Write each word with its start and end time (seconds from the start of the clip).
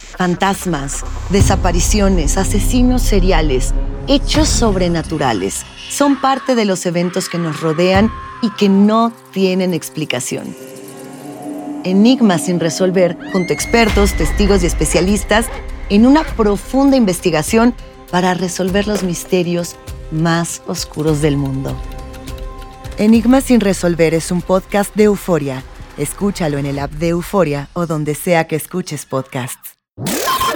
Fantasmas, 0.00 1.04
desapariciones, 1.30 2.36
asesinos 2.36 3.02
seriales, 3.02 3.72
hechos 4.06 4.48
sobrenaturales 4.48 5.64
son 5.90 6.20
parte 6.20 6.54
de 6.54 6.64
los 6.64 6.84
eventos 6.86 7.28
que 7.28 7.38
nos 7.38 7.60
rodean 7.60 8.10
y 8.42 8.50
que 8.50 8.68
no 8.68 9.12
tienen 9.32 9.74
explicación. 9.74 10.54
Enigmas 11.84 12.44
sin 12.46 12.60
resolver 12.60 13.16
junto 13.32 13.52
a 13.52 13.54
expertos, 13.54 14.12
testigos 14.14 14.62
y 14.62 14.66
especialistas 14.66 15.46
en 15.88 16.06
una 16.06 16.24
profunda 16.24 16.96
investigación 16.96 17.74
para 18.10 18.34
resolver 18.34 18.86
los 18.86 19.02
misterios 19.02 19.76
más 20.10 20.62
oscuros 20.66 21.22
del 21.22 21.36
mundo. 21.36 21.76
Enigmas 22.98 23.44
sin 23.44 23.60
resolver 23.60 24.12
es 24.12 24.30
un 24.30 24.42
podcast 24.42 24.94
de 24.94 25.04
euforia. 25.04 25.62
Escúchalo 25.96 26.58
en 26.58 26.66
el 26.66 26.78
app 26.78 26.90
de 26.92 27.08
Euforia 27.08 27.68
o 27.72 27.86
donde 27.86 28.14
sea 28.14 28.46
que 28.46 28.56
escuches 28.56 29.06
podcasts. 29.06 29.79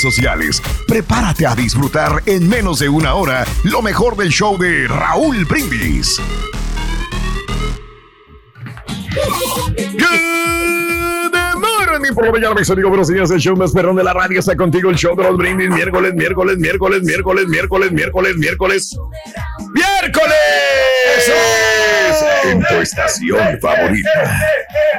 sociales. 0.00 0.62
Prepárate 0.86 1.46
a 1.46 1.54
disfrutar 1.54 2.22
en 2.26 2.48
menos 2.48 2.78
de 2.78 2.88
una 2.88 3.14
hora 3.14 3.44
lo 3.64 3.82
mejor 3.82 4.16
del 4.16 4.30
show 4.30 4.56
de 4.58 4.88
Raúl 4.88 5.44
Brindis. 5.44 6.20
Good 9.98 11.34
morning 11.56 12.14
por 12.14 12.26
la 12.26 12.32
mañana, 12.32 12.54
mis 12.54 12.70
amigos, 12.70 12.90
buenos 12.90 13.08
días. 13.08 13.30
El 13.30 13.40
show 13.40 13.56
más 13.56 13.72
perrón 13.72 13.96
de 13.96 14.04
la 14.04 14.12
radio 14.12 14.38
está 14.40 14.56
contigo. 14.56 14.90
El 14.90 14.96
show 14.96 15.16
de 15.16 15.24
los 15.24 15.36
brindis. 15.36 15.70
Miércoles, 15.70 16.14
miércoles, 16.14 16.56
miércoles, 16.58 17.02
miércoles, 17.02 17.46
miércoles, 17.48 17.92
miércoles, 17.92 18.36
miércoles. 18.36 18.96
¡Miércoles! 19.72 20.34
En 22.50 22.60
tu 22.64 22.74
estación 22.76 23.58
favorita. 23.60 24.40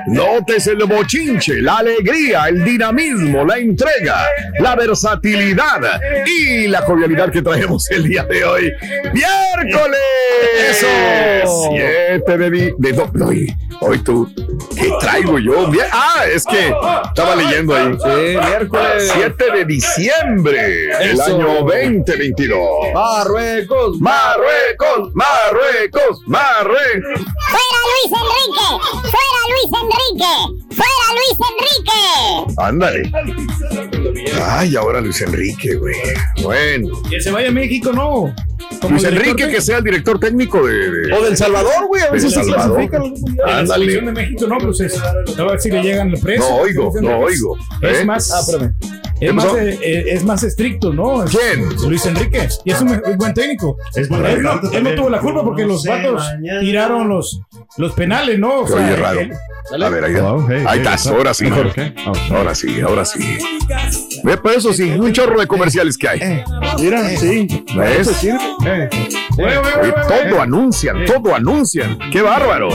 Notes 0.08 0.68
el 0.68 0.78
bochinche, 0.86 1.62
la 1.62 1.78
alegría, 1.78 2.46
el 2.48 2.64
dinamismo, 2.64 3.46
la 3.46 3.58
entrega, 3.58 4.26
la 4.60 4.76
versatilidad 4.76 5.80
y 6.26 6.68
la 6.68 6.82
jovialidad 6.82 7.32
que 7.32 7.42
traemos 7.42 7.90
el 7.92 8.04
día 8.08 8.24
de 8.24 8.44
hoy. 8.44 8.74
¡Miércoles! 9.14 10.00
¡Eso! 10.70 10.88
Siete 11.72 12.38
de, 12.38 12.50
di- 12.50 12.74
de 12.78 12.94
do- 12.94 13.12
hoy, 13.26 13.54
hoy 13.82 14.00
tú, 14.00 14.32
¿qué 14.76 14.92
traigo 15.00 15.38
yo? 15.40 15.72
Ah, 15.92 16.24
es 16.32 16.46
que 16.46 16.68
estaba 17.08 17.36
leyendo 17.36 17.76
ahí. 17.76 17.92
Sí, 18.04 18.38
miércoles. 18.48 19.12
7 19.14 19.46
de 19.54 19.66
diciembre 19.66 20.62
del 21.00 21.22
año 21.22 21.48
2022. 21.66 22.60
Marruecos. 22.94 24.00
Marruecos, 24.00 25.12
Marruecos, 25.14 26.22
Marruecos. 26.26 27.22
¡Fuera 27.48 27.80
Luis 27.92 28.12
Enrique! 28.22 28.70
¡Fuera 29.10 29.42
Luis 29.52 29.70
Enrique! 29.82 30.69
¡Fuera 30.80 31.08
Luis 31.14 31.38
Enrique! 31.52 32.54
Ándale. 32.58 33.12
Ay, 34.46 34.76
ahora 34.76 35.02
Luis 35.02 35.22
Enrique, 35.22 35.76
güey. 35.76 35.96
Bueno. 36.44 37.02
Que 37.10 37.20
se 37.22 37.32
vaya 37.32 37.50
a 37.50 37.52
México, 37.52 37.92
no. 37.92 38.34
Como 38.82 38.92
Luis 38.94 39.04
Enrique, 39.04 39.50
que 39.50 39.62
sea 39.62 39.78
el 39.80 39.84
director 39.84 40.20
técnico 40.20 40.66
de. 40.66 40.74
de- 40.74 41.14
O 41.14 41.24
del 41.24 41.36
Salvador, 41.36 41.88
güey. 41.88 42.02
A 42.04 42.12
veces 42.12 42.32
se 42.34 42.46
los 42.46 42.68
mundiales. 42.68 43.02
La 43.38 43.58
Ándale. 43.60 43.86
selección 43.86 44.06
de 44.06 44.12
México 44.22 44.48
no, 44.48 44.58
pues 44.60 44.80
es. 44.82 44.98
A 45.02 45.44
ver 45.44 45.60
si 45.60 45.72
le 45.72 45.82
llegan 45.82 46.10
el 46.14 46.20
precio. 46.20 46.46
No 46.50 46.56
oigo, 46.58 46.94
no 47.02 47.18
oigo. 47.20 47.58
Es 47.82 48.00
¿Eh? 48.00 48.06
más. 48.06 48.32
Ah, 48.32 48.40
espérame. 48.40 48.74
¿Qué 49.20 49.26
Es 49.28 49.34
más, 49.34 49.46
pasó? 49.48 49.58
eh, 49.60 50.06
es 50.14 50.24
más 50.24 50.44
estricto, 50.44 50.94
¿no? 50.94 51.26
Es- 51.26 51.32
¿Quién? 51.32 51.68
Luis 51.90 52.06
Enrique. 52.06 52.48
Y 52.64 52.72
es 52.72 52.80
un, 52.80 52.90
es 53.06 53.18
buen 53.18 53.34
técnico. 53.34 53.76
Es 53.94 54.10
él, 54.10 54.42
no, 54.42 54.62
él 54.72 54.84
no 54.84 54.96
tuvo 54.96 55.10
la 55.10 55.20
culpa 55.20 55.44
porque 55.44 55.66
los 55.66 55.84
vatos 55.84 56.24
mañana. 56.24 56.62
tiraron 56.62 57.10
los, 57.10 57.42
los 57.78 57.92
penales, 57.94 58.40
¿no? 58.40 58.60
O 58.60 58.64
oye 58.64 58.96
raro. 58.96 59.20
él- 59.20 59.34
A 59.84 59.90
ver, 59.90 60.06
ahí, 60.06 60.14
ahí 60.70 60.80
estás, 60.80 61.08
ahora 61.08 61.34
sí. 61.34 61.46
Ahora 62.32 62.56
sí, 62.56 62.82
ahora 62.82 63.06
sí. 63.06 63.38
Ve, 64.24 64.38
por 64.38 64.52
eso 64.52 64.74
sí, 64.74 64.92
un 64.92 65.12
chorro 65.14 65.40
de 65.40 65.48
comerciales 65.48 65.98
que 65.98 66.08
hay. 66.08 66.44
Mira, 66.80 67.08
sí. 67.18 67.48
¿Ves? 67.76 68.00
Eso 68.00 68.14
sirve. 68.14 68.40
Eh. 68.66 68.90
Güey. 69.36 69.54
todo 70.08 70.42
anuncian, 70.42 71.06
todo 71.06 71.36
anuncian. 71.36 71.98
¡Qué 72.12 72.22
bárbaro! 72.22 72.70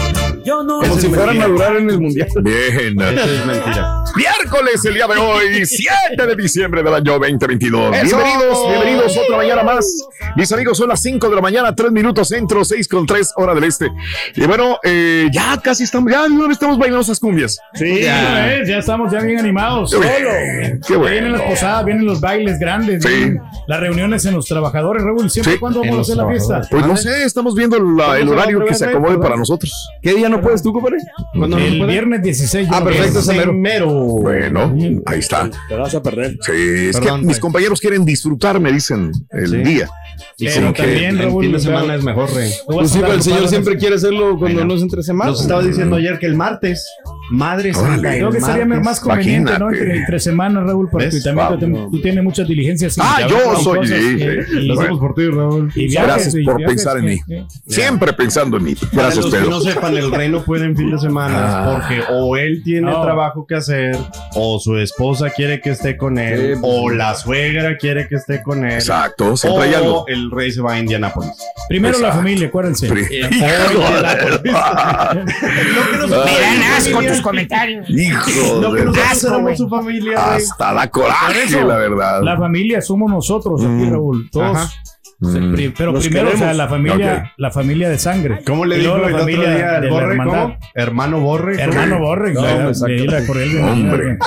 Como 0.45 0.99
si 0.99 1.09
fueran 1.09 1.41
a 1.43 1.47
durar 1.47 1.77
en 1.77 1.91
el 1.91 2.01
mundial. 2.01 2.29
Bien. 2.43 3.01
Es 3.01 3.47
mentira. 3.47 4.04
Miércoles, 4.17 4.85
el 4.85 4.95
día 4.95 5.07
de 5.09 5.17
hoy, 5.19 5.67
7 5.67 6.27
de 6.27 6.37
diciembre 6.37 6.83
del 6.85 6.95
año 6.95 7.19
2022. 7.19 7.97
¡Eso! 7.97 8.17
Bienvenidos, 8.17 8.69
bienvenidos 8.69 9.17
otra 9.19 9.37
mañana 9.39 9.63
más. 9.65 9.87
Mis 10.37 10.53
amigos, 10.53 10.79
son 10.79 10.89
las 10.89 11.03
5 11.03 11.29
de 11.29 11.35
la 11.35 11.41
mañana, 11.43 11.75
3 11.75 11.91
minutos 11.91 12.29
centro, 12.29 12.65
6 12.65 12.87
con 12.89 13.07
3 13.07 13.33
hora 13.37 13.55
del 13.55 13.65
este. 13.65 13.91
Y 14.37 14.47
bueno, 14.47 14.79
eh, 14.85 15.27
ya 15.33 15.61
casi 15.63 15.83
estamos, 15.85 16.13
ya 16.13 16.29
no 16.29 16.51
estamos 16.51 16.79
bailando 16.79 17.01
esas 17.03 17.19
cumbias. 17.19 17.59
Sí, 17.75 18.03
ya. 18.03 18.45
ves, 18.47 18.69
ya 18.69 18.79
estamos 18.79 19.11
ya 19.13 19.21
bien 19.21 19.39
animados. 19.39 19.91
Qué 19.93 19.99
bien, 19.99 20.81
qué 20.87 20.97
bueno. 20.97 21.11
Vienen 21.13 21.33
las 21.33 21.43
posadas, 21.43 21.85
vienen 21.85 22.07
los 22.07 22.21
bailes 22.21 22.59
grandes, 22.61 23.03
Sí. 23.03 23.35
las 23.67 23.81
reuniones 23.81 24.25
en 24.27 24.35
los 24.35 24.47
trabajadores, 24.47 25.03
Raúl. 25.03 25.29
¿Siempre 25.29 25.55
Sí. 25.55 25.59
cuándo 25.59 25.81
vamos 25.81 25.99
a 25.99 26.01
hacer 26.03 26.17
la 26.17 26.29
fiesta? 26.29 26.63
Pues 26.71 26.87
no 26.87 26.97
sé, 26.97 27.25
estamos 27.25 27.55
viendo 27.57 27.79
la- 27.81 28.19
el 28.19 28.29
horario 28.29 28.65
que 28.65 28.75
se 28.75 28.85
acomode 28.87 29.19
para 29.19 29.37
nosotros. 29.37 29.73
¿Qué 30.03 30.15
día 30.15 30.29
no 30.29 30.41
puedes 30.41 30.63
tú, 30.63 30.73
compadre? 30.73 30.99
¿Cuándo 31.37 31.59
no 31.59 31.65
El 31.65 31.79
puedes? 31.79 31.93
viernes 31.93 32.23
16. 32.23 32.69
yo 32.69 32.75
Ah, 32.75 32.85
perfecto, 32.85 33.13
pienso. 33.21 33.33
Bueno, 34.05 34.75
ahí 35.07 35.19
está. 35.19 35.51
Te 35.69 35.75
vas 35.77 35.95
a 35.95 36.03
perder. 36.03 36.37
Sí, 36.41 36.53
es 36.91 36.99
Perdón, 36.99 37.21
que 37.23 37.27
mis 37.27 37.39
compañeros 37.39 37.81
quieren 37.81 38.05
disfrutar, 38.05 38.61
me 38.61 38.73
dicen, 38.73 39.13
el 39.31 39.49
Sí. 39.51 39.57
día. 39.59 39.89
Y 40.37 40.47
Pero 40.47 40.69
sí, 40.69 40.73
que 40.75 40.83
también, 40.83 41.11
el 41.17 41.19
Raúl, 41.25 41.43
fin 41.45 41.53
de 41.53 41.61
semana 41.61 41.95
es 41.97 42.05
mejor, 42.05 42.33
rey. 42.35 42.53
Pues 42.67 42.91
sí, 42.91 43.01
el 43.01 43.23
señor 43.23 43.49
siempre 43.49 43.77
quiere 43.77 43.97
hacerlo 43.97 44.37
cuando 44.39 44.59
Bueno. 44.59 44.65
no 44.65 44.75
es 44.75 44.83
entre 44.83 45.03
semanas. 45.03 45.33
Nos 45.35 45.43
estaba 45.43 45.63
diciendo 45.63 45.97
ayer 45.97 46.19
que 46.19 46.27
el 46.27 46.35
martes. 46.37 46.87
Madre 47.35 47.75
santa, 47.75 48.11
Creo 48.13 48.31
que 48.31 48.41
sería 48.41 48.65
martes. 48.65 48.85
más 48.85 49.01
conveniente, 49.01 49.59
¿no? 49.59 49.71
Entre, 49.71 49.97
entre 49.99 50.21
semanas, 50.21 50.65
Raúl, 50.65 50.89
porque 50.91 51.07
¿Ves? 51.07 51.23
también 51.25 51.49
Wow. 51.49 51.59
tú, 51.59 51.91
tú 51.97 52.01
tienes 52.03 52.23
muchas 52.25 52.47
diligencias. 52.49 52.97
Ah, 53.01 53.27
yo 53.29 53.39
soy- 53.63 53.79
cosas, 53.79 53.89
sí, 53.99 54.05
y- 54.05 54.19
sí. 54.19 54.27
y- 54.53 54.67
Lo 54.67 54.81
hacemos 54.81 54.99
por 55.01 55.15
ti, 55.15 55.27
Raúl. 55.29 55.73
y 55.75 55.87
viajes, 55.89 56.07
Gracias 56.09 56.35
y 56.37 56.45
por 56.45 56.57
viajes, 56.59 56.77
pensar 56.77 56.99
en 56.99 57.05
mí. 57.07 57.21
Siempre 57.67 58.13
pensando 58.13 58.57
en 58.59 58.65
mí. 58.65 58.75
Para 58.75 58.91
Gracias, 59.05 59.25
los 59.25 59.35
que 59.35 59.41
Pedro. 59.41 59.51
no 59.51 59.61
sepan, 59.61 59.97
el 59.97 60.11
rey 60.13 60.29
no 60.29 60.43
puede 60.45 60.65
en 60.67 60.77
fin 60.77 60.91
de 60.91 60.99
semana 60.99 61.37
Ah. 61.65 61.73
porque 61.81 62.03
o 62.11 62.37
él 62.37 62.63
tiene 62.65 62.91
No. 62.91 63.03
trabajo 63.03 63.47
que 63.47 63.57
hacer, 63.57 63.97
o 64.35 64.59
su 64.61 64.77
esposa 64.79 65.31
quiere 65.31 65.61
que 65.61 65.71
esté 65.71 65.97
con 65.97 66.19
él, 66.19 66.55
Sí, 66.55 66.61
pues, 66.61 66.73
o 66.73 66.91
la 66.91 67.15
suegra 67.15 67.77
quiere 67.77 68.07
que 68.09 68.15
esté 68.17 68.43
con 68.43 68.65
él, 68.65 68.73
Exacto, 68.75 69.37
siempre 69.37 69.61
o 69.61 69.63
hay 69.65 69.75
algo. 69.75 70.05
el 70.09 70.31
rey 70.31 70.53
se 70.53 70.61
va 70.61 70.75
a 70.75 70.79
Indianápolis. 70.79 71.33
Primero 71.69 71.99
la 71.99 72.13
familia, 72.13 72.49
acuérdense. 72.49 72.89
Pri- 72.89 73.03
Híjole, 73.03 74.51
Ah. 74.55 75.15
Lo 75.15 75.25
que 75.25 75.99
nos 75.99 76.11
dan 76.11 76.63
asco 76.77 77.03
tus 77.03 77.21
comentarios. 77.25 77.91
Hijo 77.91 78.61
de... 78.61 78.79
pero 78.79 78.93
nosotros 78.93 79.33
Asco, 79.53 79.57
su 79.57 79.69
familia. 79.69 80.35
Hasta 80.35 80.73
da 80.73 80.83
Por 80.83 81.03
coraje, 81.03 81.65
la 81.65 81.77
verdad. 81.77 82.23
La 82.23 82.37
familia 82.37 82.81
somos 82.81 83.11
nosotros 83.11 83.61
aquí, 83.61 83.71
Mm. 83.71 83.91
Raúl. 83.91 84.31
Todos. 84.31 84.57
Ajá. 84.57 84.71
Mm. 85.21 85.55
pri- 85.55 85.75
Pero 85.77 85.93
Nos 85.93 86.05
primero, 86.05 86.31
o 86.35 86.37
sea, 86.37 86.53
la 86.53 86.69
familia, 86.69 87.33
la 87.37 87.51
familia 87.51 87.89
de 87.89 87.99
sangre. 87.99 88.43
¿Cómo 88.45 88.65
le 88.65 88.79
dijo 88.79 88.97
el 88.97 89.01
la 89.03 89.07
otro 89.09 89.19
familia 89.21 89.51
día 89.55 89.67
de 89.67 89.77
al 89.77 89.85
la 89.85 89.91
Borre? 89.91 90.13
Hermano 90.75 91.21
Borre. 91.21 91.63
Hermano 91.63 91.99
Borre, 91.99 92.35
No, 92.35 92.43
la 92.43 92.49
bienvenida, 92.73 93.23
Hombre. 93.73 94.19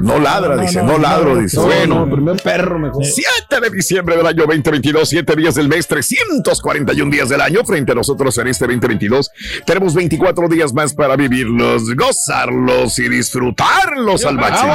No 0.00 0.18
ladra, 0.18 0.56
No, 0.56 0.62
dice, 0.62 0.78
no, 0.80 0.86
no, 0.86 0.92
no, 0.94 0.98
ladro, 0.98 1.34
no, 1.34 1.40
dice. 1.40 1.56
no, 1.56 1.62
bueno, 1.64 2.06
no. 2.06 2.10
primer 2.14 2.36
perro 2.42 2.78
mejor. 2.78 3.04
7 3.04 3.60
de 3.62 3.70
diciembre 3.70 4.16
del 4.16 4.26
año 4.26 4.44
2022, 4.46 5.08
7 5.08 5.36
días 5.36 5.54
del 5.54 5.68
mes, 5.68 5.86
341 5.86 7.10
días 7.10 7.28
del 7.28 7.40
año. 7.40 7.64
Frente 7.64 7.92
a 7.92 7.94
nosotros 7.94 8.36
en 8.38 8.48
este 8.48 8.64
2022 8.66 9.30
tenemos 9.66 9.94
24 9.94 10.48
días 10.48 10.72
más 10.72 10.94
para 10.94 11.16
vivirlos, 11.16 11.94
gozarlos 11.94 12.98
y 12.98 13.08
disfrutarlos 13.08 14.24
al 14.24 14.34
máximo. 14.36 14.74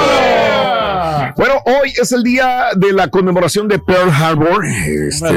Bueno, 1.35 1.55
hoy 1.65 1.93
es 2.01 2.11
el 2.11 2.23
día 2.23 2.67
de 2.75 2.93
la 2.93 3.07
conmemoración 3.09 3.67
de 3.67 3.79
Pearl 3.79 4.09
Harbor. 4.09 4.65
Este, 4.65 5.27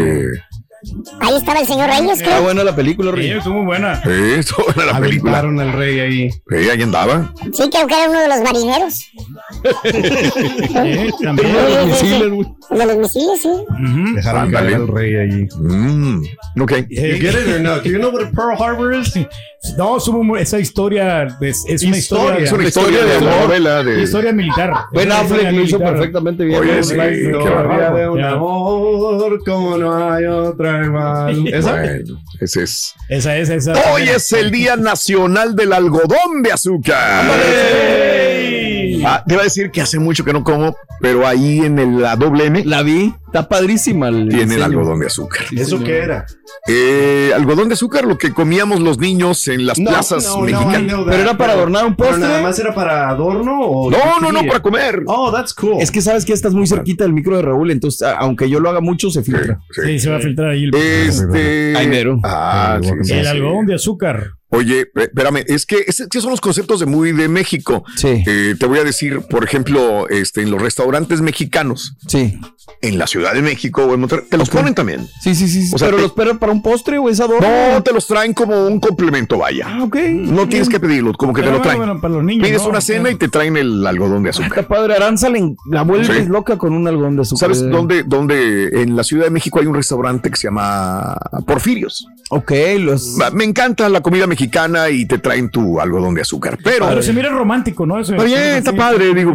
Ahí 1.21 1.37
estaba 1.37 1.61
el 1.61 1.67
señor 1.67 1.89
Reyes, 1.89 2.21
Está 2.21 2.39
¿qué? 2.39 2.43
buena 2.43 2.65
la 2.65 2.75
película, 2.75 3.11
Sí, 3.13 3.17
Rey. 3.17 3.31
estuvo 3.31 3.55
muy 3.55 3.67
buena. 3.67 3.93
eso 4.05 4.57
era 4.75 4.87
la 4.87 4.99
película. 5.01 5.39
Aventaron 5.39 5.61
al 5.61 5.73
rey 5.79 6.01
ahí. 6.01 6.31
Sí, 6.31 6.69
ahí 6.71 6.83
andaba. 6.83 7.33
Sí, 7.53 7.71
creo 7.71 7.87
que 7.87 7.95
era 7.95 8.11
uno 8.11 8.21
de 8.21 8.29
los 8.29 8.41
marineros. 8.43 8.95
Sí, 8.95 9.13
también. 11.23 11.55
Sí, 11.55 11.55
sí, 11.55 11.95
sí. 12.01 12.07
Misiles, 12.07 12.31
güey. 12.31 12.49
De 12.71 12.87
los 12.87 12.97
misiles, 12.97 13.43
sí. 13.43 13.51
Dejaron 14.17 14.51
caer 14.51 14.75
al 14.75 14.89
rey 14.89 15.15
ahí. 15.17 15.49
Mm, 15.57 16.23
ok. 16.61 16.73
You 16.89 17.19
get 17.21 17.35
it 17.35 17.49
or 17.49 17.61
no? 17.61 17.79
Do 17.81 17.89
you 17.89 17.99
know 17.99 18.11
what 18.11 18.33
Pearl 18.33 18.57
Harbor 18.61 18.93
is? 18.95 19.13
No, 19.77 19.97
muy- 20.23 20.41
esa 20.41 20.59
historia 20.59 21.29
es, 21.41 21.65
es 21.69 21.83
una 21.85 21.97
Historia. 21.97 21.99
historia, 22.41 22.45
Es 22.45 22.53
una 22.53 22.65
historia 22.65 22.99
historia 23.01 23.15
de 23.15 23.41
novela 23.43 23.83
de. 23.85 24.03
historia 24.03 24.33
militar. 24.33 24.73
Ben 24.93 25.13
Affleck 25.13 25.53
lo 25.53 25.61
hizo 25.63 25.79
perfectamente 25.79 26.45
bien. 26.45 26.61
Oye, 26.61 26.77
¿no? 26.77 26.83
sí, 26.83 26.97
La- 26.97 27.09
qué 27.09 27.29
no, 27.31 27.45
bárbaro. 27.45 27.97
de 27.97 28.09
un 28.09 28.19
Ya. 28.19 28.31
amor 28.33 29.39
como 29.45 29.79
no 29.79 30.13
hay 30.13 30.25
otra 30.27 30.85
igual. 30.85 31.47
¿Esa? 31.55 31.73
Bueno, 31.81 32.21
ese 32.41 32.63
es. 32.65 32.95
Esa 33.09 33.37
es, 33.37 33.49
esa. 33.51 33.73
Hoy 33.93 34.03
es 34.09 34.33
el 34.33 34.51
Día 34.51 34.77
Nacional 34.77 35.55
del 35.55 35.73
Algodón 35.73 36.43
de 36.43 36.53
Azúcar. 36.53 37.23
Ah, 39.05 39.25
te 39.27 39.35
iba 39.35 39.41
a 39.43 39.45
decir 39.45 39.71
que 39.71 39.81
hace 39.81 39.99
mucho 39.99 40.25
que 40.25 40.33
no 40.33 40.45
como, 40.45 40.77
pero 41.01 41.27
ahí 41.27 41.61
en 41.61 41.79
el, 41.79 42.01
la 42.03 42.17
doble 42.17 42.47
M 42.47 42.65
La 42.65 42.83
vi. 42.83 43.13
Está 43.33 43.49
padrísima. 43.49 44.09
el 44.09 44.29
tiene 44.29 44.43
el 44.43 44.49
diseño. 44.49 44.65
algodón 44.65 45.01
de 45.01 45.07
azúcar. 45.07 45.47
Sí, 45.49 45.57
¿Eso 45.57 45.71
señor. 45.79 45.85
qué 45.85 45.99
era? 45.99 46.27
Eh, 46.69 47.33
algodón 47.35 47.69
de 47.69 47.75
azúcar, 47.75 48.05
lo 48.05 48.19
que 48.19 48.33
comíamos 48.33 48.81
los 48.81 48.99
niños 48.99 49.49
en 49.49 49.67
las 49.67 49.79
No, 49.79 49.91
plazas 49.91 50.25
no, 50.27 50.43
mexicanas. 50.43 50.97
Pero 51.07 51.23
era 51.23 51.37
para 51.39 51.55
adornar 51.55 51.87
un 51.87 51.97
¿Pero 51.97 52.11
postre. 52.11 52.29
nada 52.29 52.43
más 52.43 52.59
era 52.59 52.75
para 52.75 53.09
adorno 53.09 53.59
o 53.61 53.91
No, 53.91 54.21
no, 54.21 54.31
no, 54.33 54.47
para 54.47 54.61
comer. 54.61 55.03
Oh, 55.07 55.33
that's 55.33 55.55
cool. 55.55 55.81
Es 55.81 55.91
que 55.91 56.01
sabes 56.03 56.25
que 56.25 56.33
estás 56.35 56.53
muy 56.55 56.67
cerquita 56.67 57.05
del 57.05 57.13
micro 57.15 57.37
de 57.37 57.43
Raúl, 57.43 57.71
entonces 57.71 58.07
aunque 58.19 58.49
yo 58.51 58.61
lo 58.61 58.69
haga 58.69 58.81
mucho, 58.81 59.11
se 59.11 59.23
Sí, 59.25 59.33
filtra. 59.33 59.61
sí. 59.71 59.81
Sí, 59.87 59.99
se 59.99 60.11
va 60.11 60.17
a 60.17 60.21
filtrar 60.21 60.51
ahí 60.51 60.65
el, 60.65 60.75
Este. 60.75 61.75
Ay, 61.77 61.87
mero. 61.89 62.21
Ah, 62.25 62.79
sí, 62.83 62.89
sí, 63.03 63.13
el 63.15 63.27
algodón 63.27 63.67
de 63.67 63.75
azúcar. 63.75 64.33
Oye, 64.55 64.85
pe- 64.85 65.05
espérame, 65.05 65.45
es 65.47 65.65
que 65.65 65.83
esos 65.87 66.23
son 66.23 66.31
los 66.31 66.41
conceptos 66.43 66.79
de 66.81 66.85
muy 66.85 67.13
de 67.13 67.27
México. 67.29 67.85
Sí, 67.97 68.23
Eh, 68.27 68.55
te 68.61 68.67
voy 68.67 68.79
a 68.81 68.85
decir, 68.85 69.21
por 69.31 69.43
ejemplo, 69.45 70.07
este, 70.11 70.43
en 70.43 70.51
los 70.51 70.61
restaurantes 70.61 71.23
mexicanos, 71.23 71.97
sí. 72.07 72.39
en 72.83 72.99
la 72.99 73.07
Ciudad 73.07 73.22
de 73.33 73.43
México 73.43 73.85
o 73.85 73.95
en 73.95 74.01
Monterrey, 74.01 74.27
te 74.29 74.37
los 74.37 74.51
ponen 74.51 74.75
también. 74.75 75.07
Sí, 75.21 75.35
sí, 75.35 75.49
sí. 75.49 75.71
O 75.75 75.79
sea, 75.79 75.87
pero 75.89 75.97
te- 75.97 76.03
lo 76.03 76.07
esperan 76.09 76.39
para 76.39 76.53
un 76.53 76.63
postre 76.63 76.99
o 76.99 77.09
es 77.09 77.21
adorno. 77.21 77.47
No, 77.75 77.83
te 77.83 77.93
los 77.93 78.07
traen 78.07 78.35
como 78.35 78.67
un 78.67 78.81
complemento, 78.81 79.39
vaya. 79.39 79.67
Ah, 79.69 79.85
ok. 79.85 79.97
No 80.11 80.49
tienes 80.49 80.69
que 80.69 80.81
pedirlo, 80.81 81.13
como 81.15 81.33
que 81.33 81.43
te 81.43 81.51
lo 81.51 81.61
traen. 81.61 81.79
bueno, 81.79 82.01
para 82.01 82.15
los 82.15 82.25
niños. 82.25 82.47
Pides 82.47 82.63
¿no? 82.63 82.71
una 82.71 82.81
cena 82.81 83.11
y 83.11 83.15
te 83.15 83.29
traen 83.29 83.57
el 83.57 83.87
algodón 83.87 84.23
de 84.23 84.31
azúcar. 84.31 84.51
Está 84.59 84.69
padre. 84.69 84.95
Aranza 84.97 85.29
le- 85.29 85.55
la 85.71 85.83
vuelves 85.83 86.25
Sí. 86.25 86.29
loca 86.29 86.59
con 86.59 86.73
un 86.73 86.87
algodón 86.89 87.17
de 87.17 87.23
azúcar. 87.23 87.55
¿Sabes 87.55 87.71
dónde, 87.71 88.03
dónde? 88.03 88.83
En 88.83 88.97
la 88.97 89.05
Ciudad 89.05 89.25
de 89.25 89.31
México 89.31 89.61
hay 89.61 89.67
un 89.67 89.75
restaurante 89.75 90.31
que 90.31 90.37
se 90.37 90.49
llama 90.49 91.17
Porfirios. 91.47 92.07
Ok, 92.31 92.53
los. 92.81 93.17
Me 93.35 93.45
encanta 93.45 93.89
la 93.89 94.01
comida 94.01 94.27
mexicana 94.27 94.89
y 94.91 95.07
te 95.07 95.19
traen 95.19 95.51
tu 95.51 95.81
algodón 95.81 96.15
de 96.15 96.23
azúcar. 96.23 96.59
Pero, 96.65 96.89
Pero 96.89 97.03
se 97.03 97.13
mira 97.13 97.29
romántico, 97.29 97.85
¿no? 97.87 97.99
Eso- 98.01 98.13
está 98.13 98.25
bien, 98.25 98.39
está 98.57 98.73
padre, 98.73 99.15
digo, 99.15 99.35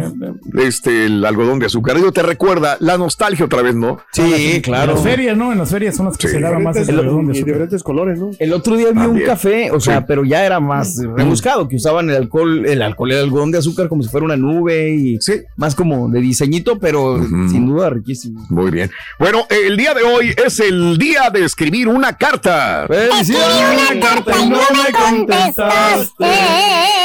este, 0.58 1.06
el 1.06 1.24
algodón 1.24 1.58
de 1.58 1.66
azúcar. 1.66 1.96
Digo, 1.96 2.12
te 2.12 2.22
recuerda 2.22 2.76
la 2.80 2.98
nostalgia 2.98 3.44
otra 3.44 3.62
vez, 3.62 3.74
¿no? 3.78 3.98
Sí, 4.12 4.52
En 4.56 4.60
claro. 4.62 4.94
las 4.94 5.02
ferias, 5.02 5.36
¿no? 5.36 5.52
En 5.52 5.58
las 5.58 5.70
ferias 5.70 5.96
son 5.96 6.06
las 6.06 6.16
que 6.18 6.28
Sí. 6.28 6.34
se 6.34 6.40
daba 6.40 6.58
más 6.58 6.76
El- 6.76 6.98
algodón 6.98 7.26
de 7.28 7.38
y 7.38 7.42
diferentes 7.42 7.82
colores, 7.82 8.18
¿no? 8.18 8.30
El 8.38 8.52
otro 8.52 8.76
día 8.76 8.88
vi 8.92 9.00
un 9.00 9.20
café, 9.20 9.70
o 9.70 9.80
sea, 9.80 9.98
Sí. 10.00 10.04
pero 10.08 10.24
ya 10.24 10.44
era 10.44 10.60
más 10.60 10.96
rebuscado, 11.16 11.68
que 11.68 11.76
usaban 11.76 12.10
el 12.10 12.16
alcohol, 12.16 12.66
el 12.66 12.82
alcohol, 12.82 13.12
el 13.12 13.18
algodón 13.18 13.50
de 13.52 13.58
azúcar 13.58 13.88
como 13.88 14.02
si 14.02 14.08
fuera 14.08 14.24
una 14.26 14.36
nube 14.36 14.90
y 14.90 15.18
Sí. 15.20 15.34
más 15.56 15.74
como 15.74 16.08
de 16.08 16.20
diseñito, 16.20 16.78
pero 16.78 17.18
sin 17.50 17.66
duda 17.66 17.90
riquísimo. 17.90 18.44
Muy 18.48 18.70
bien. 18.70 18.90
Bueno, 19.18 19.46
el 19.66 19.76
día 19.76 19.94
de 19.94 20.02
hoy 20.02 20.34
es 20.44 20.60
el 20.60 20.98
día 20.98 21.30
de 21.30 21.44
escribir 21.44 21.88
una 21.88 22.16
carta. 22.16 22.86
¡Felicidades! 22.88 23.90
Una 23.92 24.00
carta 24.00 24.32
y 24.38 24.48
no 24.48 24.58
me 24.58 24.92
contestaste. 24.92 26.24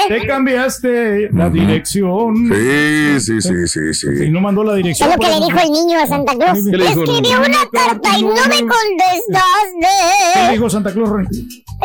Te 0.08 0.28
cambiaste 0.28 1.30
la 1.32 1.50
dirección. 1.50 2.36
Sí, 2.52 3.20
sí, 3.20 3.42
sí, 3.42 3.68
sí, 3.68 3.80
Y 3.90 3.94
sí. 4.18 4.30
no 4.30 4.42
mandó 4.42 4.64
la 4.64 4.72
¿Qué 4.74 4.78
dirección. 4.78 5.10
es 5.10 5.16
lo 5.16 5.22
que 5.22 5.30
le 5.30 5.46
dijo 5.46 5.60
el 5.60 5.72
niño 5.72 6.00
a 6.00 6.08
Santa 6.08 6.34
Claus? 6.72 6.72
¿Qué 6.72 6.78
le 6.78 6.88
dijo? 6.90 7.04
Escribió 7.04 7.40
una 7.40 7.70
carta 7.72 8.18
y 8.18 8.24
no 8.24 8.30
me 8.34 8.40
¿Qué 8.40 8.62
le 8.64 8.68
contestaste. 8.68 10.52
dijo 10.52 10.70
Santa 10.70 10.92
Claus? 10.94 11.10
Rey? 11.10 11.26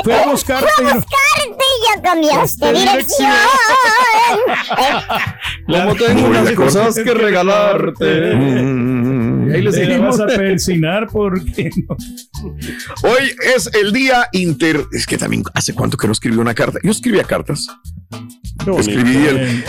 Fue 0.05 0.15
a 0.15 0.27
buscarte. 0.29 0.69
Fue 0.77 0.85
a 0.85 0.89
y 0.91 0.95
no- 0.95 1.01
buscarte 1.01 1.65
y 1.65 1.97
ya 1.97 2.03
cambiaste 2.03 2.73
dirección. 2.73 3.33
Como 5.67 5.95
tengo 5.97 6.27
unas 6.29 6.51
cosas 6.53 6.95
que 6.97 7.15
regalarte. 7.15 8.33
Y 9.49 9.53
ahí 9.53 9.63
le 9.63 9.73
seguimos. 9.73 10.21
a 10.21 10.27
persinar 10.27 11.07
porque 11.11 11.71
no. 11.89 11.97
Hoy 13.03 13.35
es 13.55 13.71
el 13.75 13.93
día 13.93 14.27
inter. 14.33 14.85
Es 14.93 15.07
que 15.07 15.17
también 15.19 15.43
hace 15.55 15.75
cuánto 15.75 15.97
que 15.97 16.07
no 16.07 16.13
escribí 16.13 16.37
una 16.37 16.55
carta. 16.55 16.79
Yo 16.83 16.91
escribía 16.91 17.25
cartas. 17.25 17.67
Escribí 18.79 19.27
el. 19.27 19.65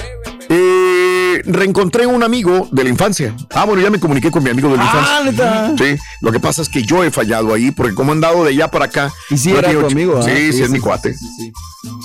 Eh, 0.49 0.98
reencontré 1.45 2.05
un 2.07 2.23
amigo 2.23 2.67
de 2.71 2.83
la 2.83 2.89
infancia. 2.89 3.35
Ah, 3.51 3.65
bueno, 3.65 3.81
ya 3.81 3.89
me 3.89 3.99
comuniqué 3.99 4.31
con 4.31 4.43
mi 4.43 4.49
amigo 4.49 4.69
de 4.69 4.77
la 4.77 4.83
Ah, 4.83 5.21
infancia. 5.23 5.31
neta. 5.71 5.83
Sí, 5.83 6.01
lo 6.21 6.31
que 6.31 6.39
pasa 6.39 6.61
es 6.61 6.69
que 6.69 6.83
yo 6.83 7.03
he 7.03 7.11
fallado 7.11 7.53
ahí 7.53 7.71
porque 7.71 7.93
como 7.93 8.11
he 8.11 8.15
andado 8.15 8.43
de 8.43 8.51
allá 8.51 8.69
para 8.69 8.85
acá. 8.85 9.11
Y 9.29 9.49
no 9.49 9.59
era 9.59 9.71
tu 9.71 9.85
amigo, 9.85 10.17
¿ah? 10.17 10.23
Sí, 10.23 10.51
sí, 10.51 10.53
Sí, 10.53 10.61
es 10.63 10.69
mi 10.69 10.79
cuate. 10.79 11.13
sí, 11.13 11.25
sí. 11.37 11.51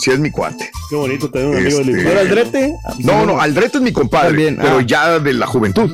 Sí, 0.00 0.10
es 0.12 0.18
mi 0.20 0.30
cuate. 0.30 0.70
Qué 0.88 0.94
bonito 0.96 1.28
tener 1.30 1.48
un 1.48 1.56
amigo 1.56 1.80
Este, 1.80 1.92
de 1.92 2.02
¿No 2.04 2.10
era 2.10 2.20
el 2.20 2.28
drete? 2.30 2.74
No, 3.00 3.26
no, 3.26 3.40
Aldrete 3.40 3.78
es 3.78 3.82
mi 3.82 3.92
compadre, 3.92 4.28
También, 4.28 4.56
pero 4.56 4.78
ah. 4.78 4.82
ya 4.86 5.18
de 5.18 5.32
la 5.32 5.46
juventud. 5.46 5.90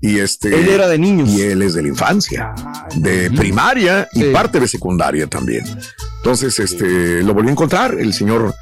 Y 0.00 0.18
este. 0.18 0.48
Él 0.60 0.68
era 0.68 0.86
de 0.86 0.98
niños. 0.98 1.28
Y 1.30 1.42
él 1.42 1.62
es 1.62 1.74
de 1.74 1.82
la 1.82 1.88
infancia, 1.88 2.54
de 2.94 3.30
primaria 3.32 4.06
y 4.12 4.24
parte 4.24 4.60
de 4.60 4.68
secundaria 4.68 5.26
también. 5.26 5.64
Entonces, 6.18 6.58
este, 6.60 7.22
lo 7.24 7.34
volví 7.34 7.48
a 7.48 7.52
encontrar. 7.52 7.94
El 7.98 8.12
señor 8.12 8.54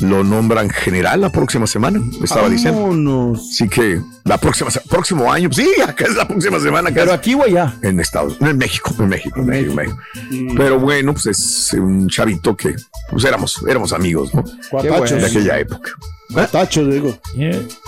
lo 0.00 0.24
nombran 0.24 0.70
general 0.70 1.20
la 1.20 1.30
próxima 1.30 1.66
semana, 1.66 2.00
me 2.00 2.24
estaba 2.24 2.48
diciendo. 2.48 3.34
Así 3.34 3.68
que 3.68 4.00
la 4.24 4.38
próxima, 4.38 4.70
próximo 4.88 5.32
año, 5.32 5.48
sí, 5.52 5.68
acá 5.86 6.04
es 6.04 6.14
la 6.16 6.26
próxima 6.26 6.58
semana, 6.58 6.88
acá 6.88 7.00
Pero 7.00 7.12
es 7.12 7.18
aquí 7.18 7.34
o 7.34 7.44
allá. 7.44 7.74
en 7.82 8.00
Estados 8.00 8.36
en 8.40 8.58
México, 8.58 8.94
en 8.98 9.08
México, 9.08 9.40
en 9.40 9.46
México, 9.46 9.70
en 9.70 9.76
México. 9.76 9.98
Mm. 10.30 10.56
Pero 10.56 10.80
bueno, 10.80 11.12
pues 11.12 11.26
es 11.26 11.72
un 11.74 12.08
chavito 12.08 12.56
que 12.56 12.74
pues 13.10 13.24
éramos, 13.24 13.64
éramos 13.68 13.92
amigos, 13.92 14.34
¿no? 14.34 14.44
Cuatachos. 14.70 15.10
De 15.10 15.26
aquella 15.26 15.58
época. 15.58 15.92
Cuatachos, 16.32 16.92
digo. 16.92 17.16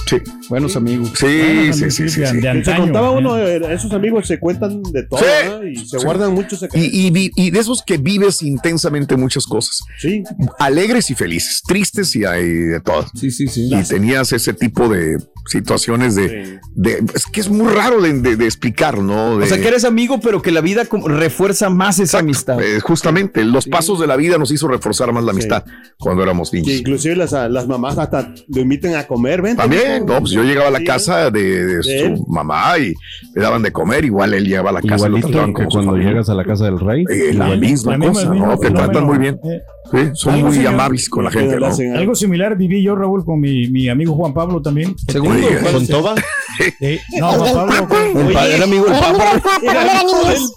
Sí, 0.06 0.16
Buenos 0.48 0.76
amigos. 0.76 1.10
sí, 1.16 1.72
sí, 1.72 1.90
sí, 1.90 2.08
sí, 2.08 2.24
Se 2.24 2.76
contaba 2.76 3.08
eh. 3.12 3.16
uno, 3.18 3.36
eh, 3.38 3.60
esos 3.74 3.92
amigos 3.92 4.28
se 4.28 4.38
cuentan 4.38 4.82
de 4.84 5.02
todo. 5.04 5.20
Y 5.66 5.74
se 5.76 5.98
guardan 5.98 6.32
muchos 6.34 6.60
secretos. 6.60 6.88
Y, 6.92 7.06
y 7.06 7.10
vi- 7.10 7.32
y 7.34 7.50
de 7.50 7.58
esos 7.58 7.82
que 7.84 7.96
vives 7.98 8.42
intensamente 8.42 9.16
muchas 9.16 9.46
cosas, 9.46 9.80
Sí. 9.98 10.22
alegres 10.60 11.10
y 11.10 11.14
felices, 11.14 11.62
tristes 11.66 12.14
y 12.14 12.24
hay 12.24 12.44
de 12.46 12.80
todo. 12.80 13.06
Sí, 13.18 13.30
sí, 13.32 13.48
sí. 13.48 13.68
Y 13.74 13.82
tenías 13.82 14.32
ese 14.32 14.52
tipo 14.52 14.88
de 14.88 15.16
situaciones 15.46 16.14
de, 16.14 16.60
de- 16.74 17.04
es 17.14 17.26
que 17.26 17.40
es 17.40 17.48
muy 17.48 17.72
raro 17.72 18.00
de, 18.00 18.12
de- 18.20 18.36
de 18.36 18.44
explicar, 18.44 18.98
¿no? 18.98 19.30
O 19.36 19.46
sea, 19.46 19.58
que 19.60 19.66
eres 19.68 19.84
amigo, 19.84 20.20
pero 20.20 20.40
que 20.42 20.52
la 20.52 20.60
vida 20.60 20.86
refuerza 21.06 21.68
más 21.70 21.98
esa 21.98 22.20
amistad. 22.20 22.62
eh, 22.62 22.78
justamente 22.80 23.42
los 23.44 23.66
pasos 23.66 23.98
de 23.98 24.06
la 24.06 24.14
vida 24.16 24.38
nos 24.38 24.52
hizo 24.52 24.68
reforzar 24.68 25.12
más 25.12 25.24
la 25.24 25.32
amistad 25.32 25.64
cuando 25.98 26.22
éramos 26.22 26.52
niños. 26.52 26.68
inclusive 26.78 27.16
las, 27.16 27.32
las 27.32 27.66
mamás 27.66 27.98
hasta 27.98 28.34
lo 28.48 28.60
inviten 28.60 28.94
a 28.96 29.06
comer, 29.06 29.42
ven. 29.42 29.56
También, 29.56 30.04
no, 30.06 30.18
pues 30.20 30.30
yo 30.32 30.42
llegaba 30.42 30.68
a 30.68 30.70
la 30.70 30.82
casa 30.84 31.30
de, 31.30 31.42
de 31.64 31.76
De 31.76 31.82
su 31.82 31.90
él. 31.90 32.20
mamá 32.28 32.78
y 32.78 32.94
le 33.34 33.42
daban 33.42 33.62
de 33.62 33.72
comer, 33.72 34.04
igual 34.04 34.34
él 34.34 34.44
llegaba 34.46 34.70
a 34.70 34.72
la 34.74 34.82
casa 34.82 35.08
lo 35.08 35.16
que 35.16 35.22
cuando 35.22 35.92
familia. 35.92 36.08
llegas 36.10 36.28
a 36.28 36.34
la 36.34 36.44
casa 36.44 36.64
del 36.66 36.78
rey. 36.80 37.04
Eh, 37.10 37.32
la 37.34 37.48
La 37.48 37.56
misma 37.56 37.98
cosa, 37.98 38.32
¿no? 38.34 38.58
Te 38.58 38.70
tratan 38.70 39.04
muy 39.04 39.18
bien. 39.18 39.38
Eh, 39.44 39.60
Sí, 39.88 39.98
son 40.14 40.40
muy 40.42 40.50
similar. 40.50 40.74
amables 40.74 41.08
con 41.08 41.22
la 41.24 41.30
gente, 41.30 41.58
¿no? 41.60 41.68
algo. 41.96 42.14
Similar 42.16 42.56
viví 42.58 42.82
yo, 42.82 42.96
Raúl, 42.96 43.24
con 43.24 43.38
mi, 43.38 43.68
mi 43.68 43.88
amigo 43.88 44.14
Juan 44.16 44.34
Pablo 44.34 44.60
también. 44.60 44.96
¿cuál? 45.22 45.72
¿Con 45.72 45.86
toba? 45.86 46.14
Sí. 46.58 46.98
No, 47.18 47.32
El 47.32 47.38
Juan 47.40 47.54
Pablo. 47.68 47.88
Papa. 47.88 47.96
El 48.14 48.32
pa- 48.32 48.46
era 48.46 48.64
amigo 48.64 48.84
del 48.86 48.94
Papa. 48.94 49.40
Papa. 49.42 49.60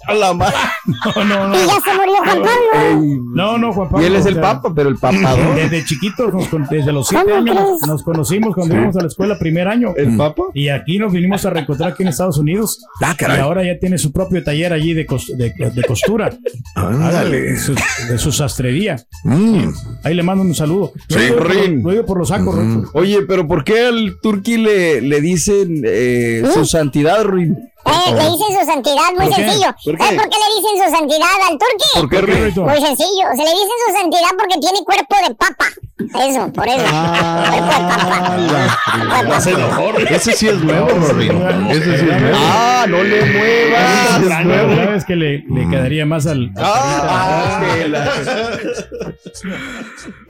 A 0.06 0.14
la 0.14 0.32
madre. 0.34 0.56
No, 1.16 1.24
no, 1.24 1.48
no. 1.48 1.54
Y 1.56 1.66
ya 1.66 1.80
se 1.80 1.94
murió 1.94 2.16
Juan 2.16 2.42
Pablo. 2.42 3.02
No, 3.34 3.58
no, 3.58 3.72
Juan 3.72 3.88
Pablo. 3.88 4.02
Y 4.02 4.06
él 4.08 4.16
es 4.16 4.26
el 4.26 4.40
Papa, 4.40 4.72
pero 4.74 4.88
el 4.88 4.96
papador. 4.96 5.54
Desde 5.56 5.84
chiquitos, 5.84 6.32
desde 6.70 6.92
los 6.92 7.08
siete 7.08 7.24
¿Cómo 7.24 7.36
años, 7.36 7.80
nos 7.86 8.02
conocimos 8.02 8.54
cuando 8.54 8.74
íbamos 8.74 8.96
a 8.96 9.00
la 9.00 9.06
escuela 9.08 9.38
primer 9.38 9.68
año. 9.68 9.92
¿El 9.96 10.16
Papa? 10.16 10.44
Y 10.54 10.68
aquí 10.68 10.98
nos 10.98 11.12
vinimos 11.12 11.44
a 11.44 11.50
reencontrar 11.50 11.92
aquí 11.92 12.02
en 12.02 12.08
Estados 12.08 12.38
Unidos. 12.38 12.84
Ah, 13.02 13.14
Y 13.18 13.40
ahora 13.40 13.64
ya 13.64 13.78
tiene 13.78 13.98
su 13.98 14.12
propio 14.12 14.42
taller 14.42 14.72
allí 14.72 14.94
de, 14.94 15.06
cos- 15.06 15.34
de, 15.36 15.52
de 15.70 15.82
costura. 15.84 16.30
Ándale. 16.74 17.40
De 17.40 17.56
su, 17.58 17.74
de 18.08 18.18
su 18.18 18.32
sastrería. 18.32 18.96
Mm. 19.24 19.68
Ahí 20.04 20.14
le 20.14 20.22
mando 20.22 20.42
un 20.44 20.54
saludo. 20.54 20.92
Lo 21.08 21.18
Sí. 21.18 21.28
Lo 21.82 21.90
digo 21.90 22.06
por 22.06 22.18
los 22.18 22.28
sacos, 22.28 22.54
Mm. 22.60 22.84
Oye, 22.94 23.22
pero 23.28 23.46
¿por 23.46 23.64
qué 23.64 23.86
al 23.86 24.18
Turqui 24.22 24.56
le, 24.58 25.00
le 25.00 25.20
dicen 25.20 25.82
eh, 25.92 26.42
su 26.52 26.64
santidad, 26.64 27.22
Ruin? 27.24 27.56
Eh, 27.86 28.12
le 28.12 28.24
dicen 28.30 28.60
su 28.60 28.66
santidad, 28.66 29.10
muy 29.18 29.32
sencillo. 29.32 29.74
¿Por 29.84 29.96
qué? 29.96 30.02
¿Sabes 30.04 30.20
por 30.20 30.28
qué 30.28 30.36
le 30.36 30.48
dicen 30.60 30.74
su 30.84 30.90
santidad 30.96 31.34
al 31.48 31.56
turqui? 31.58 31.90
¿Por 31.94 32.08
qué. 32.10 32.16
Muy 32.60 32.80
sencillo. 32.86 33.26
Se 33.32 33.42
le 33.42 33.50
dicen 33.50 33.78
su 33.86 33.90
santidad 34.00 34.30
porque 34.38 34.56
tiene 34.60 34.78
cuerpo 34.84 35.16
de 35.26 35.34
papa. 35.34 35.64
Eso, 36.28 36.42
por 36.52 36.68
eso. 36.68 36.84
cuerpo 39.76 39.98
de 39.98 40.04
papa. 40.06 40.14
Ese 40.14 40.32
sí 40.32 40.48
es 40.48 40.60
nuevo, 40.62 40.88
Rorín. 40.88 41.42
Ese 41.70 41.98
sí 41.98 42.06
es 42.10 42.20
nuevo. 42.20 42.36
Ah, 42.38 42.84
no 42.88 43.02
le 43.02 43.24
muevas. 43.24 44.22
Sabes 44.84 45.04
que 45.06 45.16
le, 45.16 45.44
le 45.48 45.68
quedaría 45.70 46.04
más 46.06 46.26
al. 46.26 46.50
Ah, 46.58 47.62
que 47.80 47.88
la- 47.88 48.12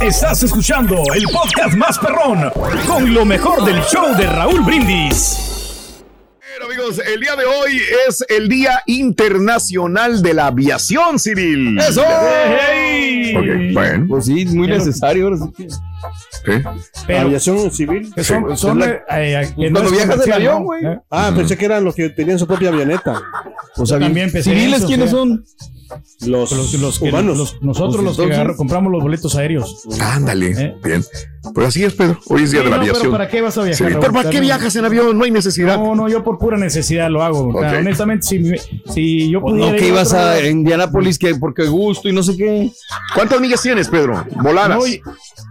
Estás 0.00 0.42
escuchando 0.42 1.02
el 1.14 1.24
podcast 1.24 1.74
más 1.76 1.98
perrón 1.98 2.50
con 2.86 3.12
lo 3.14 3.24
mejor 3.24 3.64
del 3.64 3.80
show 3.84 4.14
de 4.16 4.26
Raúl 4.26 4.60
Brindis. 4.62 6.02
Bueno, 6.58 6.66
amigos, 6.74 7.00
el 7.06 7.20
día 7.20 7.36
de 7.36 7.44
hoy 7.46 7.80
es 8.08 8.24
el 8.28 8.48
Día 8.48 8.82
Internacional 8.86 10.20
de 10.22 10.34
la 10.34 10.46
Aviación 10.48 11.18
Civil. 11.18 11.78
¡Eso! 11.78 12.04
¡Hey! 12.06 13.34
Ok, 13.36 13.72
bueno. 13.74 14.06
Pues 14.08 14.26
sí, 14.26 14.44
muy 14.46 14.68
necesario. 14.68 15.24
ahora 15.28 15.36
sí 15.38 15.52
que- 15.56 15.70
¿sí? 15.70 16.68
Pero 17.06 17.20
Aviación 17.20 17.70
civil. 17.70 18.12
son, 18.22 18.24
Sí. 18.50 18.56
son, 18.56 18.82
Es 18.82 18.88
la- 18.88 18.94
eh, 18.94 19.02
eh, 19.42 19.52
que 19.56 19.70
no 19.70 19.80
Cuando 19.80 19.84
es 19.84 19.92
viajas 19.92 20.02
en 20.02 20.10
comercial, 20.10 20.36
avión, 20.36 20.64
güey. 20.64 20.84
¿Eh? 20.84 21.00
Ah, 21.10 21.32
pensé 21.34 21.56
que 21.56 21.64
eran 21.64 21.84
los 21.84 21.94
que 21.94 22.10
tenían 22.10 22.38
su 22.38 22.46
propia 22.46 22.68
avioneta. 22.68 23.20
Pues 23.76 23.88
también 23.90 24.30
¿Civiles 24.30 24.78
eso, 24.80 24.86
quiénes 24.86 25.10
son? 25.10 25.44
Los, 26.26 26.52
Los, 26.52 26.74
los 26.74 26.98
que- 26.98 27.08
humanos. 27.08 27.38
los- 27.38 27.62
nosotros 27.62 28.04
los 28.04 28.16
que 28.16 28.24
agarro- 28.24 28.56
compramos 28.56 28.92
los 28.92 29.02
boletos 29.02 29.34
aéreos. 29.36 29.82
Ándale, 30.00 30.50
¿Eh? 30.50 30.74
bien. 30.84 31.04
Pues 31.54 31.68
así 31.68 31.82
es, 31.84 31.94
Pedro. 31.94 32.18
Hoy 32.26 32.42
es 32.42 32.50
Día 32.50 32.60
Sí, 32.60 32.64
de 32.66 32.70
la 32.70 32.76
no, 32.76 32.82
pero 32.82 32.92
Aviación. 32.92 33.12
¿Para 33.12 33.28
qué 33.28 33.40
vas 33.40 33.56
a 33.56 33.62
viajar? 33.62 33.88
Sí? 33.88 33.96
¿Pero 33.98 34.12
para 34.12 34.28
qué 34.30 34.36
No, 34.36 34.42
viajas 34.42 34.76
en 34.76 34.84
avión? 34.84 35.16
No 35.18 35.24
hay 35.24 35.30
necesidad. 35.30 35.78
No, 35.78 35.94
no, 35.94 36.08
yo 36.08 36.22
por 36.22 36.38
pura 36.38 36.58
necesidad 36.58 37.08
lo 37.10 37.22
hago. 37.22 37.48
O 37.48 37.60
sea, 37.60 37.78
honestamente, 37.78 38.26
si, 38.26 38.38
me- 38.40 38.58
si 38.92 39.30
yo 39.30 39.40
pudiera. 39.40 39.72
No, 39.72 39.76
que 39.78 39.88
ibas 39.88 40.12
a 40.12 40.46
Indianápolis 40.46 41.18
que 41.18 41.34
porque 41.36 41.64
gusto 41.66 42.08
y 42.08 42.12
no 42.12 42.22
sé 42.22 42.36
qué. 42.36 42.70
¿Cuántas 43.14 43.40
millas 43.40 43.62
tienes, 43.62 43.88
Pedro? 43.88 44.22
Voladas. 44.42 44.76
No, 44.78 44.84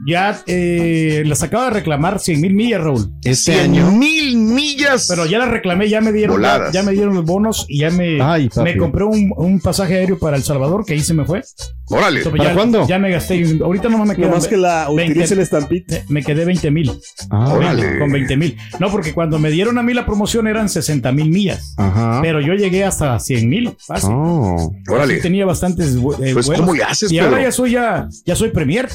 ya 0.06 0.42
eh, 0.46 1.24
las 1.26 1.42
acaba 1.44 1.66
de 1.66 1.70
reclamar 1.72 2.20
100 2.20 2.40
mil 2.40 2.54
millas, 2.54 2.82
Raúl. 2.82 3.12
Este 3.24 3.54
100 3.54 3.60
año. 3.72 3.92
mil 3.92 4.38
millas. 4.38 5.08
Pero 5.10 5.26
ya 5.26 5.40
las 5.40 5.50
reclamé, 5.50 5.90
ya 5.90 6.02
me 6.02 6.12
dieron, 6.12 6.40
ya, 6.42 6.72
ya 6.72 6.84
me 6.84 6.92
dieron 6.92 7.16
los 7.16 7.26
bonos 7.26 7.66
y 7.68 7.80
ya 7.80 7.90
me, 7.90 8.22
Ay, 8.22 8.50
me 8.64 8.78
compré 8.78 9.04
un, 9.06 9.34
un 9.36 9.60
pasaje 9.60 9.96
aéreo 9.96 10.20
para 10.20 10.29
El 10.38 10.44
Salvador, 10.44 10.86
que 10.86 10.94
ahí 10.94 11.02
se 11.02 11.14
me 11.14 11.26
fue. 11.26 11.44
Órale. 11.90 12.20
Entonces, 12.20 12.38
¿Para 12.38 12.50
ya, 12.52 12.56
cuándo? 12.56 12.88
Ya 12.88 13.00
me 13.00 13.10
gasté. 13.12 13.44
Ahorita 13.64 13.90
no 13.90 14.06
me 14.06 14.16
quedan. 14.16 14.30
Nomás 14.30 14.48
que 14.48 14.58
la 14.58 14.88
20 14.88 15.12
utilice 15.12 15.34
el 15.34 15.40
estampite. 15.42 16.04
Me 16.08 16.24
quedé 16.24 16.46
20 16.46 16.72
mil. 16.72 16.92
Ah, 17.30 17.54
Órale. 17.54 18.00
Con 18.00 18.12
20 18.12 18.38
mil. 18.38 18.58
No, 18.80 18.92
porque 18.92 19.14
cuando 19.14 19.40
me 19.40 19.50
dieron 19.52 19.78
a 19.78 19.84
mí 19.84 19.94
la 19.94 20.06
promoción 20.06 20.48
eran 20.48 20.70
60 20.70 21.12
mil 21.12 21.30
millas. 21.30 21.74
Ajá. 21.78 22.20
Pero 22.22 22.42
yo 22.42 22.54
llegué 22.54 22.84
hasta 22.86 23.20
100 23.20 23.50
mil. 23.50 23.76
Fácil. 23.80 24.10
Oh. 24.14 24.72
Órale. 24.88 25.16
Sí, 25.16 25.22
tenía 25.22 25.46
bastantes 25.46 25.96
eh, 25.96 26.00
Pues, 26.02 26.46
vuelos. 26.48 26.56
¿cómo 26.60 26.74
le 26.74 26.84
haces, 26.84 27.12
Y 27.12 27.16
Pedro? 27.18 27.30
ahora 27.30 27.42
ya 27.44 27.52
soy 27.52 27.72
ya, 27.72 28.08
ya 28.26 28.36
soy 28.36 28.50
premier. 28.52 28.88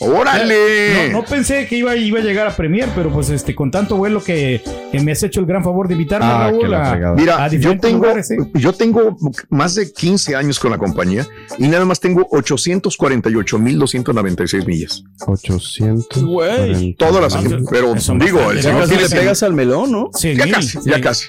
Órale. 0.00 1.10
No, 1.12 1.20
no 1.20 1.24
pensé 1.24 1.66
que 1.66 1.76
iba, 1.76 1.94
iba 1.96 2.18
a 2.18 2.22
llegar 2.22 2.46
a 2.46 2.56
premier, 2.56 2.88
pero 2.94 3.10
pues 3.12 3.30
este 3.30 3.54
con 3.54 3.70
tanto 3.70 3.96
vuelo 3.96 4.22
que, 4.22 4.62
que 4.90 5.00
me 5.00 5.12
has 5.12 5.22
hecho 5.22 5.40
el 5.40 5.46
gran 5.46 5.62
favor 5.62 5.88
de 5.88 5.94
invitarme, 5.94 6.26
Ah, 6.26 6.50
Raúl, 6.50 6.70
la 6.70 6.92
a-. 6.92 7.14
Mira, 7.14 7.44
a 7.44 7.48
yo 7.48 7.78
tengo, 7.78 7.98
lugares, 8.04 8.30
¿eh? 8.30 8.36
yo 8.54 8.72
tengo 8.72 9.16
más 9.48 9.74
de 9.74 9.92
15 9.92 10.34
años 10.36 10.58
con 10.58 10.70
la 10.70 10.78
compañía 10.78 11.26
y 11.58 11.68
nada 11.68 11.84
más 11.84 12.00
tengo 12.00 12.26
848.296 12.30 14.66
millas. 14.66 15.02
800. 15.26 16.22
Güey. 16.24 16.94
Todas 16.94 17.34
las, 17.34 17.44
pero 17.70 17.94
digo, 18.18 18.50
el 18.50 18.62
señor 18.62 18.88
le 18.88 19.08
pegas 19.08 19.42
al 19.42 19.54
melón, 19.54 19.92
¿no? 19.92 20.10
100 20.14 20.36
ya 20.38 20.44
mil, 20.44 20.54
casi, 20.54 20.68
sí. 20.68 20.78
ya 20.84 21.00
casi. 21.00 21.26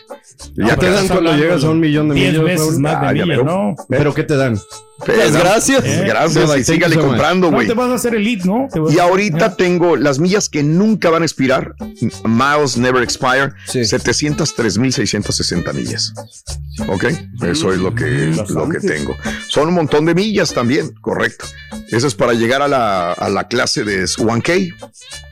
No, 0.55 0.67
Ya 0.67 0.75
pero 0.75 0.79
¿Qué 0.79 0.85
te 0.87 0.91
dan 0.91 1.07
cuando 1.07 1.33
llegas 1.35 1.63
a 1.63 1.69
un 1.69 1.79
millón 1.79 2.09
de 2.09 2.15
10 2.15 2.29
millas? 2.31 2.43
veces 2.43 2.59
Raúl? 2.59 2.79
más 2.81 3.13
de 3.13 3.43
Ah. 3.47 3.73
¿Pero 3.89 4.13
qué 4.13 4.23
te 4.23 4.35
dan? 4.35 4.59
Las 5.07 5.31
gracias. 5.33 5.83
Eh, 5.85 6.03
Gracias 6.05 6.57
y 6.57 6.63
sígale 6.63 6.95
thank 6.95 6.95
you 6.95 7.01
so 7.01 7.01
much. 7.01 7.07
comprando, 7.07 7.49
No 7.51 7.55
güey. 7.57 7.67
te 7.67 7.73
vas 7.73 7.89
a 7.91 7.95
hacer 7.95 8.15
elite, 8.15 8.45
¿no? 8.47 8.67
Y 8.89 8.99
ahorita 8.99 9.55
tengo 9.55 9.95
las 9.95 10.19
millas 10.19 10.49
que 10.49 10.63
nunca 10.63 11.09
van 11.09 11.21
a 11.23 11.25
expirar. 11.25 11.75
Miles 12.23 12.77
never 12.77 13.01
expire. 13.03 13.53
Sí. 13.67 13.79
703.660 13.79 15.73
millas. 15.73 16.13
Ok, 16.87 17.05
eso 17.43 17.71
es 17.73 17.79
lo 17.79 17.93
que, 17.93 18.33
lo 18.49 18.69
que 18.69 18.79
tengo. 18.79 19.15
Son 19.47 19.67
un 19.69 19.73
montón 19.75 20.05
de 20.05 20.15
millas 20.15 20.53
también, 20.53 20.91
correcto. 21.01 21.45
Eso 21.89 22.07
es 22.07 22.15
para 22.15 22.33
llegar 22.33 22.61
a 22.61 22.67
la, 22.67 23.11
a 23.13 23.29
la 23.29 23.47
clase 23.47 23.83
de 23.83 24.03
1K. 24.03 24.73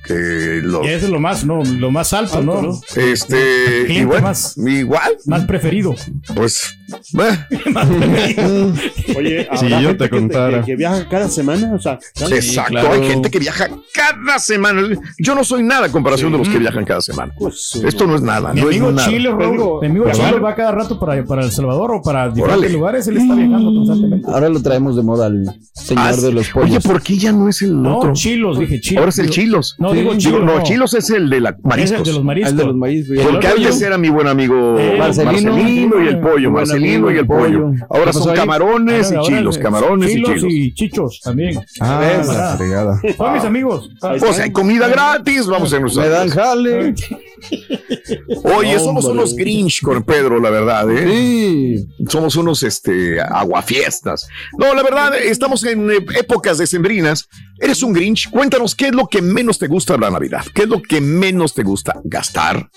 Que 0.10 0.62
lo, 0.64 0.84
Y 0.84 0.88
eso 0.88 1.06
es 1.06 1.12
lo 1.12 1.20
más, 1.20 1.46
no, 1.46 1.64
lo 1.64 1.92
más 1.92 2.14
alto, 2.14 2.42
¿no? 2.42 2.80
este, 2.96 3.84
Cliente 3.86 3.94
y 3.94 4.06
bueno, 4.06 4.24
más- 4.24 4.58
igual, 4.58 5.12
Más 5.28 5.46
preferido. 5.46 5.94
pues, 6.36 6.76
eh, 6.90 7.38
Más 7.72 7.86
preferido. 7.88 8.74
Oye, 9.18 9.48
Si 9.60 9.70
yo 9.70 9.78
gente 9.78 9.94
te 9.96 10.04
que- 10.06 10.10
contara. 10.10 10.60
Que, 10.62 10.66
que 10.66 10.76
viaja 10.76 11.08
cada 11.08 11.30
semana, 11.30 11.74
o 11.76 11.80
sea, 11.80 12.00
cada- 12.18 12.36
exacto. 12.36 12.72
claro. 12.72 12.92
Hay 12.94 13.04
gente 13.08 13.30
que 13.30 13.38
viaja 13.38 13.70
cada 13.94 14.40
semana. 14.40 14.82
Yo 15.20 15.36
no 15.36 15.44
soy 15.44 15.62
nada 15.62 15.86
a 15.86 15.92
comparación 15.92 16.32
de 16.32 16.40
los 16.40 16.50
que 16.50 16.58
viajan 16.58 16.86
cada 16.86 17.02
semana. 17.02 17.32
pues, 17.38 17.76
Esto 17.86 18.08
no 18.08 18.16
es 18.16 18.24
nada. 18.24 18.52
Mi 18.54 18.62
no 18.62 18.68
amigo 18.68 18.90
es 18.90 18.96
nada. 18.96 19.10
Chile, 19.10 19.30
Raúl, 19.30 19.40
Pedro, 19.58 19.80
mi 19.82 19.88
amigo. 19.88 20.12
Chile 20.12 20.40
va 20.40 20.56
cada 20.56 20.72
rato 20.72 21.00
para, 21.00 21.24
para 21.24 21.44
El 21.44 21.52
Salvador 21.52 21.92
o 21.94 22.02
para 22.02 22.30
diferentes 22.30 22.58
Órale. 22.58 22.74
lugares. 22.74 23.08
Él 23.08 23.18
está 23.18 23.36
viajando 23.36 23.72
constantemente. 23.76 24.28
Ahora 24.28 24.50
lo 24.50 24.60
traemos 24.62 24.96
de 24.96 25.04
moda 25.04 25.28
al 25.28 25.44
señor 25.74 26.04
Ah, 26.08 26.16
de 26.16 26.32
los 26.32 26.46
Oye, 26.56 26.68
pollos. 26.70 26.84
¿por 26.84 27.02
qué 27.04 27.18
ya 27.18 27.32
no 27.32 27.48
es 27.48 27.62
el 27.62 27.80
No, 27.80 27.98
otro? 28.00 28.14
Chilos, 28.14 28.58
dije 28.60 28.80
Chilos. 28.82 28.98
Ahora 29.00 29.10
es 29.10 29.20
el 29.20 29.30
Chilos. 29.30 29.76
No, 29.78 29.92
Sí. 29.94 29.99
Digo 30.18 30.40
no, 30.40 30.64
Chilos 30.64 30.94
es 30.94 31.10
el 31.10 31.30
de 31.30 31.40
la 31.42 31.50
Es 31.50 31.56
el 31.58 31.64
mariscos. 31.64 32.08
de 32.08 32.14
los 32.14 32.24
mariscos. 32.24 32.56
De 32.58 32.64
los 32.66 32.76
güey. 32.76 33.04
Porque 33.24 33.48
antes 33.48 33.82
era 33.82 33.98
mi 33.98 34.10
buen 34.10 34.28
amigo 34.28 34.78
Eh, 34.80 34.96
Marcelino, 34.98 35.52
Marcelino. 35.54 36.04
y 36.04 36.08
el 36.08 36.20
pollo, 36.20 36.52
Marcelino 36.52 37.12
y 37.12 37.18
el 37.18 37.26
pollo. 37.28 37.72
Ahora 37.90 38.12
¿Qué 38.12 38.14
son 38.14 38.36
camarones 38.36 39.06
Ahora- 39.08 39.14
y 39.14 39.18
ahora 39.18 39.38
chilos, 39.38 39.58
es 39.58 39.64
camarones 39.64 40.10
y 40.12 40.14
Chilos 40.16 40.44
y 40.48 40.74
chichos 40.74 41.22
también. 41.24 41.60
Ah, 41.80 42.56
fregada. 42.58 43.00
Son 43.18 43.34
mis 43.34 43.44
amigos. 43.44 43.90
O 44.02 44.34
sea, 44.34 44.44
hay 44.46 44.52
comida 44.52 44.88
gratis, 44.88 45.46
vamos 45.48 45.74
a 45.74 45.80
Me 45.80 46.08
dan 46.10 46.30
jale. 46.30 46.94
Oye, 48.44 48.80
somos 48.80 49.06
unos 49.06 49.36
Grinch 49.36 49.82
con 49.82 50.04
Pedro, 50.04 50.40
la 50.40 50.50
verdad, 50.50 50.90
¿eh? 50.92 51.06
Sí. 51.08 51.88
Somos 52.08 52.36
unos 52.36 52.64
este 52.64 53.22
aguafiestas. 53.22 54.28
No, 54.58 54.74
la 54.74 54.84
verdad, 54.84 55.12
estamos 55.18 55.64
en 55.64 55.90
eh, 55.92 56.06
épocas 56.18 56.58
decembrinas. 56.58 57.28
Eres 57.60 57.84
un 57.84 57.94
Grinch. 57.94 58.30
Cuéntanos 58.30 58.76
qué 58.76 58.88
es 58.88 58.96
lo 58.96 59.08
que 59.08 59.22
menos 59.22 59.58
te 59.60 59.68
gusta 59.68 59.89
gusta 59.90 60.06
la 60.06 60.12
Navidad? 60.12 60.46
¿Qué 60.54 60.64
es 60.64 60.70
lo 60.70 60.82
que 60.82 61.02
menos 61.02 61.54
te 61.54 61.64
gusta? 61.64 62.00
Gastar, 62.04 62.70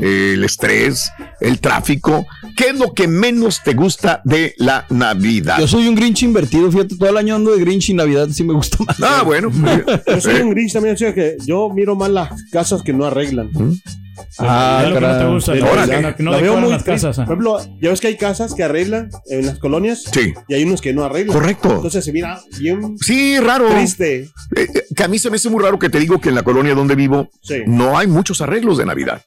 el 0.00 0.42
estrés, 0.42 1.10
el 1.40 1.60
tráfico. 1.60 2.26
¿Qué 2.56 2.70
es 2.70 2.78
lo 2.78 2.92
que 2.92 3.06
menos 3.06 3.62
te 3.62 3.74
gusta 3.74 4.20
de 4.24 4.54
la 4.58 4.84
Navidad? 4.90 5.58
Yo 5.60 5.68
soy 5.68 5.86
un 5.86 5.94
Grinch 5.94 6.22
invertido, 6.22 6.70
fíjate, 6.70 6.96
todo 6.96 7.10
el 7.10 7.16
año 7.16 7.36
ando 7.36 7.52
de 7.52 7.60
Grinch 7.60 7.90
y 7.90 7.94
Navidad 7.94 8.28
sí 8.32 8.42
me 8.42 8.54
gusta 8.54 8.78
más. 8.84 9.00
Ah, 9.00 9.22
bueno. 9.24 9.50
Yo 10.06 10.20
soy 10.20 10.40
un 10.40 10.50
Grinch 10.50 10.72
también, 10.72 10.94
o 10.94 10.98
sea 10.98 11.14
que 11.14 11.36
yo 11.46 11.70
miro 11.70 11.94
más 11.94 12.10
las 12.10 12.30
casas 12.50 12.82
que 12.82 12.92
no 12.92 13.04
arreglan. 13.04 13.50
Ah, 14.38 14.82
es 14.84 14.88
lo 14.90 14.94
que 14.94 15.00
no 15.06 15.18
te 15.18 15.26
gusta, 15.26 15.54
La 16.30 16.36
veo 16.40 16.56
muy 16.58 16.70
las 16.70 16.82
casas. 16.82 17.16
Por 17.16 17.24
ejemplo, 17.24 17.58
ya 17.80 17.90
ves 17.90 18.00
que 18.00 18.08
hay 18.08 18.16
casas 18.16 18.54
que 18.54 18.62
arreglan 18.62 19.10
en 19.26 19.46
las 19.46 19.58
colonias 19.58 20.04
Sí. 20.12 20.32
y 20.48 20.54
hay 20.54 20.64
unos 20.64 20.80
que 20.80 20.92
no 20.92 21.04
arreglan. 21.04 21.36
Correcto. 21.36 21.70
Entonces 21.76 22.04
se 22.04 22.12
mira 22.12 22.40
bien 22.58 22.96
Sí, 22.98 23.38
raro. 23.40 23.68
triste. 23.70 24.16
Eh, 24.22 24.28
eh, 24.56 24.68
que 24.94 25.04
a 25.04 25.08
mí 25.08 25.18
se 25.18 25.30
me 25.30 25.36
hace 25.36 25.48
muy 25.50 25.62
raro 25.62 25.78
que 25.78 25.88
te 25.90 25.98
digo 25.98 26.20
que 26.20 26.28
en 26.30 26.34
la 26.34 26.42
colonia 26.42 26.74
donde 26.74 26.94
vivo 26.94 27.28
Sí. 27.42 27.62
no 27.66 27.96
hay 27.98 28.06
muchos 28.06 28.40
arreglos 28.40 28.78
de 28.78 28.86
Navidad. 28.86 29.22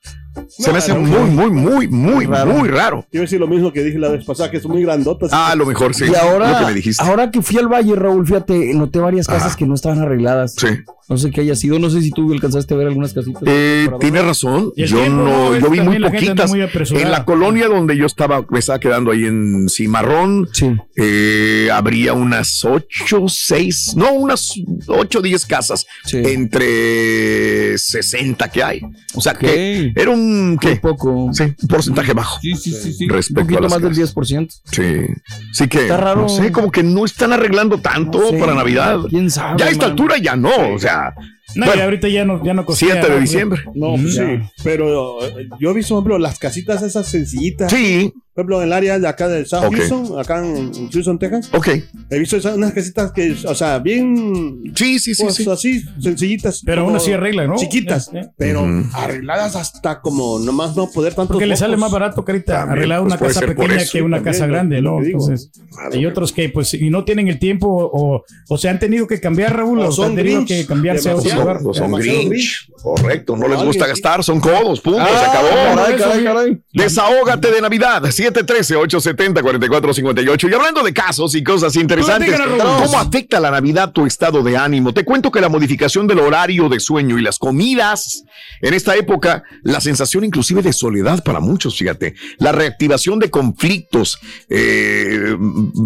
Se 0.47 0.71
me 0.71 0.77
hace 0.79 0.93
muy, 0.93 1.29
muy, 1.29 1.51
muy, 1.51 1.87
muy, 1.87 2.25
Raro. 2.25 2.51
muy 2.53 2.69
raro. 2.69 3.05
Quiero 3.11 3.23
decir 3.23 3.39
lo 3.39 3.47
mismo 3.47 3.71
que 3.73 3.83
dije 3.83 3.97
la 3.99 4.09
vez 4.09 4.25
pasada, 4.25 4.49
que 4.51 4.59
son 4.59 4.71
muy 4.71 4.83
grandotas. 4.83 5.29
Ah, 5.33 5.51
a 5.51 5.55
lo 5.55 5.65
mejor 5.65 5.93
sí. 5.93 6.05
Y 6.11 6.15
ahora, 6.15 6.51
Lo 6.51 6.59
que 6.59 6.65
me 6.65 6.73
dijiste. 6.73 7.03
ahora 7.03 7.31
que 7.31 7.41
fui 7.41 7.57
al 7.57 7.67
valle, 7.67 7.95
Raúl, 7.95 8.25
fíjate, 8.25 8.73
noté 8.73 8.99
varias 8.99 9.27
casas 9.27 9.47
Ajá. 9.49 9.57
que 9.57 9.65
no 9.65 9.75
estaban 9.75 9.99
arregladas. 9.99 10.55
Sí. 10.57 10.67
No 11.07 11.17
sé 11.17 11.31
qué 11.31 11.41
haya 11.41 11.55
sido, 11.55 11.79
no 11.79 11.89
sé 11.89 12.01
si 12.03 12.11
tú 12.11 12.31
alcanzaste 12.31 12.71
a 12.75 12.77
ver 12.77 12.85
algunas 12.87 13.13
casitas. 13.15 13.41
Eh, 13.47 13.89
tiene 13.99 14.21
razón. 14.21 14.71
Yo 14.77 14.85
tiempo, 14.99 15.23
no, 15.23 15.57
yo 15.57 15.69
vi 15.71 15.79
muy 15.81 15.99
poquitas. 15.99 16.51
muy 16.51 16.61
en 16.61 17.09
la 17.11 17.25
colonia 17.25 17.67
donde 17.67 17.97
yo 17.97 18.05
estaba, 18.05 18.45
me 18.51 18.59
estaba 18.59 18.79
quedando 18.79 19.09
ahí 19.11 19.25
en 19.25 19.67
Cimarrón, 19.69 20.47
Sí. 20.53 20.69
eh, 20.97 21.69
habría 21.73 22.13
unas 22.13 22.63
ocho, 22.63 23.27
seis, 23.27 23.93
no, 23.95 24.11
unas 24.13 24.53
ocho, 24.87 25.19
diez 25.23 25.47
casas 25.47 25.87
Sí. 26.05 26.21
entre 26.23 27.77
60 27.77 28.49
que 28.49 28.63
hay. 28.63 28.81
O 29.15 29.21
sea 29.21 29.33
que 29.33 29.91
era 29.95 30.11
un, 30.11 30.28
Qué 30.59 30.69
¿qué? 30.69 30.75
poco. 30.77 31.29
Sí, 31.33 31.43
un 31.43 31.67
porcentaje 31.67 32.13
bajo. 32.13 32.39
Sí, 32.41 32.55
sí, 32.55 32.71
sí, 32.71 32.93
sí. 32.93 33.07
Respecto 33.07 33.41
un 33.41 33.47
poquito 33.47 33.59
a 33.59 33.61
las 33.63 33.71
más 33.71 33.81
del 33.81 33.91
casas. 33.91 34.15
10%. 34.15 34.61
Sí. 34.71 35.13
Sí 35.53 35.67
que, 35.67 35.81
Está 35.83 35.97
raro. 35.97 36.21
no 36.21 36.29
sé, 36.29 36.51
como 36.51 36.71
que 36.71 36.83
no 36.83 37.05
están 37.05 37.33
arreglando 37.33 37.79
tanto 37.79 38.19
No 38.19 38.29
sé. 38.29 38.37
para 38.39 38.53
Navidad. 38.55 38.99
¿Quién 39.09 39.29
sabe, 39.29 39.59
Ya 39.59 39.65
a 39.65 39.69
esta 39.69 39.85
man? 39.85 39.91
altura 39.91 40.17
ya 40.17 40.35
no, 40.35 40.73
o 40.73 40.79
sea, 40.79 41.13
No, 41.55 41.65
Bueno. 41.65 41.81
y 41.81 41.83
ahorita 41.83 42.07
ya 42.07 42.25
no, 42.25 42.43
ya 42.43 42.53
no 42.53 42.65
cocina. 42.65 42.93
7 42.93 43.11
de 43.13 43.19
diciembre. 43.21 43.61
No, 43.75 43.95
pues 43.95 44.15
sí. 44.15 44.21
Pero 44.63 45.19
yo 45.59 45.71
he 45.71 45.73
visto, 45.73 45.95
por 45.95 46.01
ejemplo, 46.03 46.19
las 46.19 46.37
casitas 46.39 46.81
esas 46.83 47.07
sencillitas. 47.07 47.71
Sí, 47.71 48.13
Por 48.33 48.43
ejemplo, 48.43 48.61
en 48.61 48.67
el 48.67 48.73
área 48.73 48.99
de 48.99 49.07
acá 49.07 49.27
de 49.27 49.45
South 49.45 49.65
Ok. 49.65 49.75
Houston, 49.75 50.19
acá 50.19 50.39
en 50.45 50.55
en 50.73 50.89
Houston, 50.91 51.19
Texas. 51.19 51.49
ok. 51.53 51.67
He 52.09 52.19
visto 52.19 52.37
esas, 52.37 52.55
unas 52.55 52.71
casitas 52.71 53.11
que, 53.11 53.35
o 53.45 53.53
sea, 53.55 53.79
bien. 53.79 54.61
Sí, 54.75 54.97
sí, 54.99 55.13
sí, 55.13 55.23
pues, 55.23 55.35
sí. 55.35 55.49
así, 55.49 55.83
sencillitas. 55.99 56.61
Pero 56.65 56.83
aún 56.83 56.95
así 56.95 57.11
arregla, 57.11 57.47
¿no? 57.47 57.55
Chiquitas. 57.57 58.09
Eh, 58.13 58.19
eh. 58.19 58.29
Pero 58.37 58.61
Ujú. 58.63 58.85
arregladas 58.93 59.55
hasta 59.57 59.99
como 59.99 60.39
nomás 60.39 60.75
no 60.77 60.89
poder 60.89 61.15
tanto. 61.15 61.33
Porque 61.33 61.47
le 61.47 61.57
sale 61.57 61.75
más 61.75 61.91
barato, 61.91 62.23
Carita, 62.23 62.53
También, 62.59 62.77
arreglar 62.77 63.01
pues, 63.01 63.13
una 63.13 63.19
casa 63.27 63.41
pequeña 63.41 63.77
que 63.91 64.01
una 64.01 64.17
También, 64.17 64.23
casa 64.33 64.47
grande, 64.47 64.81
¿no? 64.81 65.01
Entonces, 65.03 65.51
hay 65.91 66.05
otros 66.05 66.31
que, 66.31 66.47
pues, 66.49 66.73
y 66.75 66.89
no 66.89 67.03
tienen 67.03 67.27
el 67.27 67.39
tiempo 67.39 67.67
o, 67.91 68.23
o 68.47 68.57
se 68.57 68.69
han 68.69 68.79
tenido 68.79 69.05
que 69.07 69.19
cambiar, 69.19 69.57
Raúl, 69.57 69.79
O 69.79 69.87
o, 69.87 69.91
se 69.91 70.01
han 70.01 70.07
son 70.09 70.15
tenido 70.15 70.35
Grinch, 70.45 70.47
que 70.61 70.65
cambiarse 70.65 71.09
a 71.09 71.15
otro 71.17 71.29
No 71.43 71.73
son 71.73 71.91
Grinch. 71.93 72.67
Correcto, 72.81 73.35
no 73.35 73.47
les 73.47 73.61
gusta 73.61 73.87
gastar, 73.87 74.23
son 74.23 74.39
codos, 74.39 74.79
punto, 74.79 75.03
se 75.05 75.11
Ah, 75.11 75.29
acabó. 75.29 75.49
caray, 75.49 75.97
caray, 75.97 76.23
caray. 76.23 76.57
Desahógate 76.71 77.51
de 77.51 77.61
Navidad, 77.61 78.01
713-870-4458. 78.03 80.49
Y 80.49 80.53
hablando 80.53 80.83
de 80.83 80.93
casos 80.93 81.35
y 81.35 81.43
cosas 81.43 81.75
interesantes. 81.75 82.39
¿cómo 82.39 82.99
afecta 82.99 83.39
la 83.39 83.51
Navidad 83.51 83.91
tu 83.91 84.05
estado 84.05 84.43
de 84.43 84.57
ánimo? 84.57 84.93
Te 84.93 85.03
cuento 85.03 85.31
que 85.31 85.41
la 85.41 85.49
modificación 85.49 86.07
del 86.07 86.19
horario 86.19 86.69
de 86.69 86.79
sueño 86.79 87.17
y 87.17 87.21
las 87.21 87.37
comidas 87.37 88.23
en 88.61 88.73
esta 88.73 88.95
época, 88.95 89.43
la 89.63 89.81
sensación 89.81 90.23
inclusive 90.23 90.61
de 90.61 90.73
soledad 90.73 91.23
para 91.23 91.39
muchos, 91.39 91.77
fíjate, 91.77 92.15
la 92.37 92.51
reactivación 92.51 93.19
de 93.19 93.29
conflictos 93.29 94.19
eh, 94.49 95.35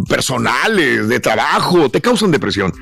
personales, 0.08 1.08
de 1.08 1.20
trabajo, 1.20 1.90
te 1.90 2.02
causan 2.02 2.32
depresión. 2.32 2.74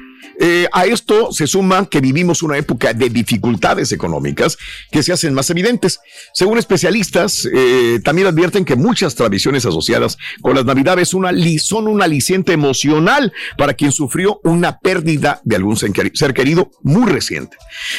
Eh, 0.44 0.68
a 0.72 0.88
esto 0.88 1.32
se 1.32 1.46
suma 1.46 1.86
que 1.86 2.02
vivimos 2.02 2.42
una 2.42 2.58
época 2.58 2.96
de 2.96 3.10
dificultades 3.10 3.92
económicas 3.92 4.58
que 4.90 5.04
se 5.04 5.14
hacen 5.14 5.36
más 5.36 5.52
evidentes. 5.52 6.00
Según 6.34 6.58
especialistas, 6.58 7.48
eh, 7.54 8.00
también 8.04 8.28
advierten 8.28 8.66
que 8.66 8.76
muchas 8.76 9.14
tradiciones 9.14 9.68
asociadas 9.68 10.18
con 10.42 10.56
las 10.56 10.66
navidades 10.66 11.10
son 11.10 11.88
un 11.88 12.02
aliciente 12.02 12.54
emocional 12.54 13.32
para 13.56 13.76
quien 13.76 13.92
sufrió 13.92 14.42
una 14.44 14.80
pérdida 14.80 15.42
de 15.44 15.58
algún 15.58 15.78
ser 15.78 16.34
querido 16.34 16.72
muy 16.82 17.12
reciente. 17.12 17.58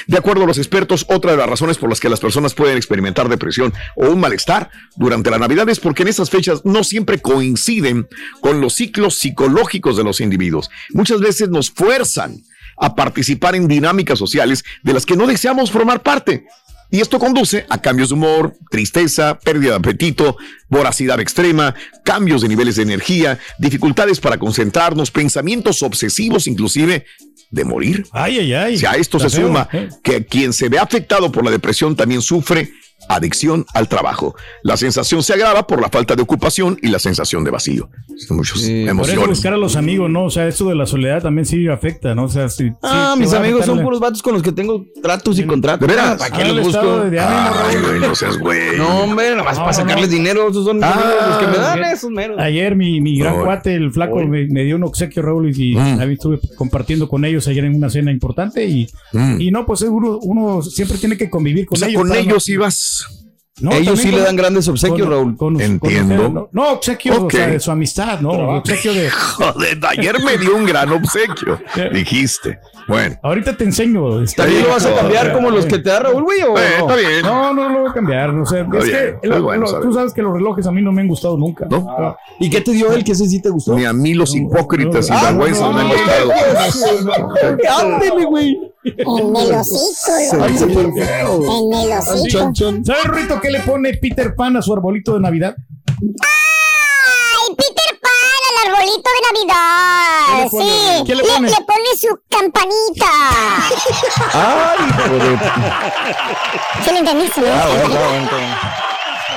De 0.09 0.19
acuerdo 0.19 0.43
a 0.43 0.47
los 0.49 0.59
expertos, 0.59 1.07
otra 1.09 1.31
de 1.31 1.37
las 1.37 1.49
razones 1.49 1.79
por 1.79 1.91
las 1.91 2.01
que 2.01 2.09
las 2.09 2.19
personas 2.19 2.55
pueden 2.55 2.77
experimentar 2.77 3.29
depresión 3.29 3.73
o 3.95 4.09
un 4.09 4.19
malestar 4.19 4.69
durante 4.97 5.31
la 5.31 5.39
Navidad 5.39 5.69
es 5.69 5.79
porque 5.79 6.03
en 6.03 6.09
esas 6.09 6.29
fechas 6.29 6.63
no 6.65 6.83
siempre 6.83 7.21
coinciden 7.21 8.09
con 8.41 8.61
los 8.61 8.75
ciclos 8.75 9.15
psicológicos 9.15 9.97
de 9.97 10.03
los 10.03 10.21
individuos. 10.21 10.71
Muchas 10.91 11.21
veces 11.21 11.49
nos 11.49 11.71
fuerzan 11.71 12.32
a 12.77 12.95
participar 12.95 13.55
en 13.55 13.69
dinámicas 13.69 14.19
sociales 14.19 14.65
de 14.83 14.93
las 14.93 15.07
que 15.07 15.17
no 15.17 15.27
deseamos 15.27 15.71
formar 15.71 16.03
parte. 16.03 16.47
Y 16.91 17.01
esto 17.01 17.19
conduce 17.19 17.65
a 17.71 17.81
cambios 17.81 18.11
de 18.11 18.17
humor, 18.17 18.55
tristeza, 18.71 19.39
pérdida 19.39 19.71
de 19.71 19.77
apetito, 19.77 20.37
voracidad 20.69 21.21
extrema, 21.21 21.75
cambios 22.05 22.43
de 22.43 22.49
niveles 22.49 22.77
de 22.77 22.83
energía, 22.83 23.39
dificultades 23.59 24.21
para 24.21 24.37
concentrarnos, 24.37 25.11
pensamientos 25.11 25.83
obsesivos 25.83 26.47
inclusive 26.47 27.07
de 27.51 27.65
morir. 27.65 28.07
Ay, 28.13 28.41
ay, 28.41 28.53
ay. 28.53 28.77
Si 28.77 28.85
a 28.85 28.93
esto 28.93 29.19
se 29.19 29.31
feo, 29.31 29.47
suma 29.47 29.69
¿eh? 29.73 29.89
que 30.03 30.27
quien 30.27 30.53
se 30.53 30.69
ve 30.69 30.79
afectado 30.79 31.33
por 31.33 31.45
la 31.45 31.51
depresión 31.51 31.97
también 31.97 32.21
sufre 32.21 32.71
adicción 33.09 33.67
al 33.75 33.89
trabajo. 33.89 34.35
La 34.63 34.77
sensación 34.77 35.23
se 35.23 35.33
agrava 35.35 35.67
por 35.67 35.81
la 35.81 35.89
falta 35.89 36.15
de 36.17 36.23
ocupación 36.23 36.79
y 36.83 36.89
la 36.89 36.99
sensación 36.99 37.45
de 37.45 37.51
vacío. 37.51 37.91
Son 38.27 38.37
muchas 38.37 38.59
Sí, 38.61 38.85
por 38.87 38.97
Por 38.97 39.05
eso 39.05 39.13
emociones. 39.13 39.29
buscar 39.29 39.55
a 39.55 39.57
los 39.57 39.77
amigos, 39.77 40.11
¿no? 40.11 40.25
O 40.25 40.31
sea, 40.31 40.47
eso 40.49 40.69
de 40.69 40.75
la 40.75 40.87
soledad 40.87 41.23
también 41.23 41.45
sí 41.47 41.67
afecta, 41.69 42.15
¿no? 42.15 42.25
O 42.25 42.29
sea, 42.29 42.49
sí. 42.49 42.71
Ah, 42.83 43.13
sí, 43.15 43.21
mis 43.21 43.33
amigos 43.33 43.67
son 43.67 43.79
la- 43.79 43.83
puros 43.85 44.01
vatos 44.01 44.23
con 44.23 44.35
los 44.35 44.43
que 44.43 44.53
tengo 44.53 44.85
tratos 45.03 45.39
y 45.39 45.45
contratos. 45.45 45.81
¿De 45.87 45.95
veras? 45.95 46.19
¿Para 46.19 46.35
Ah, 46.35 46.39
qué 46.39 46.43
el 46.49 46.57
los 46.57 46.67
busco? 46.67 47.01
de 47.11 47.21
ánimo, 47.21 47.57
Ay, 47.69 47.77
güey, 47.83 48.01
no 48.01 48.15
seas 48.15 48.39
güey. 48.39 48.77
No, 48.79 49.01
hombre, 49.05 49.35
nomás 49.35 49.57
No, 49.57 49.63
para 49.65 49.73
sacarles 49.73 50.09
no. 50.09 50.15
dinero. 50.17 50.49
Esos 50.51 50.65
son 50.65 50.77
mis 50.77 50.85
Ah, 50.85 50.93
amigos, 50.93 51.29
los 51.29 51.39
que 51.39 51.47
me 51.47 51.57
dan 51.65 51.79
ok. 51.81 51.87
esos 51.93 52.11
meros. 52.11 52.39
Ayer 52.39 52.77
mi, 52.77 53.01
mi 53.01 53.19
gran 53.19 53.41
cuate, 53.43 53.75
el 53.75 53.91
flaco, 53.93 54.17
me, 54.25 54.47
me 54.47 54.65
dio 54.65 54.77
un 54.77 54.85
obsequio, 54.85 55.23
Raúl, 55.23 55.51
y 55.57 55.75
Mm. 55.75 56.01
ahí 56.01 56.13
estuve 56.13 56.39
compartiendo 56.57 57.09
con 57.09 57.25
ellos 57.25 57.47
ayer 57.49 57.65
en 57.65 57.75
una 57.75 57.91
cena 57.91 58.11
importante 58.11 58.65
y, 58.67 58.89
Mm. 59.13 59.41
y 59.41 59.51
no, 59.51 59.67
pues 59.67 59.83
uno, 59.83 60.19
uno 60.23 60.63
siempre 60.63 60.99
tiene 60.99 61.17
que 61.17 61.29
convivir 61.31 61.67
con 61.67 61.77
O 61.77 61.79
sea, 61.79 61.89
ellos. 61.89 62.01
con 62.03 62.09
para 62.09 62.21
ellos 62.21 62.49
ibas. 62.49 62.92
No, 63.61 63.71
Ellos 63.71 64.01
sí 64.01 64.09
con- 64.11 64.19
le 64.19 64.25
dan 64.25 64.35
grandes 64.35 64.67
obsequios, 64.67 65.03
con- 65.03 65.11
Raúl. 65.11 65.37
con- 65.37 65.61
Entiendo. 65.61 66.29
no, 66.31 66.49
no, 66.51 66.73
obsequio 66.73 67.15
Ok. 67.15 67.27
o 67.27 67.31
sea, 67.31 67.47
de 67.47 67.61
su 67.61 67.71
amistad, 67.71 68.19
no, 68.21 68.31
obsequio 68.59 68.93
de... 68.93 69.09
Joder, 69.11 69.79
ayer 69.89 70.17
me 70.25 70.37
dio 70.39 70.57
un 70.57 70.65
gran 70.67 70.91
obsequio. 70.91 71.61
Dijiste. 71.93 72.59
Bueno. 72.89 73.15
Ahorita 73.23 73.57
te 73.57 73.63
enseño. 73.63 74.21
está 74.23 74.43
¿También 74.45 74.63
bien. 74.63 74.69
lo 74.69 74.75
vas 74.75 74.87
a 74.87 74.95
cambiar 74.97 75.33
como 75.33 75.51
los 75.51 75.67
que 75.67 75.79
te 75.79 75.91
da 75.91 76.01
Raúl, 76.01 76.25
güey? 76.25 76.43
o 76.43 76.59
Eh, 76.59 76.63
no? 76.79 76.89
está 76.91 76.97
bien. 76.97 77.23
No, 77.23 77.55
no 77.55 77.69
lo 77.69 77.81
voy 77.83 77.91
a 77.91 77.93
cambiar. 77.93 78.31
O 78.31 78.45
sea, 78.47 78.63
Está 78.63 78.79
es 78.79 78.85
bien, 78.85 78.97
que 78.99 79.09
está 79.29 79.39
lo- 79.39 79.43
bueno 79.45 79.61
lo- 79.61 79.69
saber. 79.69 79.83
tú 79.87 79.95
sabes 79.95 80.13
que 80.15 80.23
los 80.23 80.33
relojes 80.33 80.67
a 80.67 80.73
mí 80.73 80.83
no 80.83 80.91
me 80.91 81.03
han 81.03 81.09
gustado 81.09 81.37
nunca. 81.37 81.67
¿No? 81.71 81.87
Ah, 81.97 82.17
¿Y 82.41 82.51
qué 82.51 82.63
te 82.63 82.73
dio 82.73 82.91
él? 82.93 83.05
¿Qué 83.05 83.13
ese 83.13 83.29
sí 83.29 83.41
te 83.41 83.51
gustó? 83.51 83.77
Ni 83.77 83.85
a 83.85 83.93
mí 83.93 84.15
los 84.15 84.35
hipócritas 84.35 85.09
y 85.09 85.13
Ah, 85.13 85.27
vergüenzas 85.27 85.63
no, 85.63 85.73
me 85.73 85.81
han 85.83 85.89
no, 85.89 85.95
gustado. 85.95 87.93
Ándele, 87.95 88.25
güey. 88.25 88.72
En 88.85 89.37
el 89.37 89.55
hocico. 89.55 90.17
En 90.37 90.43
el 91.73 91.93
hocico. 91.99 92.29
Chon, 92.29 92.53
chon. 92.53 92.85
¿Sabes, 92.85 93.05
Rito, 93.05 93.41
qué 93.41 93.51
le 93.51 93.61
pone 93.61 93.95
Peter 93.95 94.35
Pan 94.35 94.57
a 94.57 94.63
su 94.63 94.73
arbolito 94.73 95.15
de 95.15 95.21
Navidad? 95.21 95.55
¡Ay, 95.89 97.55
Peter 97.57 98.01
Pan, 98.01 98.11
el 98.51 98.57
arbolito 98.73 99.09
de 99.15 99.21
Navidad! 99.33 100.27
¿Qué 100.27 100.35
le 100.43 100.51
pone? 100.51 100.65
Sí, 100.65 100.71
¿Qué 101.07 101.15
le 101.15 101.23
le, 101.23 101.29
pone? 101.29 101.49
le 101.51 101.57
pone 101.57 101.97
su 101.97 102.09
campanita. 102.29 103.13
Ay, 104.33 104.79
hijo 104.89 105.15
de... 105.15 105.39
¿Sí 106.85 106.91
lo 106.91 106.97
entendiste, 106.99 107.41
no? 107.41 107.47
Ah, 107.53 107.67
bueno, 107.69 107.89
bueno, 107.89 108.29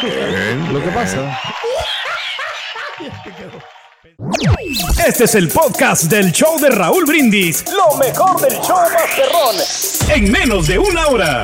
bueno. 0.02 0.72
Lo 0.74 0.80
que 0.84 0.90
pasa. 0.90 1.20
Este 5.06 5.26
es 5.26 5.36
el 5.36 5.50
podcast 5.50 6.04
del 6.06 6.32
show 6.32 6.60
de 6.60 6.70
Raúl 6.70 7.06
Brindis. 7.06 7.64
Lo 7.72 7.98
mejor 7.98 8.40
del 8.42 8.60
show 8.60 8.78
Masterrón. 8.92 9.56
En 10.10 10.32
menos 10.32 10.68
de 10.68 10.80
una 10.80 11.08
hora. 11.08 11.44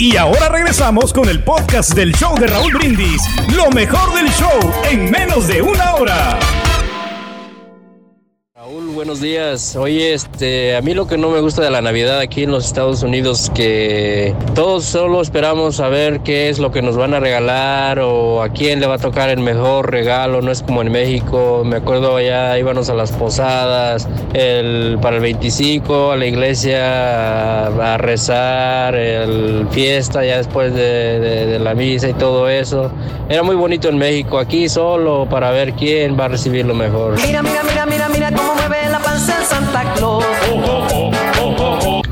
Y 0.00 0.16
ahora 0.16 0.48
regresamos 0.48 1.12
con 1.12 1.28
el 1.28 1.42
podcast 1.42 1.92
del 1.92 2.14
show 2.14 2.32
de 2.38 2.46
Raúl 2.46 2.72
Brindis. 2.72 3.20
Lo 3.56 3.68
mejor 3.70 4.14
del 4.14 4.28
show 4.30 4.72
en 4.88 5.10
menos 5.10 5.48
de 5.48 5.60
una 5.60 5.94
hora. 5.94 6.38
Buenos 8.98 9.20
días. 9.20 9.76
Oye, 9.76 10.12
este, 10.12 10.74
a 10.74 10.82
mí 10.82 10.92
lo 10.92 11.06
que 11.06 11.16
no 11.16 11.30
me 11.30 11.38
gusta 11.38 11.62
de 11.62 11.70
la 11.70 11.80
Navidad 11.80 12.18
aquí 12.18 12.42
en 12.42 12.50
los 12.50 12.66
Estados 12.66 13.04
Unidos 13.04 13.48
que 13.54 14.34
todos 14.56 14.86
solo 14.86 15.22
esperamos 15.22 15.78
a 15.78 15.88
ver 15.88 16.18
qué 16.24 16.48
es 16.48 16.58
lo 16.58 16.72
que 16.72 16.82
nos 16.82 16.96
van 16.96 17.14
a 17.14 17.20
regalar 17.20 18.00
o 18.00 18.42
a 18.42 18.48
quién 18.48 18.80
le 18.80 18.88
va 18.88 18.96
a 18.96 18.98
tocar 18.98 19.30
el 19.30 19.38
mejor 19.38 19.92
regalo. 19.92 20.42
No 20.42 20.50
es 20.50 20.64
como 20.64 20.82
en 20.82 20.90
México. 20.90 21.62
Me 21.64 21.76
acuerdo 21.76 22.16
allá 22.16 22.58
íbamos 22.58 22.90
a 22.90 22.94
las 22.94 23.12
posadas, 23.12 24.08
el 24.34 24.98
para 25.00 25.18
el 25.18 25.22
25 25.22 26.10
a 26.10 26.16
la 26.16 26.26
iglesia 26.26 27.66
a, 27.66 27.94
a 27.94 27.98
rezar, 27.98 28.96
el 28.96 29.68
fiesta 29.70 30.24
ya 30.24 30.38
después 30.38 30.74
de, 30.74 31.56
la 31.60 31.72
misa 31.76 32.08
y 32.08 32.14
todo 32.14 32.48
eso. 32.48 32.90
Era 33.28 33.44
muy 33.44 33.54
bonito 33.54 33.88
en 33.88 33.96
México. 33.96 34.40
Aquí 34.40 34.68
solo 34.68 35.28
para 35.30 35.52
ver 35.52 35.74
quién 35.74 36.18
va 36.18 36.24
a 36.24 36.28
recibir 36.28 36.66
lo 36.66 36.74
mejor. 36.74 37.14
Mira, 37.24 37.44
mira, 37.44 37.62
mira, 37.62 37.86
mira, 37.86 38.08
mira 38.08 38.30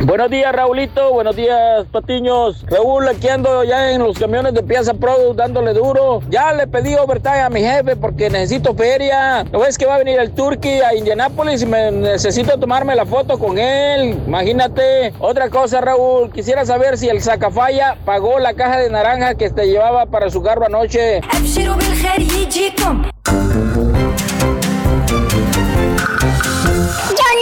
Buenos 0.05 0.31
días, 0.31 0.53
Raulito. 0.53 1.12
Buenos 1.12 1.37
días, 1.37 1.85
Patiños. 1.92 2.64
Raúl, 2.68 3.09
aquí 3.09 3.29
ando 3.29 3.62
ya 3.64 3.92
en 3.92 4.03
los 4.03 4.18
camiones 4.18 4.55
de 4.55 4.62
Piazza 4.62 4.94
Product 4.94 5.37
dándole 5.37 5.72
duro. 5.72 6.20
Ya 6.29 6.53
le 6.53 6.66
pedí 6.66 6.94
overtime 6.96 7.40
a 7.40 7.51
mi 7.51 7.61
jefe 7.61 7.96
porque 7.96 8.29
necesito 8.31 8.75
feria. 8.75 9.44
¿No 9.53 9.61
ves 9.61 9.79
que 9.79 9.87
va 9.87 9.96
a 9.96 9.99
venir 9.99 10.18
el 10.18 10.33
Turkey 10.33 10.81
a 10.81 10.94
Indianápolis 10.94 11.62
y 11.62 11.66
me 11.66 11.90
necesito 11.92 12.59
tomarme 12.59 12.94
la 12.96 13.07
foto 13.07 13.38
con 13.38 13.59
él? 13.59 14.18
Imagínate. 14.27 15.12
Otra 15.20 15.49
cosa, 15.51 15.81
Raúl. 15.81 16.31
Quisiera 16.33 16.64
saber 16.64 16.99
si 16.99 17.09
el 17.09 17.22
Zacafaya 17.22 17.96
pagó 18.05 18.38
la 18.38 18.55
caja 18.55 18.79
de 18.79 18.90
naranja 18.90 19.35
que 19.35 19.51
te 19.51 19.66
llevaba 19.66 20.07
para 20.07 20.31
su 20.31 20.42
carro 20.42 20.66
anoche. 20.66 21.20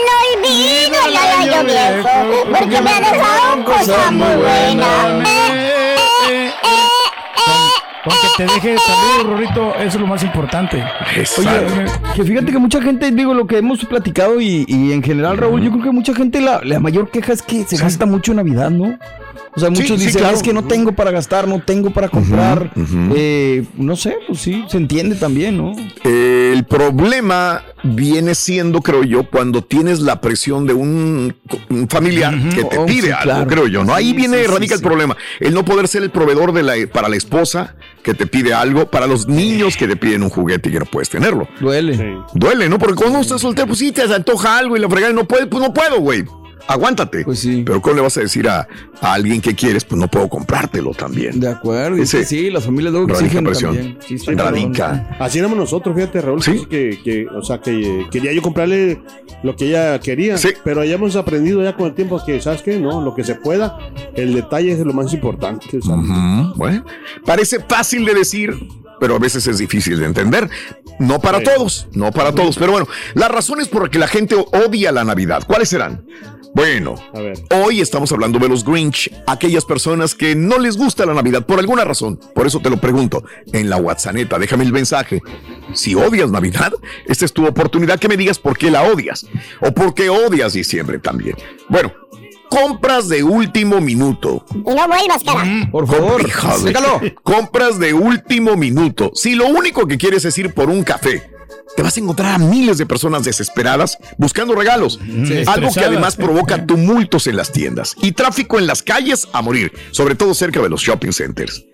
No 0.07 0.41
olvido 0.41 0.97
el 1.07 1.17
año 1.17 1.65
viejo 1.65 2.09
porque 2.51 2.81
me 2.81 2.91
ha 2.91 3.01
dejado 3.01 3.65
cosas 3.65 4.13
muy 4.13 4.37
buenas. 4.37 5.29
Con 8.05 8.13
que 8.13 8.29
te 8.37 8.43
deje 8.53 8.77
salir, 8.79 9.27
Rorrito, 9.27 9.75
eso 9.77 9.87
es 9.87 9.95
lo 9.95 10.07
más 10.07 10.23
importante. 10.23 10.85
Oye, 11.39 11.87
que 12.15 12.23
fíjate 12.23 12.53
que 12.53 12.59
mucha 12.59 12.83
gente, 12.83 13.11
digo, 13.11 13.33
lo 13.33 13.47
que 13.47 13.57
hemos 13.59 13.83
platicado 13.87 14.43
y, 14.43 14.67
y 14.69 14.93
en 14.93 15.03
general, 15.03 15.39
Raúl, 15.39 15.63
yo 15.63 15.71
creo 15.71 15.85
que 15.85 15.91
mucha 15.91 16.15
gente, 16.15 16.43
la, 16.43 16.61
la 16.63 16.81
mayor 16.81 17.11
queja 17.11 17.33
es 17.33 17.41
que 17.41 17.65
se 17.65 17.79
gasta 17.79 18.05
mucho 18.05 18.33
en 18.33 18.37
Navidad, 18.37 18.69
¿no? 18.69 18.99
O 19.57 19.61
sea, 19.61 19.71
muchos 19.71 20.01
sí, 20.01 20.07
dicen, 20.07 20.21
claro. 20.21 20.37
es 20.37 20.43
que 20.43 20.53
no 20.53 20.65
tengo 20.65 20.93
para 20.93 21.13
gastar, 21.13 21.47
no 21.47 21.61
tengo 21.61 21.91
para 21.93 22.09
comprar. 22.09 22.73
Eh, 23.15 23.65
no 23.77 23.95
sé, 23.95 24.17
pues 24.27 24.41
sí, 24.41 24.65
se 24.69 24.79
entiende 24.79 25.15
también, 25.15 25.57
¿no? 25.57 25.73
El 26.03 26.65
problema 26.65 27.63
viene 27.85 28.35
siendo, 28.35 28.81
creo 28.81 29.05
yo, 29.05 29.31
cuando 29.31 29.63
tienes 29.63 30.01
la 30.01 30.21
presión 30.21 30.67
de 30.67 30.73
un, 30.75 31.37
un 31.71 31.89
familiar 31.89 32.35
que 32.55 32.65
te 32.65 32.79
Oh, 32.79 32.87
pide 32.87 33.03
sí, 33.09 33.11
algo, 33.13 33.23
claro. 33.23 33.47
creo 33.47 33.67
yo, 33.69 33.85
¿no? 33.85 33.95
Ahí 33.95 34.07
Sí, 34.11 34.13
viene, 34.15 34.39
sí, 34.39 34.45
sí, 34.47 34.51
radica 34.51 34.75
el 34.75 34.81
sí. 34.81 34.85
problema. 34.85 35.17
El 35.39 35.55
no 35.55 35.65
poder 35.65 35.87
ser 35.87 36.03
el 36.03 36.11
proveedor 36.11 36.53
de 36.53 36.63
la, 36.65 36.75
para 36.93 37.09
la 37.09 37.15
esposa 37.17 37.77
que 38.03 38.13
te 38.15 38.27
pide 38.27 38.53
algo, 38.53 38.91
para 38.91 39.07
los 39.07 39.29
niños 39.29 39.77
que 39.77 39.87
te 39.87 39.95
piden 39.97 40.25
un 40.25 40.31
juguete 40.31 40.69
y 40.69 40.73
que 40.73 40.79
no 40.81 40.87
puedes 40.87 41.09
tenerlo. 41.11 41.47
Duele. 41.61 42.19
Duele, 42.35 42.69
¿no? 42.69 42.79
Porque 42.79 42.97
cuando 42.97 43.21
estás 43.21 43.41
soltero, 43.41 43.69
pues 43.69 43.79
sí, 43.79 43.93
te 43.93 44.03
antoja 44.03 44.59
algo 44.59 44.77
y 44.77 44.81
la 44.81 44.89
fregada 44.89 45.13
y 45.13 45.17
no 45.17 45.29
puedes, 45.29 45.47
pues 45.47 45.63
no 45.63 45.73
puedo, 45.73 46.01
güey. 46.01 46.25
Aguántate. 46.67 47.25
Pues 47.25 47.41
sí. 47.41 47.63
Pero 47.65 47.81
¿cómo 47.83 47.97
le 47.97 48.03
vas 48.03 48.17
a 48.17 48.21
decir 48.21 48.49
a, 48.49 48.67
a 49.01 49.13
alguien 49.13 49.41
que 49.41 49.55
quieres? 49.55 49.85
Pues 49.85 50.01
no 50.01 50.09
puedo 50.09 50.29
comprártelo 50.29 50.93
también. 50.93 51.39
De 51.39 51.49
acuerdo. 51.49 51.97
Ese- 51.97 52.25
sí, 52.25 52.51
las 52.51 52.65
familias 52.65 52.93
luego 52.93 53.07
radica 53.09 53.25
exigen 53.27 53.45
presión. 53.45 53.75
también. 53.75 53.99
Sí, 54.07 54.19
sí, 54.19 54.35
Radica. 54.35 55.17
Así 55.19 55.39
éramos 55.39 55.59
nosotros, 55.59 55.95
fíjate, 55.95 56.21
Raúl. 56.21 56.43
¿Sí? 56.43 56.65
Que, 56.71 56.99
que, 57.05 57.27
o 57.29 57.43
sea, 57.43 57.61
que 57.61 58.01
eh, 58.01 58.07
quería 58.11 58.33
yo 58.33 58.41
comprarle 58.43 59.01
lo 59.43 59.55
que 59.57 59.67
ella 59.69 60.01
quería. 60.01 60.37
Pero 60.65 60.85
ya 60.85 60.95
hemos 60.95 61.17
aprendido 61.17 61.63
ya 61.63 61.75
con 61.77 61.87
el 61.87 61.95
tiempo 61.95 62.21
que, 62.25 62.41
¿sabes 62.41 62.63
qué? 62.63 62.79
No, 62.79 63.03
lo 63.03 63.15
que 63.15 63.25
se 63.25 63.35
pueda, 63.35 63.79
el 64.15 64.35
detalle 64.35 64.73
es 64.73 64.79
lo 64.81 64.93
más 64.93 65.13
importante. 65.13 65.67
Bueno, 66.57 66.85
parece 67.25 67.61
fácil 67.61 68.05
de 68.05 68.15
decir, 68.15 68.55
pero 69.01 69.17
a 69.17 69.19
veces 69.19 69.47
es 69.47 69.59
difícil 69.59 69.99
de 69.99 70.07
entender. 70.07 70.49
No 70.99 71.21
para 71.21 71.43
todos, 71.43 71.89
no 71.93 72.13
para 72.13 72.33
todos. 72.33 72.57
Pero 72.57 72.73
bueno, 72.73 72.89
las 73.15 73.31
razones 73.31 73.69
por 73.69 73.83
las 73.83 73.91
que 73.91 73.99
la 73.99 74.09
gente 74.09 74.37
odia 74.37 74.93
la 74.93 75.05
Navidad, 75.05 75.45
¿cuáles 75.47 75.69
serán? 75.69 76.05
Bueno, 76.55 76.95
hoy 77.51 77.81
estamos 77.81 78.13
hablando 78.13 78.39
de 78.39 78.49
los 78.49 78.65
Grinch, 78.65 79.11
aquellas 79.27 79.65
personas 79.65 80.15
que 80.15 80.37
no 80.37 80.61
les 80.61 80.77
gusta 80.77 81.05
la 81.05 81.13
Navidad 81.13 81.45
por 81.45 81.59
alguna 81.59 81.83
razón. 81.83 82.21
Por 82.33 82.47
eso 82.47 82.61
te 82.61 82.71
lo 82.71 82.77
pregunto 82.77 83.25
en 83.53 83.69
la 83.69 83.77
WhatsApp, 83.77 84.15
déjame 84.15 84.63
el 84.63 84.73
mensaje. 84.73 85.21
Si 85.73 85.97
odias 85.97 86.31
Navidad, 86.31 86.73
esta 87.07 87.25
es 87.25 87.33
tu 87.33 87.45
oportunidad 87.45 87.99
que 87.99 88.07
me 88.07 88.17
digas 88.17 88.39
por 88.39 88.57
qué 88.57 88.71
la 88.71 88.85
odias 88.85 89.27
o 89.61 89.73
por 89.73 89.95
qué 89.95 90.11
odias 90.11 90.53
diciembre 90.53 91.01
también. 91.01 91.37
Bueno, 91.69 91.93
compras 92.55 93.09
de 93.09 93.23
último 93.23 93.81
minuto. 93.81 94.45
Y 94.55 94.59
no 94.59 94.87
vuelvas, 94.89 95.25
cara. 95.25 95.45
Por 95.71 95.87
favor. 95.87 96.23
Compras 97.23 97.79
de 97.79 97.95
último 97.95 98.57
minuto. 98.57 99.11
Si 99.15 99.35
lo 99.35 99.49
único 99.49 99.87
que 99.87 99.99
quieres 99.99 100.25
es 100.25 100.37
ir 100.39 100.55
por 100.55 100.71
un 100.71 100.85
café, 100.85 101.31
te 101.77 101.83
vas 101.83 101.97
a 101.97 102.01
encontrar 102.01 102.35
a 102.35 102.39
miles 102.39 102.79
de 102.79 102.87
personas 102.87 103.25
desesperadas 103.25 103.99
buscando 104.17 104.55
regalos. 104.55 105.01
Algo 105.47 105.73
que 105.73 105.85
además 105.85 106.17
provoca 106.17 106.65
tumultos 106.67 107.27
en 107.27 107.37
las 107.37 107.53
tiendas 107.53 107.97
y 108.01 108.13
tráfico 108.13 108.59
en 108.59 108.67
las 108.67 108.83
calles 108.83 109.29
a 109.33 109.43
morir, 109.43 109.73
sobre 109.91 110.15
todo 110.15 110.35
cerca 110.35 110.61
de 110.63 110.69
los 110.69 110.81
shopping 110.81 111.13
centers. 111.13 111.65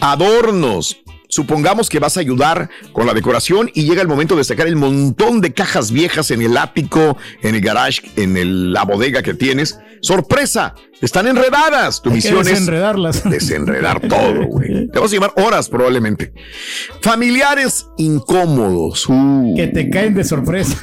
Adornos. 0.00 1.01
Supongamos 1.42 1.88
que 1.88 1.98
vas 1.98 2.18
a 2.18 2.20
ayudar 2.20 2.68
con 2.92 3.06
la 3.06 3.14
decoración 3.14 3.70
y 3.72 3.84
llega 3.84 4.02
el 4.02 4.06
momento 4.08 4.36
de 4.36 4.44
sacar 4.44 4.66
el 4.66 4.76
montón 4.76 5.40
de 5.40 5.54
cajas 5.54 5.90
viejas 5.90 6.30
en 6.30 6.42
el 6.42 6.58
ático, 6.58 7.16
en 7.42 7.54
el 7.54 7.62
garage, 7.62 8.02
en 8.16 8.36
el- 8.36 8.70
la 8.74 8.84
bodega 8.84 9.22
que 9.22 9.32
tienes. 9.32 9.78
¡Sorpresa! 10.02 10.74
Están 11.00 11.26
enredadas. 11.28 12.02
Tu 12.02 12.10
Hay 12.10 12.20
que 12.20 12.28
misión 12.28 12.40
es 12.40 12.46
desenredarlas. 12.48 13.24
desenredar 13.30 14.00
todo, 14.06 14.44
güey. 14.46 14.88
Te 14.90 14.98
vas 14.98 15.10
a 15.10 15.14
llevar 15.14 15.32
horas 15.36 15.70
probablemente. 15.70 16.34
Familiares 17.00 17.86
incómodos. 17.96 19.08
uh. 19.08 19.54
Que 19.56 19.68
te 19.68 19.88
caen 19.88 20.12
de 20.14 20.24
sorpresa. 20.24 20.76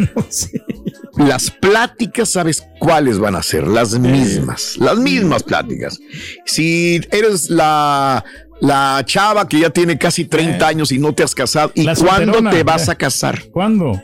Las 1.17 1.51
pláticas, 1.51 2.29
¿sabes 2.31 2.63
cuáles 2.79 3.19
van 3.19 3.35
a 3.35 3.43
ser? 3.43 3.67
Las 3.67 3.99
mismas. 3.99 4.77
Las 4.79 4.97
mismas 4.97 5.43
pláticas. 5.43 5.99
Si 6.45 7.01
eres 7.11 7.49
la, 7.49 8.23
la 8.61 9.01
chava 9.05 9.47
que 9.47 9.59
ya 9.59 9.69
tiene 9.69 9.97
casi 9.97 10.25
30 10.25 10.67
años 10.67 10.91
y 10.91 10.99
no 10.99 11.13
te 11.13 11.23
has 11.23 11.33
casado, 11.33 11.71
¿y 11.75 11.85
cuándo 11.95 12.49
te 12.49 12.63
vas 12.63 12.89
a 12.89 12.95
casar? 12.95 13.43
¿Cuándo? 13.51 13.99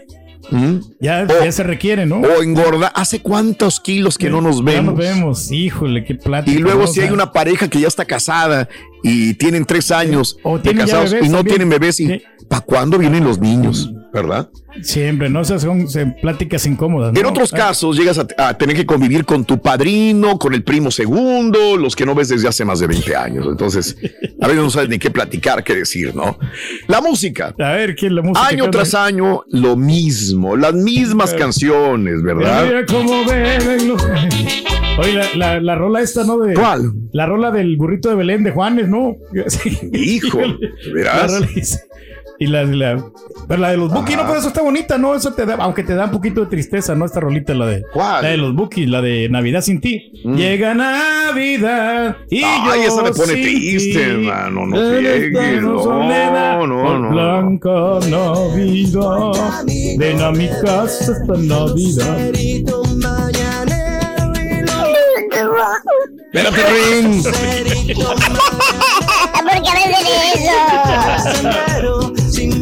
¿Mm? 0.51 0.75
Ya, 0.99 1.27
ya 1.27 1.51
se 1.51 1.63
requiere, 1.63 2.05
¿no? 2.05 2.17
O 2.17 2.41
engorda. 2.41 2.87
¿Hace 2.87 3.19
cuántos 3.19 3.79
kilos 3.79 4.17
que 4.17 4.29
no 4.29 4.41
nos 4.41 4.63
vemos? 4.63 4.93
nos 4.93 4.97
vemos. 4.97 5.51
Híjole, 5.51 6.03
qué 6.03 6.15
plática. 6.15 6.55
Y 6.55 6.59
luego 6.61 6.81
¿no? 6.81 6.87
si 6.87 6.99
O 6.99 7.03
hay 7.03 7.09
una 7.09 7.31
pareja 7.31 7.67
que 7.67 7.79
ya 7.79 7.87
está 7.87 8.05
casada 8.05 8.69
y 9.03 9.33
tienen 9.35 9.65
tres 9.65 9.91
años 9.91 10.37
de 10.43 10.59
tienen 10.59 10.85
ya 10.85 10.93
casados 10.93 11.13
y 11.13 11.29
no 11.29 11.37
también. 11.37 11.45
tienen 11.45 11.69
bebés, 11.69 11.99
y 11.99 12.21
¿para 12.47 12.61
cuándo 12.61 12.97
vienen 12.97 13.23
los 13.23 13.39
niños? 13.39 13.91
¿Verdad? 14.15 14.49
Siempre, 14.81 15.29
¿no? 15.29 15.41
O 15.41 15.43
sea, 15.43 15.59
son 15.59 15.85
pláticas 16.21 16.65
incómodas. 16.65 17.11
¿no? 17.11 17.19
En 17.19 17.25
otros 17.25 17.53
Ah, 17.53 17.57
casos 17.57 17.97
llegas 17.97 18.17
a, 18.17 18.25
a 18.37 18.57
tener 18.57 18.75
que 18.75 18.85
convivir 18.85 19.25
con 19.25 19.43
tu 19.43 19.61
padrino, 19.61 20.39
con 20.39 20.53
el 20.53 20.63
primo 20.63 20.89
segundo, 20.89 21.75
los 21.75 21.95
que 21.97 22.05
no 22.05 22.15
ves 22.15 22.29
desde 22.29 22.47
hace 22.47 22.63
más 22.63 22.79
de 22.79 22.87
20 22.87 23.13
años. 23.15 23.45
Entonces, 23.49 23.97
a 24.41 24.47
veces 24.47 24.63
no 24.63 24.69
sabes 24.69 24.87
ni 24.89 24.97
qué 24.99 25.11
platicar, 25.11 25.63
qué 25.65 25.75
decir, 25.75 26.15
¿no? 26.15 26.37
La 26.87 27.01
música. 27.01 27.53
A 27.59 27.71
ver, 27.73 27.93
¿quién 27.95 28.15
la 28.15 28.21
música? 28.21 28.47
Año 28.47 28.69
tras 28.69 28.93
año, 28.95 29.43
lo 29.49 29.75
mismo, 29.75 30.55
las 30.55 30.73
mismas 30.73 31.33
canciones, 31.33 32.23
¿verdad? 32.23 32.65
Mira 32.65 32.85
cómo 32.85 33.25
beben 33.25 33.89
los- 33.89 34.01
Oye, 34.97 35.11
la, 35.13 35.27
la, 35.35 35.59
la 35.59 35.75
rola 35.75 35.99
esta, 35.99 36.23
¿no? 36.23 36.37
De, 36.39 36.53
¿Cuál? 36.53 36.93
La 37.11 37.25
rola 37.25 37.51
del 37.51 37.75
burrito 37.75 38.07
de 38.07 38.15
Belén 38.15 38.45
de 38.45 38.51
Juanes, 38.51 38.87
¿no? 38.87 39.17
Hijo, 39.91 40.39
¿verás? 40.93 41.81
Y 42.37 42.47
la, 42.47 42.63
la, 42.63 43.01
pero 43.47 43.61
la 43.61 43.71
de 43.71 43.77
los 43.77 43.93
Bookies, 43.93 44.17
no, 44.17 44.25
pues 44.25 44.39
eso 44.39 44.49
está 44.49 44.61
bonita, 44.61 44.97
¿no? 44.97 45.15
Eso 45.15 45.31
te 45.33 45.45
da, 45.45 45.55
aunque 45.55 45.83
te 45.83 45.95
da 45.95 46.03
un 46.05 46.11
poquito 46.11 46.41
de 46.41 46.47
tristeza, 46.47 46.93
¿no? 46.93 47.05
Esta 47.05 47.21
rolita, 47.21 47.53
la 47.53 47.65
de, 47.65 47.83
¿Cuál? 47.93 48.23
la 48.23 48.29
de 48.29 48.37
los 48.37 48.53
Bookies, 48.53 48.89
la 48.89 49.01
de 49.01 49.29
Navidad 49.29 49.61
sin 49.61 49.79
ti. 49.79 50.11
Llega 50.23 50.73
Navidad 50.73 52.17
y 52.29 52.43
Ay, 52.43 52.81
yo 52.83 52.87
esa 52.87 53.03
me 53.03 53.11
pone 53.11 53.33
triste, 53.33 54.03
hermano, 54.03 54.65
no 54.65 54.75
esta 54.75 55.61
no, 55.61 55.83
soledad, 55.83 56.57
no, 56.65 56.83
por 56.83 56.99
no. 56.99 57.09
Blanca 57.11 57.99
Navidad, 58.09 59.63
ven 59.97 60.21
a 60.21 60.31
mi 60.31 60.49
casa 60.61 61.13
esta 61.13 61.33
Navidad. 61.37 62.31
Espérate, 66.33 66.63
Rin. 66.69 67.23
¿Por 67.23 67.33
qué 69.63 69.71
me 69.87 69.93
hacen 71.13 71.45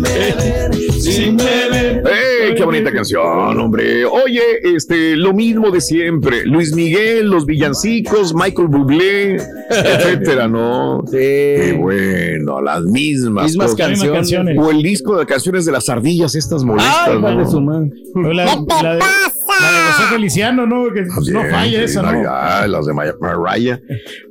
eso? 0.06 1.02
Sin 1.02 1.38
beber. 1.38 2.04
¡Ey! 2.08 2.56
¿Qué 2.56 2.64
bonita 2.64 2.92
canción, 2.92 3.60
hombre. 3.60 4.06
Oye, 4.06 4.42
este, 4.64 5.16
lo 5.16 5.34
mismo 5.34 5.72
de 5.72 5.82
siempre. 5.82 6.46
Luis 6.46 6.74
Miguel, 6.74 7.28
los 7.30 7.46
villancicos, 7.46 8.34
Michael 8.36 8.68
Bublé, 8.68 9.38
etcétera, 9.70 10.48
¿no? 10.48 11.02
Sí. 11.06 11.18
Qué 11.18 11.78
bueno, 11.80 12.62
las 12.62 12.84
mismas. 12.84 13.46
Mismas 13.46 13.72
cosas. 13.72 14.00
canciones. 14.02 14.58
O 14.60 14.72
el 14.72 14.82
disco 14.84 15.18
de 15.18 15.26
canciones 15.26 15.66
de 15.66 15.72
las 15.72 15.90
ardillas, 15.90 16.36
estas 16.36 16.64
molestas. 16.64 17.08
Ay, 17.08 17.20
¿no? 17.20 17.50
su 17.50 17.62
madre. 17.62 17.90
La, 18.16 18.46
la 18.46 18.46
de, 18.46 18.56
la 18.82 18.94
de 18.94 19.92
José 19.92 20.04
Feliciano, 20.12 20.66
¿no? 20.68 20.86
Que 20.94 21.02
no 21.04 21.22
Bien, 21.22 21.50
falla 21.52 21.80
sí, 21.80 21.84
esa, 21.86 22.02
¿no? 22.02 22.12
Navidad, 22.12 22.68
las 22.68 22.86
de 22.86 22.94
Maya- 22.94 23.16
Mariah. 23.20 23.80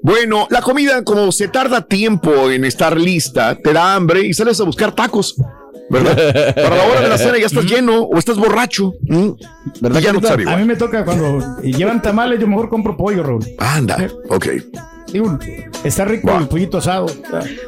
Bueno, 0.03 0.47
la 0.51 0.63
comida, 0.63 1.03
como 1.03 1.33
se 1.33 1.49
tarda 1.49 1.83
tiempo 1.87 2.51
en 2.51 2.65
estar 2.65 2.99
lista, 3.01 3.57
te 3.57 3.73
da 3.73 3.95
hambre 3.95 4.21
y 4.27 4.33
sales 4.35 4.61
a 4.61 4.65
buscar 4.65 4.95
tacos. 4.95 5.37
¿Verdad? 5.93 6.55
Para 6.55 6.77
la 6.77 6.85
hora 6.85 7.01
de 7.03 7.09
la 7.09 7.19
cena 7.19 7.39
ya 7.39 7.47
estás 7.47 7.65
lleno 7.65 8.01
o 8.01 8.19
estás 8.19 8.37
borracho. 8.39 8.95
¿Verdad? 9.81 10.01
Ya 10.01 10.13
no 10.13 10.21
te 10.21 10.29
sabe 10.29 10.51
A 10.51 10.57
mí 10.57 10.65
me 10.65 10.77
toca 10.77 11.05
cuando 11.05 11.61
llevan 11.63 12.01
tamales, 12.01 12.41
yo 12.41 12.47
mejor 12.49 12.69
compro 12.69 12.97
pollo, 12.97 13.23
Raúl. 13.23 13.45
Anda, 13.59 14.09
ok. 14.29 14.47
Digo, 15.13 15.39
está 15.85 16.05
rico 16.05 16.37
el 16.39 16.49
pollito 16.49 16.79
asado. 16.79 17.07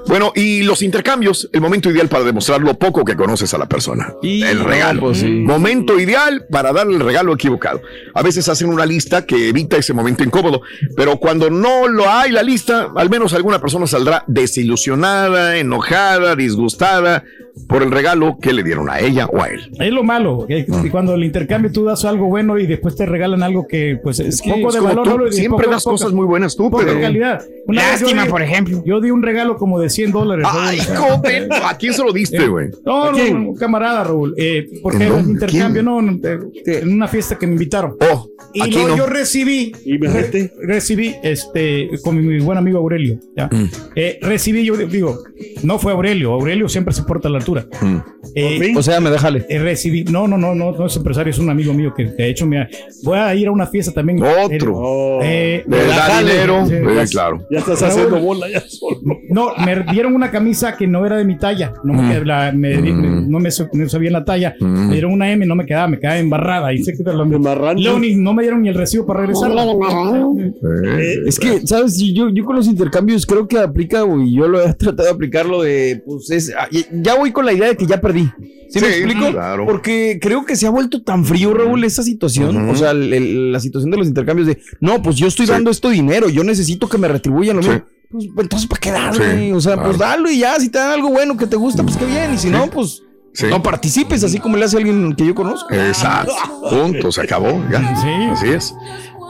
Bueno, 0.06 0.32
y 0.34 0.62
los 0.62 0.82
intercambios, 0.82 1.48
el 1.52 1.60
momento 1.60 1.90
ideal 1.90 2.08
para 2.08 2.24
demostrar 2.24 2.60
lo 2.60 2.74
poco 2.74 3.04
que 3.04 3.14
conoces 3.16 3.52
a 3.54 3.58
la 3.58 3.66
persona. 3.66 4.14
el 4.22 4.60
regalo. 4.60 5.00
pues 5.00 5.18
sí. 5.18 5.26
Momento 5.28 5.98
ideal 6.00 6.46
para 6.50 6.72
darle 6.72 6.94
el 6.94 7.00
regalo 7.00 7.34
equivocado. 7.34 7.80
A 8.14 8.22
veces 8.22 8.48
hacen 8.48 8.68
una 8.68 8.86
lista 8.86 9.26
que 9.26 9.48
evita 9.48 9.76
ese 9.76 9.92
momento 9.92 10.22
incómodo, 10.24 10.62
pero 10.96 11.16
cuando 11.18 11.50
no 11.50 11.86
lo 11.88 12.08
hay 12.08 12.30
la 12.32 12.42
lista, 12.42 12.88
al 12.96 13.10
menos 13.10 13.32
alguna 13.34 13.60
persona 13.60 13.86
saldrá 13.86 14.24
desilusionada, 14.26 15.56
enojada, 15.58 16.34
disgustada 16.36 17.24
por 17.68 17.82
el 17.84 17.90
regalo 17.92 18.38
que 18.42 18.52
le 18.52 18.62
dieron 18.64 18.90
a 18.90 18.98
ella 18.98 19.26
o 19.26 19.40
a 19.40 19.48
él. 19.48 19.70
Es 19.78 19.92
lo 19.92 20.02
malo, 20.02 20.44
que 20.48 20.66
que 20.66 20.90
cuando 20.90 21.14
el 21.14 21.22
intercambio 21.22 21.70
tú 21.70 21.84
das 21.84 22.04
algo 22.04 22.26
bueno 22.26 22.58
y 22.58 22.66
después 22.66 22.96
te 22.96 23.06
regalan 23.06 23.42
algo 23.44 23.66
que 23.68 23.96
pues 24.02 24.18
es 24.18 24.42
que 24.42 24.50
poco 24.50 24.68
es 24.68 24.74
de 24.74 24.80
valor. 24.80 25.04
tú, 25.08 25.18
¿no? 25.18 25.30
Siempre 25.32 25.64
poco- 25.64 25.70
das 25.74 25.84
cosas 25.84 26.12
muy 26.12 26.26
buenas 26.26 26.56
tú, 26.56 26.68
pero- 26.70 27.00
calidad. 27.00 27.33
Una 27.66 27.82
Lástima, 27.92 28.24
di- 28.24 28.28
por 28.30 28.42
ejemplo. 28.42 28.82
Yo 28.84 29.00
di 29.00 29.10
un 29.10 29.22
regalo 29.22 29.56
como 29.56 29.80
de 29.80 29.88
100 29.88 30.12
dólares. 30.12 30.46
Ay, 30.50 30.78
joven, 30.94 31.48
¿a 31.50 31.76
quién 31.78 31.94
se 31.94 32.04
lo 32.04 32.12
diste, 32.12 32.36
Eh, 32.36 32.46
güey? 32.48 32.68
No, 32.84 33.04
¿A 33.04 33.10
no, 33.10 33.16
quién? 33.16 33.42
no, 33.44 33.50
un 33.50 33.56
camarada, 33.56 34.04
Raúl. 34.04 34.34
Eh, 34.36 34.66
porque 34.82 34.98
¿En 34.98 35.02
era 35.04 35.14
un 35.14 35.30
intercambio, 35.30 35.72
¿Quién? 35.82 35.84
no, 35.84 36.02
no, 36.02 36.18
eh, 36.22 36.80
en 36.82 36.92
una 36.92 37.08
fiesta 37.08 37.36
que 37.38 37.46
me 37.46 37.52
invitaron. 37.54 37.96
Oh, 38.12 38.28
y 38.52 38.60
no. 38.70 38.96
yo 38.96 39.06
recibí, 39.06 39.72
¿Y 39.84 39.98
me 39.98 40.08
re- 40.08 40.52
recibí, 40.62 41.14
este, 41.22 41.88
con 42.02 42.24
mi 42.24 42.38
buen 42.40 42.58
amigo 42.58 42.78
Aurelio, 42.78 43.18
¿ya? 43.36 43.46
Mm. 43.50 43.70
Eh, 43.96 44.18
recibí, 44.20 44.64
yo 44.64 44.76
digo, 44.76 45.18
no 45.62 45.78
fue 45.78 45.92
Aurelio, 45.92 46.32
Aurelio 46.32 46.68
siempre 46.68 46.92
se 46.94 47.02
porta 47.04 47.28
a 47.28 47.30
la 47.30 47.38
altura. 47.38 47.66
Mm. 47.80 47.96
Eh, 48.36 48.72
O 48.76 48.82
sea, 48.82 49.00
me 49.00 49.10
déjale. 49.10 49.46
eh, 49.48 49.58
recibí, 49.58 50.04
no, 50.04 50.28
no, 50.28 50.36
no, 50.36 50.54
no, 50.54 50.72
no 50.72 50.86
es 50.86 50.96
empresario, 50.96 51.30
es 51.30 51.38
un 51.38 51.50
amigo 51.50 51.72
mío 51.72 51.92
que 51.96 52.04
de 52.04 52.28
hecho 52.28 52.46
me 52.46 52.68
voy 53.02 53.18
a 53.18 53.34
ir 53.34 53.48
a 53.48 53.52
una 53.52 53.66
fiesta 53.66 53.92
también. 53.92 54.22
Otro. 54.22 55.20
Eh, 55.22 55.64
da 55.66 55.78
Jale, 55.78 56.32
dinero, 56.32 56.66
sí, 56.66 56.74
eh, 56.74 56.80
claro. 57.28 57.46
Ya 57.50 57.58
estás 57.58 57.80
Raúl. 57.80 57.90
haciendo 57.92 58.20
bola 58.20 58.46
ya 58.50 58.60
solo. 58.60 59.00
No, 59.28 59.48
me 59.64 59.84
dieron 59.92 60.14
una 60.14 60.30
camisa 60.30 60.76
que 60.76 60.86
no 60.86 61.04
era 61.06 61.16
de 61.16 61.24
mi 61.24 61.38
talla. 61.38 61.72
No 61.84 61.92
me, 61.94 62.20
Mm. 62.20 62.24
la- 62.24 62.52
me- 62.52 62.76
Mm. 62.78 63.30
no 63.30 63.38
me, 63.40 63.48
no 63.72 63.88
sabía 63.88 64.10
la 64.10 64.24
talla. 64.24 64.54
Mm. 64.60 64.86
Me 64.88 64.92
dieron 64.92 65.12
una 65.12 65.30
M, 65.32 65.44
no 65.46 65.54
me 65.54 65.66
quedaba, 65.66 65.88
me 65.88 65.98
quedaba 65.98 66.18
embarrada. 66.18 66.72
Y 66.72 66.82
sé 66.82 66.92
que 66.96 67.02
te 67.04 67.12
lo 67.12 67.24
marrano. 67.26 67.80
Leoni, 67.80 68.14
no 68.16 68.32
me 68.34 68.42
dieron 68.42 68.62
ni 68.62 68.68
el 68.68 68.74
recibo 68.74 69.06
para 69.06 69.20
regresar. 69.20 69.50
Marrano. 69.54 70.34
Eh, 70.38 71.16
Es 71.26 71.38
que, 71.38 71.66
¿sabes? 71.66 71.98
Yo, 71.98 72.28
yo 72.30 72.44
con 72.44 72.56
los 72.56 72.66
intercambios 72.66 73.26
creo 73.26 73.46
que 73.48 73.58
aplica, 73.58 74.02
güey. 74.02 74.32
Yo 74.34 74.48
lo 74.48 74.62
he 74.62 74.72
tratado 74.74 75.04
de 75.08 75.14
aplicarlo 75.14 75.62
de, 75.62 76.02
pues 76.04 76.30
es, 76.30 76.52
ah, 76.56 76.68
ya 76.92 77.14
voy 77.16 77.32
con 77.32 77.44
la 77.46 77.52
idea 77.52 77.68
de 77.68 77.76
que 77.76 77.86
ya 77.86 78.00
perdí. 78.00 78.28
¿Sí, 78.68 78.80
me 78.80 78.88
Sí, 78.88 79.02
explico? 79.02 79.30
claro. 79.30 79.66
Porque 79.66 80.18
creo 80.20 80.44
que 80.44 80.56
se 80.56 80.66
ha 80.66 80.70
vuelto 80.70 81.02
tan 81.02 81.24
frío, 81.24 81.54
Raúl, 81.54 81.84
esa 81.84 82.02
situación. 82.02 82.56
Ujú. 82.56 82.72
O 82.72 82.74
sea, 82.74 82.90
el- 82.90 83.12
el- 83.12 83.52
la 83.52 83.60
situación 83.60 83.90
de 83.92 83.98
los 83.98 84.08
intercambios 84.08 84.48
de, 84.48 84.58
no, 84.80 85.00
pues 85.00 85.14
yo 85.16 85.28
estoy 85.28 85.46
Sí. 85.46 85.52
dando 85.52 85.70
esto 85.70 85.90
dinero, 85.90 86.28
yo 86.28 86.42
necesito 86.42 86.88
que 86.88 86.98
me 86.98 87.06
retribuyan 87.14 87.56
lo 87.56 87.62
Sí. 87.62 87.68
mismo. 87.70 87.84
Pues 88.10 88.44
entonces, 88.44 88.68
¿para 88.68 88.80
qué 88.80 88.90
dar, 88.92 89.12
Sí, 89.14 89.18
güey? 89.22 89.52
O 89.52 89.60
sea, 89.60 89.76
pues 89.82 89.98
dalo 89.98 90.30
y 90.30 90.38
ya, 90.38 90.54
si 90.60 90.68
te 90.68 90.78
dan 90.78 90.90
algo 90.92 91.08
bueno 91.08 91.36
que 91.36 91.46
te 91.46 91.56
gusta, 91.56 91.82
pues 91.82 91.96
qué 91.96 92.04
bien. 92.04 92.32
Y 92.34 92.38
si 92.38 92.48
no, 92.48 92.66
pues 92.68 93.02
Sí. 93.32 93.46
no 93.48 93.60
participes, 93.62 94.22
así 94.22 94.38
como 94.38 94.56
le 94.56 94.64
hace 94.66 94.76
alguien 94.76 95.14
que 95.16 95.26
yo 95.26 95.34
conozco. 95.34 95.74
Exacto. 95.74 96.32
Punto, 96.70 97.10
se 97.10 97.22
acabó. 97.22 97.60
Ya. 97.72 97.96
Sí. 97.96 98.08
Así 98.30 98.48
es. 98.50 98.74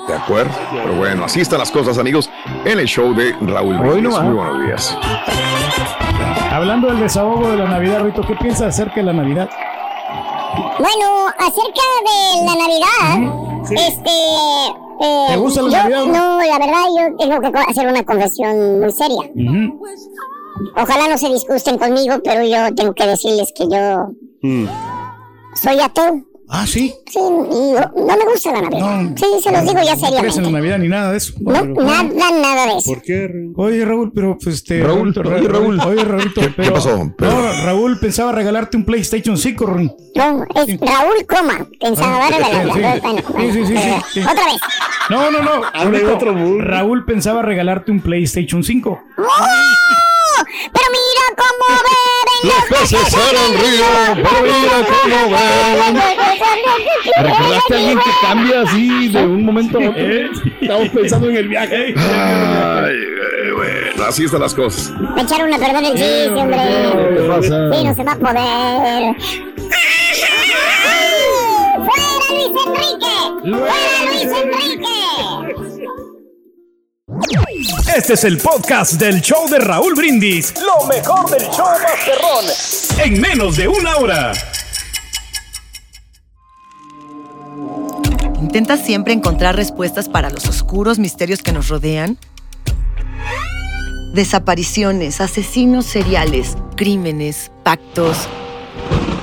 De 0.07 0.12
acuerdo. 0.14 0.53
Pero 0.70 0.97
bueno, 0.97 1.25
así 1.25 1.40
están 1.40 1.61
las 1.61 1.70
cosas, 1.70 1.97
amigos, 1.97 2.29
en 2.66 2.79
el 2.79 2.87
show 2.87 3.14
de 3.14 3.33
Raúl 3.40 3.77
Hoy 3.88 4.03
no. 4.03 4.20
Muy 4.20 4.35
buenos 4.35 4.66
días. 4.66 4.99
Hablando 6.51 6.88
del 6.88 7.01
desahogo 7.01 7.49
de 7.51 7.57
la 7.57 7.66
Navidad, 7.68 8.03
Rito, 8.05 8.20
¿qué 8.27 8.35
piensas 8.37 8.68
acerca 8.75 8.97
de 8.97 9.05
la 9.05 9.12
Navidad? 9.14 9.49
Bueno, 10.79 11.29
acerca 11.38 11.83
de 12.05 12.44
la 12.44 12.55
Navidad, 12.55 13.33
este... 13.70 14.84
eh, 15.00 15.26
¿Te 15.30 15.37
gusta 15.37 15.62
la 15.62 15.88
yo- 15.88 16.07
no? 16.07 16.38
La 16.38 16.59
verdad, 16.59 16.85
yo 16.96 17.16
tengo 17.16 17.40
que 17.40 17.59
hacer 17.68 17.87
una 17.88 18.04
confesión 18.04 18.80
muy 18.80 18.90
seria. 18.90 19.30
Ojalá 20.76 21.09
no 21.09 21.18
se 21.18 21.28
disgusten 21.28 21.78
conmigo, 21.78 22.16
pero 22.22 22.44
yo 22.44 22.74
tengo 22.74 22.94
que 22.94 23.07
decirles 23.07 23.52
que 23.57 23.64
yo 23.68 24.09
Mm. 24.42 24.66
soy 25.54 25.80
ateo. 25.80 26.22
Ah, 26.48 26.66
sí. 26.66 26.94
Sí, 27.07 27.18
y 27.18 27.20
no, 27.20 27.92
no 27.96 28.16
me 28.16 28.24
gusta 28.30 28.52
la 28.52 28.61
Navidad. 28.62 29.00
No. 29.02 29.16
sí, 29.16 29.24
se 29.42 29.50
los 29.50 29.62
digo 29.62 29.80
ya 29.83 29.94
No 29.96 30.00
crees 30.00 30.02
en 30.02 30.02
la 30.14 30.20
seriamente. 30.30 30.50
Navidad 30.52 30.78
ni 30.78 30.88
nada 30.88 31.11
de 31.12 31.16
eso. 31.16 31.33
No, 31.40 31.52
Pero- 31.52 31.74
nada, 31.74 32.02
nada 32.02 32.66
de 32.66 32.78
eso. 32.78 32.92
¿Por 32.92 33.02
qué? 33.02 33.30
Oye, 33.57 33.85
Raúl, 33.85 34.12
pero 34.14 34.37
pues 34.38 34.57
este. 34.57 34.83
Raúl, 34.83 35.14
Ra- 35.14 35.37
oye, 35.37 35.48
Raúl. 35.48 35.80
Oye, 35.80 36.04
Raúlito, 36.04 36.40
¿Qué- 36.42 36.50
pero. 36.54 36.68
qué 36.68 36.70
pasó, 36.74 37.12
Pedro? 37.16 37.33
No, 37.33 37.64
Raúl 37.64 37.98
pensaba 37.98 38.33
regalarte 38.33 38.76
un 38.76 38.85
PlayStation 38.85 39.37
5, 39.38 39.66
Raúl. 39.66 39.92
No, 40.14 40.44
es 40.54 40.80
Raúl 40.80 41.26
Coma. 41.26 41.66
Pensaba 41.80 42.16
Ah, 42.26 42.30
darle 42.30 42.37
sí, 42.37 42.52
la- 42.52 42.74
sí. 42.74 42.80
la- 42.80 43.00
bueno, 43.00 43.22
Sí, 43.40 43.52
sí, 43.52 43.66
sí, 43.66 43.74
eh, 43.76 44.02
sí. 44.12 44.20
Otra 44.20 44.44
vez. 44.44 44.61
No, 45.11 45.30
no, 45.30 45.42
no. 45.42 45.62
Hazme 45.72 45.98
Raúlito, 45.98 46.14
otro. 46.14 46.59
Raúl 46.61 47.04
pensaba 47.07 47.42
regalarte 47.42 47.90
un 47.90 48.00
PlayStation 48.00 48.62
5. 48.62 49.00
¡Oh! 49.18 49.22
Pero 50.72 50.85
beben 50.90 51.00
Los 52.44 52.62
peces 52.68 53.14
eran 53.14 53.50
río, 53.59 53.87
pero 54.16 54.42
mira 54.42 54.76
cómo 54.87 55.18
beben. 55.30 55.94
¿Recordaste 57.22 57.74
a 57.74 57.76
alguien 57.78 57.98
que 57.98 58.11
cambia 58.20 58.61
así 58.62 59.09
de 59.09 59.26
un 59.26 59.44
momento 59.44 59.78
a 59.78 59.80
otro? 59.88 60.02
Estamos 60.61 60.88
pensando 60.90 61.30
en 61.30 61.37
el 61.37 61.48
viaje. 61.48 61.94
Ay, 61.96 62.94
eh, 62.94 63.52
bueno, 63.54 64.04
así 64.07 64.24
están 64.24 64.40
las 64.40 64.52
cosas. 64.54 64.92
Me 65.14 65.22
echaron 65.22 65.54
a 65.54 65.59
perder 65.59 65.85
el 65.85 65.92
chiste, 65.92 66.28
hombre. 66.28 66.59
¿Qué 67.16 67.22
pasa? 67.28 67.72
Sí, 67.72 67.85
no 67.85 67.94
se 67.94 68.04
va 68.04 68.12
a 68.12 68.16
poder. 68.16 69.16
¡Fuera 71.87 72.28
Luis 72.30 72.52
Enrique! 72.66 73.16
¡Fuera 73.57 73.96
Luis 74.07 74.28
Enrique! 74.42 75.63
Este 77.96 78.14
es 78.14 78.24
el 78.24 78.38
podcast 78.38 78.94
del 78.94 79.20
show 79.20 79.48
de 79.48 79.59
Raúl 79.59 79.94
Brindis. 79.94 80.53
Lo 80.61 80.87
mejor 80.87 81.31
del 81.31 81.48
show 81.50 81.66
Masterrón. 81.81 82.44
En 83.05 83.20
menos 83.20 83.57
de 83.57 83.68
una 83.68 83.96
hora. 83.96 84.33
¿Intentas 88.40 88.85
siempre 88.85 89.12
encontrar 89.12 89.55
respuestas 89.55 90.09
para 90.09 90.31
los 90.31 90.48
oscuros 90.48 90.98
misterios 90.98 91.40
que 91.40 91.53
nos 91.53 91.68
rodean? 91.68 92.18
Desapariciones, 94.14 95.20
asesinos 95.20 95.87
seriales, 95.87 96.57
crímenes, 96.77 97.50
pactos. 97.62 98.29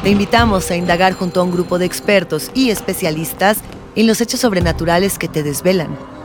Te 0.04 0.10
invitamos 0.10 0.72
a 0.72 0.76
indagar 0.76 1.14
junto 1.14 1.42
a 1.42 1.44
un 1.44 1.52
grupo 1.52 1.78
de 1.78 1.86
expertos 1.86 2.52
y 2.54 2.70
especialistas 2.70 3.58
en 3.96 4.08
los 4.08 4.22
hechos 4.22 4.40
sobrenaturales 4.40 5.18
que 5.18 5.28
te 5.28 5.44
desvelan. 5.44 6.21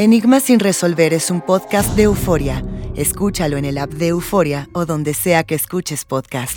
Enigma 0.00 0.40
sin 0.40 0.60
resolver 0.60 1.12
es 1.12 1.30
un 1.30 1.42
podcast 1.42 1.94
de 1.94 2.04
euforia. 2.04 2.64
Escúchalo 2.96 3.58
en 3.58 3.66
el 3.66 3.76
app 3.76 3.90
de 3.90 4.06
Euforia 4.06 4.66
o 4.72 4.86
donde 4.86 5.12
sea 5.12 5.44
que 5.44 5.54
escuches 5.54 6.06
podcast. 6.06 6.56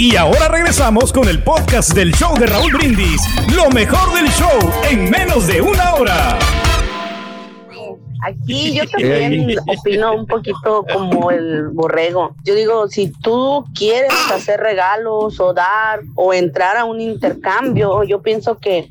Y 0.00 0.16
ahora 0.16 0.48
regresamos 0.48 1.12
con 1.12 1.28
el 1.28 1.44
podcast 1.44 1.92
del 1.92 2.12
show 2.12 2.36
de 2.36 2.46
Raúl 2.46 2.72
Brindis. 2.72 3.22
Lo 3.54 3.70
mejor 3.70 4.12
del 4.16 4.28
show 4.30 4.58
en 4.90 5.08
menos 5.08 5.46
de 5.46 5.60
una 5.60 5.94
hora. 5.94 6.38
Aquí 8.24 8.74
yo 8.74 8.82
también 8.88 9.56
opino 9.68 10.12
un 10.12 10.26
poquito 10.26 10.84
como 10.92 11.30
el 11.30 11.68
borrego. 11.68 12.34
Yo 12.42 12.56
digo, 12.56 12.88
si 12.88 13.12
tú 13.12 13.64
quieres 13.76 14.12
hacer 14.34 14.58
regalos 14.58 15.38
o 15.38 15.54
dar 15.54 16.00
o 16.16 16.34
entrar 16.34 16.76
a 16.76 16.84
un 16.84 17.00
intercambio, 17.00 18.02
yo 18.02 18.22
pienso 18.22 18.58
que 18.58 18.90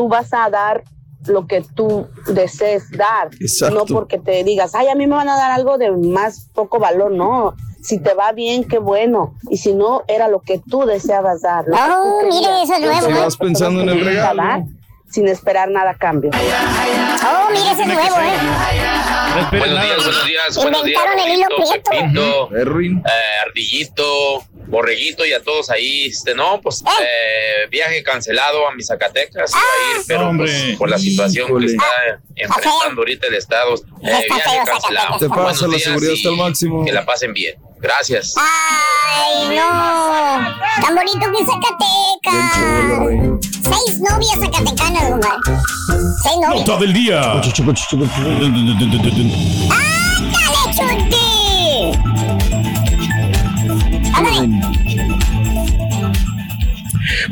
tú 0.00 0.08
vas 0.08 0.32
a 0.32 0.48
dar 0.48 0.82
lo 1.26 1.46
que 1.46 1.60
tú 1.74 2.08
desees 2.28 2.90
dar, 2.92 3.28
Exacto. 3.38 3.74
no 3.74 3.84
porque 3.84 4.18
te 4.18 4.42
digas, 4.44 4.74
ay, 4.74 4.88
a 4.88 4.94
mí 4.94 5.06
me 5.06 5.14
van 5.14 5.28
a 5.28 5.36
dar 5.36 5.50
algo 5.50 5.76
de 5.76 5.90
más 5.90 6.48
poco 6.54 6.78
valor, 6.78 7.10
no. 7.12 7.54
Si 7.82 7.98
te 7.98 8.14
va 8.14 8.32
bien, 8.32 8.64
qué 8.64 8.78
bueno. 8.78 9.34
Y 9.50 9.58
si 9.58 9.74
no, 9.74 10.02
era 10.08 10.28
lo 10.28 10.40
que 10.40 10.58
tú 10.58 10.86
deseabas 10.86 11.42
dar. 11.42 11.66
Oh, 11.70 12.20
tú 12.22 12.28
mire, 12.28 12.62
eso 12.62 12.72
es 12.72 12.80
nuevo, 12.80 13.06
Si 13.08 13.12
¿no? 13.12 13.20
vas 13.20 13.36
pensando 13.36 13.82
en 13.82 13.88
el 13.90 13.98
Vas 13.98 14.06
a 14.08 14.10
dar. 14.14 14.36
regalo. 14.36 14.64
sin 15.10 15.28
esperar 15.28 15.68
nada 15.70 15.90
a 15.90 15.98
cambio. 15.98 16.30
Oh, 16.32 17.50
mira, 17.52 17.72
ese 17.72 17.82
es 17.82 17.88
nuevo, 17.88 18.16
¿eh? 18.16 19.50
Buenos 19.50 19.82
días, 19.82 19.96
buenos 20.04 20.26
días, 20.26 20.56
buenos 20.56 20.84
días. 20.84 21.00
Inventaron 21.02 21.18
el 21.18 21.38
hilo 21.38 21.46
Rorrito, 21.50 21.90
prieto. 21.90 22.48
Pepito, 22.48 23.04
eh, 23.04 23.46
Ardillito, 23.46 24.04
Borreguito 24.70 25.26
y 25.26 25.32
a 25.32 25.42
todos 25.42 25.68
ahí. 25.70 26.06
Este, 26.06 26.34
no, 26.34 26.60
pues 26.60 26.82
eh, 26.82 27.66
viaje 27.70 28.02
cancelado 28.02 28.68
a 28.68 28.74
mis 28.74 28.86
Zacatecas. 28.86 29.50
Iba 29.50 29.60
a 29.60 29.98
ir, 29.98 30.04
pero 30.06 30.32
pues, 30.36 30.76
por 30.78 30.88
la 30.88 30.98
situación 30.98 31.58
que 31.58 31.66
está 31.66 32.20
enfrentando 32.36 33.02
ahorita 33.02 33.26
el 33.26 33.34
Estado. 33.34 33.74
Eh, 33.74 34.26
viaje 34.26 34.60
cancelado. 34.64 35.18
Te 35.18 35.28
pasa, 35.28 35.66
la 35.66 35.78
seguridad 35.78 36.14
está 36.14 36.28
al 36.30 36.36
máximo. 36.36 36.84
Que 36.84 36.92
la 36.92 37.04
pasen 37.04 37.32
bien. 37.34 37.56
Gracias. 37.80 38.34
Ay, 38.36 39.56
no. 39.56 40.86
Tan 40.86 40.94
bonito 40.94 41.32
que 41.32 41.44
Zacatecas. 41.44 42.60
Seis 43.62 44.00
novias 44.00 44.38
zacatecanas, 44.38 45.12
Omar. 45.12 45.38
Seis 46.22 46.36
novias. 46.40 46.66
Nota 46.66 46.80
del 46.80 46.92
día. 46.92 47.20
¡Ándale, 47.22 47.52
chute! 50.74 51.19
Muy 54.20 54.38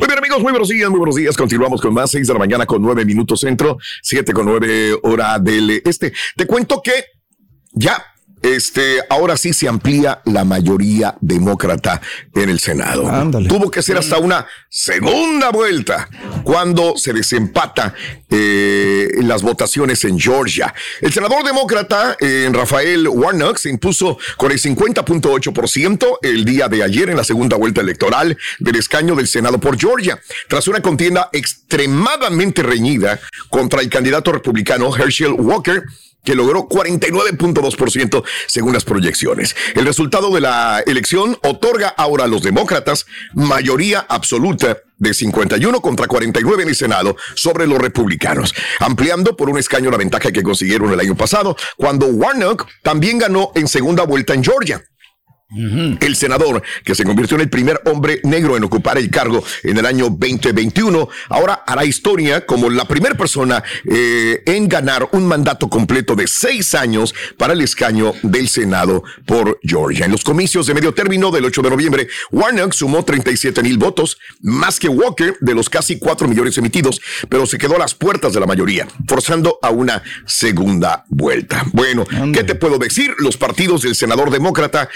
bien, 0.07 0.17
amigos, 0.17 0.41
muy 0.41 0.51
buenos 0.51 0.69
días, 0.69 0.89
muy 0.89 0.97
buenos 0.97 1.15
días. 1.15 1.37
Continuamos 1.37 1.81
con 1.81 1.93
más, 1.93 2.09
6 2.09 2.25
de 2.25 2.33
la 2.33 2.39
mañana 2.39 2.65
con 2.65 2.81
9 2.81 3.05
minutos 3.05 3.41
centro, 3.41 3.77
7 4.01 4.33
con 4.33 4.47
9 4.47 4.97
hora 5.03 5.37
del 5.37 5.83
este. 5.85 6.13
Te 6.35 6.47
cuento 6.47 6.81
que 6.81 7.05
ya 7.73 8.03
este, 8.41 8.99
ahora 9.09 9.37
sí 9.37 9.53
se 9.53 9.67
amplía 9.67 10.21
la 10.25 10.43
mayoría 10.43 11.15
demócrata 11.21 12.01
en 12.33 12.49
el 12.49 12.59
Senado. 12.59 13.03
Tuvo 13.47 13.69
que 13.69 13.81
ser 13.81 13.97
hasta 13.97 14.17
una 14.17 14.45
segunda 14.69 15.49
vuelta 15.49 16.09
cuando 16.43 16.97
se 16.97 17.13
desempata 17.13 17.93
eh, 18.29 19.09
las 19.23 19.41
votaciones 19.41 20.03
en 20.05 20.19
Georgia. 20.19 20.73
El 21.01 21.11
senador 21.11 21.43
demócrata, 21.43 22.15
eh, 22.19 22.49
Rafael 22.51 23.07
Warnock, 23.07 23.57
se 23.57 23.69
impuso 23.69 24.17
con 24.37 24.51
el 24.51 24.59
50.8% 24.59 26.17
el 26.21 26.45
día 26.45 26.67
de 26.67 26.83
ayer 26.83 27.09
en 27.09 27.17
la 27.17 27.23
segunda 27.23 27.57
vuelta 27.57 27.81
electoral 27.81 28.37
del 28.59 28.75
escaño 28.75 29.15
del 29.15 29.27
Senado 29.27 29.59
por 29.59 29.77
Georgia, 29.79 30.19
tras 30.47 30.67
una 30.67 30.81
contienda 30.81 31.29
extremadamente 31.33 32.63
reñida 32.63 33.19
contra 33.49 33.81
el 33.81 33.89
candidato 33.89 34.31
republicano 34.31 34.95
Herschel 34.95 35.33
Walker 35.33 35.83
que 36.23 36.35
logró 36.35 36.67
49.2% 36.67 38.23
según 38.47 38.73
las 38.73 38.85
proyecciones. 38.85 39.55
El 39.75 39.85
resultado 39.85 40.33
de 40.33 40.41
la 40.41 40.83
elección 40.85 41.37
otorga 41.43 41.89
ahora 41.89 42.25
a 42.25 42.27
los 42.27 42.43
demócratas 42.43 43.05
mayoría 43.33 44.05
absoluta 44.07 44.77
de 44.97 45.13
51 45.13 45.81
contra 45.81 46.07
49 46.07 46.63
en 46.63 46.69
el 46.69 46.75
Senado 46.75 47.15
sobre 47.35 47.65
los 47.65 47.79
republicanos, 47.79 48.53
ampliando 48.79 49.35
por 49.35 49.49
un 49.49 49.57
escaño 49.57 49.89
la 49.89 49.97
ventaja 49.97 50.31
que 50.31 50.43
consiguieron 50.43 50.91
el 50.91 50.99
año 50.99 51.15
pasado, 51.15 51.55
cuando 51.77 52.07
Warnock 52.07 52.67
también 52.83 53.17
ganó 53.17 53.51
en 53.55 53.67
segunda 53.67 54.03
vuelta 54.03 54.33
en 54.33 54.43
Georgia. 54.43 54.83
El 55.51 56.15
senador, 56.15 56.61
que 56.83 56.93
se 56.93 57.03
convirtió 57.03 57.33
en 57.35 57.41
el 57.41 57.49
primer 57.49 57.81
hombre 57.85 58.21
negro 58.23 58.55
en 58.55 58.63
ocupar 58.63 58.99
el 58.99 59.09
cargo 59.09 59.43
en 59.63 59.79
el 59.79 59.85
año 59.87 60.09
2021, 60.09 61.09
ahora 61.29 61.63
hará 61.65 61.85
historia 61.85 62.45
como 62.45 62.69
la 62.69 62.85
primera 62.85 63.15
persona 63.15 63.63
eh, 63.83 64.43
en 64.45 64.67
ganar 64.67 65.09
un 65.11 65.25
mandato 65.25 65.67
completo 65.67 66.15
de 66.15 66.27
seis 66.27 66.75
años 66.75 67.15
para 67.35 67.53
el 67.53 67.61
escaño 67.61 68.13
del 68.21 68.47
Senado 68.47 69.03
por 69.25 69.59
Georgia. 69.63 70.05
En 70.05 70.11
los 70.11 70.23
comicios 70.23 70.67
de 70.67 70.75
medio 70.75 70.93
término 70.93 71.31
del 71.31 71.45
8 71.45 71.63
de 71.63 71.69
noviembre, 71.71 72.07
Warnock 72.31 72.73
sumó 72.73 73.03
37 73.03 73.63
mil 73.63 73.79
votos, 73.79 74.19
más 74.41 74.79
que 74.79 74.87
Walker 74.87 75.35
de 75.41 75.55
los 75.55 75.67
casi 75.67 75.97
4 75.97 76.27
millones 76.27 76.59
emitidos, 76.59 77.01
pero 77.27 77.47
se 77.47 77.57
quedó 77.57 77.75
a 77.75 77.79
las 77.79 77.95
puertas 77.95 78.33
de 78.33 78.39
la 78.39 78.45
mayoría, 78.45 78.87
forzando 79.07 79.57
a 79.63 79.71
una 79.71 80.03
segunda 80.27 81.05
vuelta. 81.07 81.65
Bueno, 81.73 82.05
¿qué 82.33 82.43
te 82.43 82.53
puedo 82.53 82.77
decir? 82.77 83.15
Los 83.17 83.35
partidos 83.35 83.81
del 83.81 83.95
senador 83.95 84.29
demócrata 84.29 84.89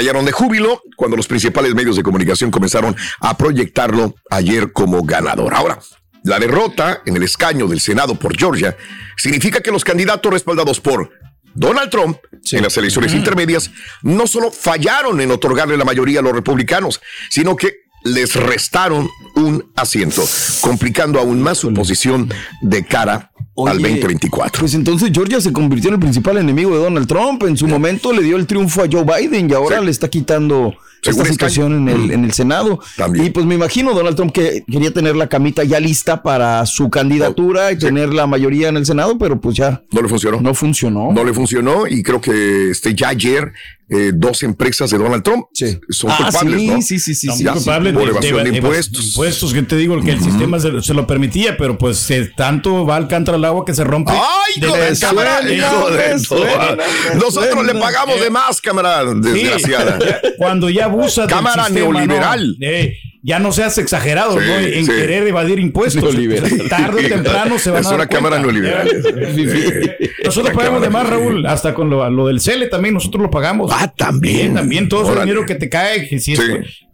estallaron 0.00 0.24
de 0.24 0.32
júbilo 0.32 0.82
cuando 0.96 1.14
los 1.14 1.28
principales 1.28 1.74
medios 1.74 1.94
de 1.94 2.02
comunicación 2.02 2.50
comenzaron 2.50 2.96
a 3.20 3.36
proyectarlo 3.36 4.14
ayer 4.30 4.72
como 4.72 5.02
ganador. 5.02 5.52
Ahora, 5.52 5.78
la 6.24 6.38
derrota 6.38 7.02
en 7.04 7.16
el 7.16 7.22
escaño 7.22 7.66
del 7.66 7.80
Senado 7.80 8.14
por 8.14 8.34
Georgia 8.34 8.74
significa 9.18 9.60
que 9.60 9.70
los 9.70 9.84
candidatos 9.84 10.32
respaldados 10.32 10.80
por 10.80 11.10
Donald 11.52 11.90
Trump 11.90 12.16
en 12.50 12.62
las 12.62 12.78
elecciones 12.78 13.12
intermedias 13.12 13.70
no 14.00 14.26
solo 14.26 14.50
fallaron 14.50 15.20
en 15.20 15.32
otorgarle 15.32 15.76
la 15.76 15.84
mayoría 15.84 16.20
a 16.20 16.22
los 16.22 16.32
republicanos, 16.32 17.02
sino 17.28 17.54
que 17.54 17.89
les 18.02 18.34
restaron 18.34 19.08
un 19.36 19.64
asiento, 19.76 20.22
complicando 20.60 21.18
aún 21.18 21.42
más 21.42 21.58
su 21.58 21.72
posición 21.72 22.28
de 22.62 22.84
cara 22.84 23.30
al 23.66 23.76
Oye, 23.76 23.88
2024. 23.88 24.60
Pues 24.60 24.74
entonces 24.74 25.10
Georgia 25.12 25.40
se 25.40 25.52
convirtió 25.52 25.88
en 25.88 25.94
el 25.94 26.00
principal 26.00 26.38
enemigo 26.38 26.70
de 26.70 26.82
Donald 26.82 27.06
Trump. 27.06 27.42
En 27.44 27.56
su 27.56 27.66
momento 27.66 28.12
le 28.12 28.22
dio 28.22 28.36
el 28.36 28.46
triunfo 28.46 28.82
a 28.82 28.86
Joe 28.90 29.04
Biden 29.04 29.50
y 29.50 29.52
ahora 29.52 29.80
le 29.80 29.90
está 29.90 30.08
quitando 30.08 30.74
Según 31.02 31.22
esta 31.22 31.32
escaño. 31.32 31.32
situación 31.32 31.72
en 31.74 31.88
el, 31.88 32.10
en 32.10 32.24
el 32.24 32.32
Senado. 32.32 32.80
Y 33.14 33.30
pues 33.30 33.44
me 33.46 33.54
imagino 33.56 33.92
Donald 33.92 34.16
Trump 34.16 34.32
que 34.32 34.64
quería 34.70 34.92
tener 34.92 35.16
la 35.16 35.28
camita 35.28 35.62
ya 35.64 35.78
lista 35.78 36.22
para 36.22 36.64
su 36.66 36.88
candidatura 36.88 37.72
y 37.72 37.78
tener 37.78 38.14
la 38.14 38.26
mayoría 38.26 38.68
en 38.68 38.76
el 38.76 38.86
Senado, 38.86 39.18
pero 39.18 39.40
pues 39.40 39.56
ya 39.56 39.82
no 39.92 40.02
le 40.02 40.08
funcionó. 40.08 40.40
No 40.40 40.54
funcionó. 40.54 41.12
No 41.12 41.24
le 41.24 41.34
funcionó 41.34 41.86
y 41.86 42.02
creo 42.02 42.20
que 42.20 42.70
este, 42.70 42.94
ya 42.94 43.08
ayer 43.08 43.52
eh, 43.90 44.12
dos 44.14 44.42
empresas 44.44 44.90
de 44.90 44.98
Donald 44.98 45.22
Trump 45.22 45.46
son 45.90 46.10
Ah, 46.10 46.18
culpables, 46.30 46.60
sí, 46.60 46.66
¿no? 46.68 46.82
sí, 46.82 46.98
sí, 47.00 47.14
sí, 47.14 47.26
Ya, 47.26 47.34
sí, 47.34 47.44
culpables 47.58 47.92
por 47.92 48.04
de- 48.04 48.10
evasión 48.10 48.36
de, 48.38 48.44
de- 48.44 48.50
de- 48.52 48.56
impuestos. 48.58 49.06
impuestos, 49.08 49.52
que 49.52 49.62
te 49.62 49.76
digo 49.76 50.00
que 50.00 50.12
el 50.12 50.20
sistema 50.22 50.58
se, 50.60 50.80
se 50.82 50.94
lo 50.94 51.06
permitía, 51.06 51.56
pero 51.56 51.76
pues 51.76 52.08
eh, 52.10 52.30
tanto 52.36 52.86
va 52.86 52.96
al 52.96 53.08
cántaro 53.08 53.36
al 53.36 53.44
agua 53.44 53.64
que 53.64 53.74
se 53.74 53.82
rompe. 53.84 54.12
¡Ay. 54.12 54.60
Nosotros 57.14 57.66
le 57.66 57.74
pagamos 57.74 58.20
de 58.20 58.30
más, 58.30 58.60
cámara 58.60 59.04
desgraciada. 59.14 59.98
Cuando 60.38 60.70
ya 60.70 60.84
abusas 60.86 61.26
del 61.26 61.36
Cámara 61.36 61.64
sistema, 61.66 61.92
neoliberal. 61.92 62.56
¿no? 62.58 62.66
Eh, 62.66 62.96
ya 63.22 63.38
no 63.38 63.52
seas 63.52 63.76
exagerado 63.78 64.40
Sí, 64.40 64.46
¿no? 64.46 64.58
en 64.58 64.86
sí. 64.86 64.90
querer 64.92 65.26
evadir 65.26 65.58
impuestos. 65.58 66.02
Tarde 66.70 67.06
o 67.06 67.08
temprano 67.08 67.58
se 67.58 67.70
van 67.70 67.80
Es 67.80 67.86
a 67.86 67.90
dar 67.90 67.98
una 68.00 68.06
cámara 68.08 68.38
neoliberal. 68.38 68.88
Nosotros 70.24 70.54
pagamos 70.56 70.80
de 70.82 70.90
más, 70.90 71.08
Raúl, 71.08 71.46
hasta 71.46 71.74
con 71.74 71.90
lo, 71.90 72.08
lo 72.10 72.26
del 72.26 72.40
CELE 72.40 72.66
también 72.66 72.94
nosotros 72.94 73.22
lo 73.22 73.30
pagamos. 73.30 73.70
Ah, 73.74 73.92
también. 73.96 74.54
también 74.54 74.88
todo 74.88 75.02
ese 75.02 75.12
Órale. 75.12 75.26
dinero 75.30 75.46
que 75.46 75.54
te 75.54 75.68
cae, 75.68 76.08
que 76.08 76.18
si 76.18 76.32
es 76.32 76.38
Sí. 76.40 76.46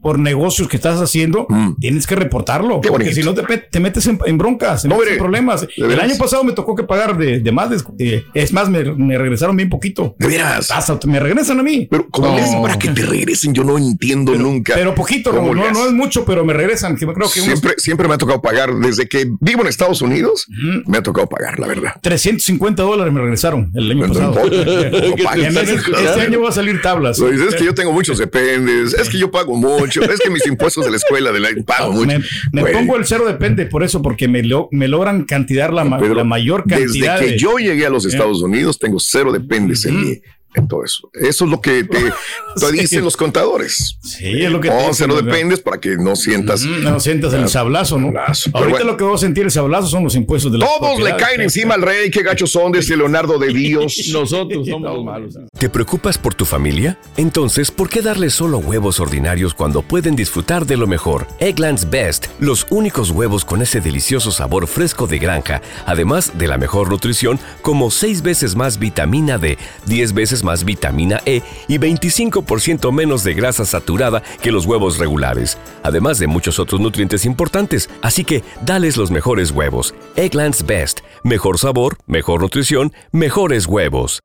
Por, 0.06 0.18
negocios 0.18 0.68
que 0.68 0.76
estás 0.76 1.00
haciendo, 1.00 1.46
tienes 1.80 2.06
que 2.06 2.14
reportarlo. 2.14 2.80
Qué 2.80 2.88
porque 2.88 3.12
si 3.12 3.22
no 3.22 3.34
te, 3.34 3.80
metes 3.80 4.06
en, 4.06 4.18
en 4.24 4.38
broncas, 4.38 4.84
No, 4.84 4.98
mire, 4.98 5.12
en 5.12 5.18
problemas. 5.18 5.66
El 5.76 5.98
año 6.00 6.14
pasado 6.18 6.44
me 6.44 6.52
tocó 6.52 6.74
que 6.74 6.84
pagar 6.84 7.16
de, 7.18 7.40
de 7.40 7.52
más. 7.52 7.70
de- 7.70 8.24
es 8.34 8.52
más, 8.52 8.68
me, 8.68 8.84
me 8.94 9.18
regresaron 9.18 9.56
bien 9.56 9.68
poquito. 9.68 10.14
De 10.18 10.26
veras. 10.28 10.70
Hasta 10.70 10.98
me 11.06 11.18
regresan 11.20 11.60
a 11.60 11.62
mí. 11.62 11.88
Pero 11.90 12.06
¿cómo 12.10 12.34
le 12.34 12.42
hacen 12.42 12.62
para 12.62 12.78
que 12.78 12.88
te 12.88 13.02
regresen? 13.02 13.52
Yo 13.52 13.64
no 13.64 13.78
entiendo 13.78 14.34
nunca. 14.34 14.74
Pero 14.74 14.94
poquito, 14.94 15.30
¿Cómo 15.30 15.54
Raúl, 15.54 15.56
le 15.58 15.72
no, 15.72 15.80
no 15.80 15.86
es 15.86 15.92
mucho, 15.92 16.24
pero 16.24 16.44
me 16.44 16.52
regresan. 16.52 16.96
Que 16.96 17.06
creo 17.06 17.28
que 17.28 17.40
unos 17.40 17.58
Siempre, 17.58 17.74
siempre 17.78 18.08
me 18.08 18.14
ha 18.14 18.18
tocado 18.18 18.40
pagar. 18.40 18.74
Desde 18.76 19.08
que 19.08 19.30
vivo 19.40 19.62
en 19.62 19.68
Estados 19.68 20.02
Unidos, 20.02 20.46
me 20.86 20.98
ha 20.98 21.02
tocado 21.02 21.28
pagar, 21.28 21.58
la 21.58 21.66
verdad. 21.66 21.92
350 22.02 22.82
dólares 22.82 23.12
me 23.12 23.20
regresaron 23.20 23.70
el 23.74 23.90
año 23.90 24.06
No 24.06 24.12
pasado. 24.12 24.36
No 24.46 25.32
este, 25.32 25.74
este 25.74 26.20
año 26.20 26.42
va 26.42 26.48
a 26.48 26.52
salir 26.52 26.80
tablas. 26.80 27.18
Lo 27.18 27.30
dices, 27.30 27.48
es 27.48 27.54
que 27.56 27.64
yo 27.64 27.74
tengo 27.74 27.92
muchos 27.92 28.18
dependes, 28.18 28.94
es 28.94 29.08
que 29.08 29.18
yo 29.18 29.30
pago 29.30 29.56
mucho, 29.56 29.95
es 30.02 30.20
que 30.20 30.30
mis 30.30 30.46
impuestos 30.46 30.84
de 30.84 30.90
la 30.90 30.96
escuela 30.96 31.32
de 31.32 31.40
la 31.40 31.48
pago 31.66 31.92
mucho. 31.92 32.18
Me, 32.52 32.64
pongo 32.66 32.96
el 32.96 33.04
cero 33.06 33.24
depende 33.26 33.66
por 33.66 33.82
eso, 33.82 34.02
porque 34.02 34.28
me, 34.28 34.42
lo- 34.42 34.68
me 34.72 34.88
logran 34.88 35.24
cantidad 35.24 35.70
la, 35.70 35.98
Pedro, 35.98 36.14
la 36.14 36.24
mayor 36.24 36.64
Desde 36.64 36.84
cantidad. 36.84 37.18
que 37.20 37.26
de- 37.32 37.38
yo 37.38 37.56
llegué 37.58 37.86
a 37.86 37.90
los 37.90 38.04
Eh. 38.04 38.08
Estados 38.08 38.42
Unidos, 38.42 38.78
tengo 38.78 38.98
cero 39.00 39.32
dependes 39.32 39.84
en 39.84 40.00
mí. 40.00 40.20
En 40.56 40.66
todo 40.66 40.84
eso. 40.84 41.08
Eso 41.12 41.44
es 41.44 41.50
lo 41.50 41.60
que 41.60 41.84
te, 41.84 41.98
te 42.56 42.66
Sí. 42.70 42.72
dicen 42.80 43.04
los 43.04 43.16
contadores. 43.16 43.98
Sí, 44.02 44.42
es 44.42 44.50
lo 44.50 44.60
que 44.60 44.70
te 44.70 44.74
No, 44.74 44.92
cero 44.94 45.14
¿verdad? 45.16 45.30
dependes 45.32 45.60
para 45.60 45.78
que 45.80 45.96
no 45.96 46.16
sientas. 46.16 46.62
No 46.64 46.98
sientas 46.98 47.32
el 47.34 47.48
sablazo, 47.48 47.98
¿no? 47.98 48.08
Ahorita 48.18 48.50
bueno. 48.52 48.84
lo 48.84 48.96
que 48.96 49.04
voy 49.04 49.14
a 49.14 49.18
sentir 49.18 49.44
el 49.44 49.50
sablazo 49.50 49.86
son 49.88 50.02
los 50.04 50.14
impuestos 50.14 50.50
de 50.50 50.58
las 50.58 50.68
Todos 50.78 51.00
le 51.00 51.14
caen 51.16 51.42
encima 51.42 51.74
al 51.74 51.82
rey, 51.82 52.10
qué 52.10 52.22
gachos 52.22 52.50
son 52.50 52.72
de 52.72 52.78
ese 52.80 52.96
Leonardo 52.96 53.38
de 53.38 53.48
Dios. 53.52 54.08
Nosotros 54.12 54.66
somos 54.66 54.94
los 54.96 55.04
malos. 55.04 55.34
¿Te 55.58 55.68
preocupas 55.68 56.16
por 56.18 56.34
tu 56.34 56.44
familia? 56.46 56.98
Entonces, 57.18 57.70
¿por 57.70 57.88
qué 57.88 58.00
darles 58.02 58.32
solo 58.34 58.58
huevos 58.58 58.98
ordinarios 58.98 59.52
cuando 59.54 59.82
pueden 59.82 60.16
disfrutar 60.16 60.64
de 60.66 60.76
lo 60.78 60.86
mejor? 60.86 61.26
Eggland's 61.38 61.90
Best, 61.90 62.26
los 62.40 62.66
únicos 62.70 63.10
huevos 63.10 63.44
con 63.44 63.60
ese 63.60 63.80
delicioso 63.82 64.30
sabor 64.30 64.66
fresco 64.66 65.06
de 65.06 65.18
granja, 65.18 65.60
además 65.84 66.32
de 66.38 66.48
la 66.48 66.56
mejor 66.56 66.88
nutrición, 66.90 67.38
como 67.60 67.90
6 67.90 68.22
veces 68.22 68.56
más 68.56 68.78
vitamina 68.78 69.36
D, 69.38 69.58
10 69.86 70.14
veces 70.14 70.42
más 70.46 70.64
vitamina 70.64 71.20
E 71.26 71.42
y 71.68 71.78
25% 71.78 72.90
menos 72.92 73.22
de 73.22 73.34
grasa 73.34 73.66
saturada 73.66 74.22
que 74.40 74.52
los 74.52 74.64
huevos 74.64 74.98
regulares, 74.98 75.58
además 75.82 76.18
de 76.18 76.28
muchos 76.28 76.58
otros 76.58 76.80
nutrientes 76.80 77.26
importantes. 77.26 77.90
Así 78.00 78.24
que, 78.24 78.42
dales 78.64 78.96
los 78.96 79.10
mejores 79.10 79.50
huevos. 79.50 79.94
Eggland's 80.16 80.64
Best, 80.64 81.00
mejor 81.22 81.58
sabor, 81.58 81.98
mejor 82.06 82.40
nutrición, 82.40 82.92
mejores 83.12 83.66
huevos. 83.66 84.20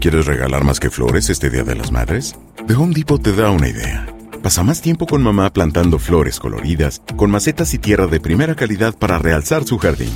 ¿Quieres 0.00 0.26
regalar 0.26 0.64
más 0.64 0.80
que 0.80 0.90
flores 0.90 1.30
este 1.30 1.50
Día 1.50 1.62
de 1.62 1.74
las 1.74 1.92
Madres? 1.92 2.34
The 2.66 2.74
Home 2.74 2.94
Depot 2.94 3.22
te 3.22 3.34
da 3.34 3.50
una 3.50 3.68
idea. 3.68 4.06
Pasa 4.42 4.62
más 4.62 4.82
tiempo 4.82 5.06
con 5.06 5.22
mamá 5.22 5.50
plantando 5.52 5.98
flores 5.98 6.38
coloridas, 6.38 7.00
con 7.16 7.30
macetas 7.30 7.72
y 7.72 7.78
tierra 7.78 8.06
de 8.06 8.20
primera 8.20 8.54
calidad 8.54 8.94
para 8.94 9.18
realzar 9.18 9.64
su 9.64 9.78
jardín. 9.78 10.12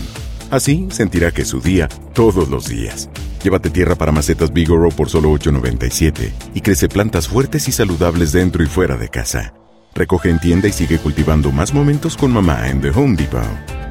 Así 0.51 0.89
sentirá 0.91 1.31
que 1.31 1.43
es 1.43 1.49
su 1.49 1.61
día 1.61 1.89
todos 2.15 2.49
los 2.49 2.69
días. 2.69 3.09
Llévate 3.49 3.71
tierra 3.71 3.95
para 3.95 4.13
macetas 4.13 4.53
Bigoro 4.53 4.91
por 4.91 5.09
solo 5.09 5.31
$8.97 5.31 6.33
y 6.53 6.61
crece 6.61 6.87
plantas 6.87 7.29
fuertes 7.29 7.67
y 7.67 7.73
saludables 7.73 8.33
dentro 8.33 8.63
y 8.63 8.67
fuera 8.67 8.99
de 8.99 9.09
casa. 9.09 9.55
Recoge 9.95 10.29
en 10.29 10.39
tienda 10.39 10.69
y 10.69 10.73
sigue 10.73 10.99
cultivando 10.99 11.51
más 11.51 11.73
momentos 11.73 12.15
con 12.15 12.31
mamá 12.31 12.69
en 12.69 12.83
The 12.83 12.91
Home 12.91 13.17
Depot. 13.17 13.41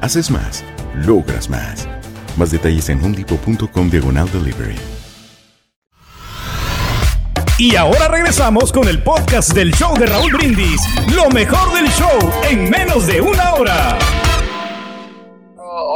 Haces 0.00 0.30
más, 0.30 0.64
logras 1.04 1.50
más. 1.50 1.88
Más 2.36 2.52
detalles 2.52 2.88
en 2.88 3.02
homedepot.com 3.02 3.90
diagonal 3.90 4.30
delivery. 4.30 4.76
Y 7.58 7.74
ahora 7.74 8.06
regresamos 8.06 8.70
con 8.70 8.86
el 8.86 9.02
podcast 9.02 9.54
del 9.54 9.72
show 9.72 9.98
de 9.98 10.06
Raúl 10.06 10.34
Brindis. 10.34 10.80
Lo 11.16 11.28
mejor 11.30 11.74
del 11.74 11.90
show 11.90 12.30
en 12.48 12.70
menos 12.70 13.08
de 13.08 13.20
una 13.20 13.54
hora. 13.54 13.98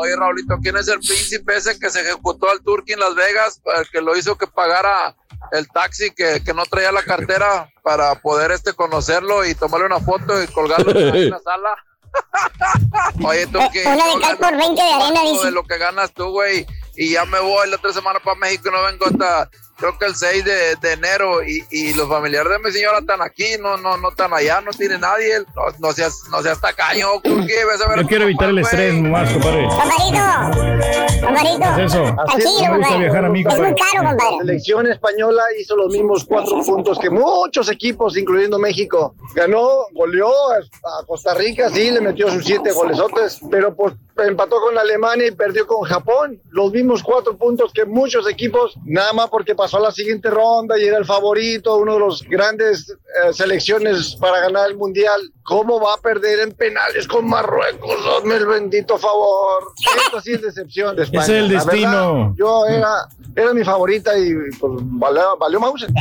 Oye, 0.03 0.17
Raulito, 0.17 0.59
¿quién 0.61 0.77
es 0.77 0.89
el 0.89 0.99
príncipe 0.99 1.57
ese 1.57 1.79
que 1.79 1.89
se 1.89 2.01
ejecutó 2.01 2.51
al 2.51 2.61
Turkey 2.61 2.95
en 2.95 3.01
Las 3.01 3.15
Vegas? 3.15 3.63
El 3.77 3.89
que 3.89 4.01
lo 4.01 4.17
hizo 4.17 4.37
que 4.37 4.49
pagara 4.49 5.15
el 5.53 5.69
taxi 5.69 6.11
que, 6.11 6.43
que 6.43 6.53
no 6.53 6.65
traía 6.67 6.91
la 6.91 7.05
cartera 7.05 7.73
para 7.85 8.17
poder 8.17 8.51
este 8.51 8.73
conocerlo 8.73 9.45
y 9.45 9.55
tomarle 9.55 9.87
una 9.87 10.01
foto 10.01 10.43
y 10.43 10.49
colgarlo 10.49 10.91
en 10.91 11.31
la 11.31 11.39
sala. 11.45 11.77
Oye, 13.25 13.47
tú 13.47 13.61
que. 13.73 13.87
Una 13.87 14.07
de 14.07 14.21
cal 14.21 14.39
por 14.39 14.57
20 14.57 14.83
de 14.83 14.93
arena, 14.93 15.23
dice. 15.23 15.47
de 15.47 15.53
lo 15.53 15.63
que 15.63 15.79
ganas 15.79 16.13
tú, 16.13 16.31
güey. 16.31 16.67
Y 16.97 17.13
ya 17.13 17.25
me 17.25 17.39
voy 17.39 17.71
la 17.71 17.77
otra 17.77 17.93
semana 17.93 18.19
para 18.19 18.37
México 18.41 18.69
y 18.69 18.73
no 18.73 18.83
vengo 18.83 19.07
hasta 19.07 19.49
creo 19.83 19.99
que 19.99 20.07
el 20.07 20.15
6 20.15 20.45
de, 20.45 20.77
de 20.81 20.93
enero 20.93 21.43
y, 21.43 21.65
y, 21.71 21.93
los 21.95 22.09
familiares 22.09 22.53
de 22.53 22.59
mi 22.61 22.71
señora 22.71 23.01
están 23.01 23.21
aquí, 23.21 23.45
no, 23.61 23.77
no, 23.77 23.97
no 23.97 24.11
están 24.11 24.33
allá, 24.33 24.61
no 24.61 24.71
tiene 24.71 24.97
nadie, 24.97 25.41
no, 25.57 25.63
no 25.81 25.93
seas, 25.93 26.23
no 26.31 26.41
seas 26.41 26.61
tacaño, 26.61 27.09
¿por 27.23 27.45
qué? 27.47 27.65
Ves 27.65 27.83
a 27.85 27.89
ver 27.89 28.03
Yo 28.03 28.07
quiero 28.07 28.25
evitar 28.25 28.51
el 28.51 28.59
estrés 28.59 28.95
nomás, 28.95 29.33
compadre. 29.33 29.67
Compadrito, 29.67 31.27
compadrito. 31.27 31.77
¿Qué 31.77 31.85
es 31.85 31.95
eso? 31.95 32.05
Tranquilo, 32.15 32.99
viajar 32.99 33.25
a 33.25 33.29
mí, 33.29 33.41
Es 33.41 33.47
muy 33.47 33.55
compadre. 33.57 33.75
caro, 33.75 34.03
La 34.05 34.11
compadre. 34.11 34.39
selección 34.39 34.87
española 34.87 35.43
hizo 35.61 35.77
los 35.77 35.93
mismos 35.93 36.25
cuatro 36.25 36.63
puntos 36.63 36.99
que 37.01 37.11
muchos 37.11 37.69
equipos, 37.69 38.17
incluyendo 38.17 38.59
México. 38.61 39.15
Ganó, 39.35 39.87
goleó 39.93 40.29
a 40.53 40.59
a 41.01 41.07
Costa 41.07 41.35
Rica, 41.35 41.69
sí, 41.71 41.91
le 41.91 42.01
metió 42.01 42.31
sus 42.31 42.45
siete 42.45 42.73
golesotes, 42.73 43.41
pero 43.51 43.75
pues 43.75 43.95
empató 44.27 44.61
con 44.61 44.77
Alemania 44.79 45.27
y 45.29 45.31
perdió 45.31 45.67
con 45.67 45.83
Japón. 45.83 46.41
Los 46.51 46.73
mismos 46.73 47.03
cuatro 47.03 47.37
puntos 47.37 47.73
que 47.73 47.85
muchos 47.85 48.29
equipos, 48.29 48.77
nada 48.85 49.13
más 49.13 49.29
porque 49.31 49.55
pasó 49.55 49.72
a 49.75 49.81
la 49.81 49.91
siguiente 49.91 50.31
ronda 50.31 50.79
y 50.79 50.85
era 50.85 50.99
el 50.99 51.05
favorito, 51.05 51.77
uno 51.77 51.95
de 51.95 52.01
los 52.01 52.23
grandes 52.23 52.91
eh, 52.91 53.33
selecciones 53.33 54.17
para 54.17 54.41
ganar 54.41 54.71
el 54.71 54.77
Mundial. 54.77 55.21
¿Cómo 55.45 55.81
va 55.81 55.95
a 55.95 55.97
perder 55.99 56.41
en 56.41 56.53
penales 56.53 57.07
con 57.09 57.29
Marruecos? 57.29 57.97
Hazme 58.17 58.37
el 58.37 58.47
bendito 58.47 58.97
favor. 58.99 59.73
Esto 60.05 60.21
sí 60.21 60.33
es 60.33 60.43
decepción 60.43 60.95
de 60.97 61.05
España. 61.05 61.23
Es 61.25 61.29
el 61.29 61.49
verdad, 61.49 61.67
destino. 61.67 62.35
yo 62.37 62.67
era, 62.67 63.09
era 63.35 63.53
mi 63.53 63.65
favorita 63.65 64.17
y 64.19 64.35
pues 64.59 64.73
valió, 64.83 65.37
valió 65.39 65.61
Mauser. 65.61 65.91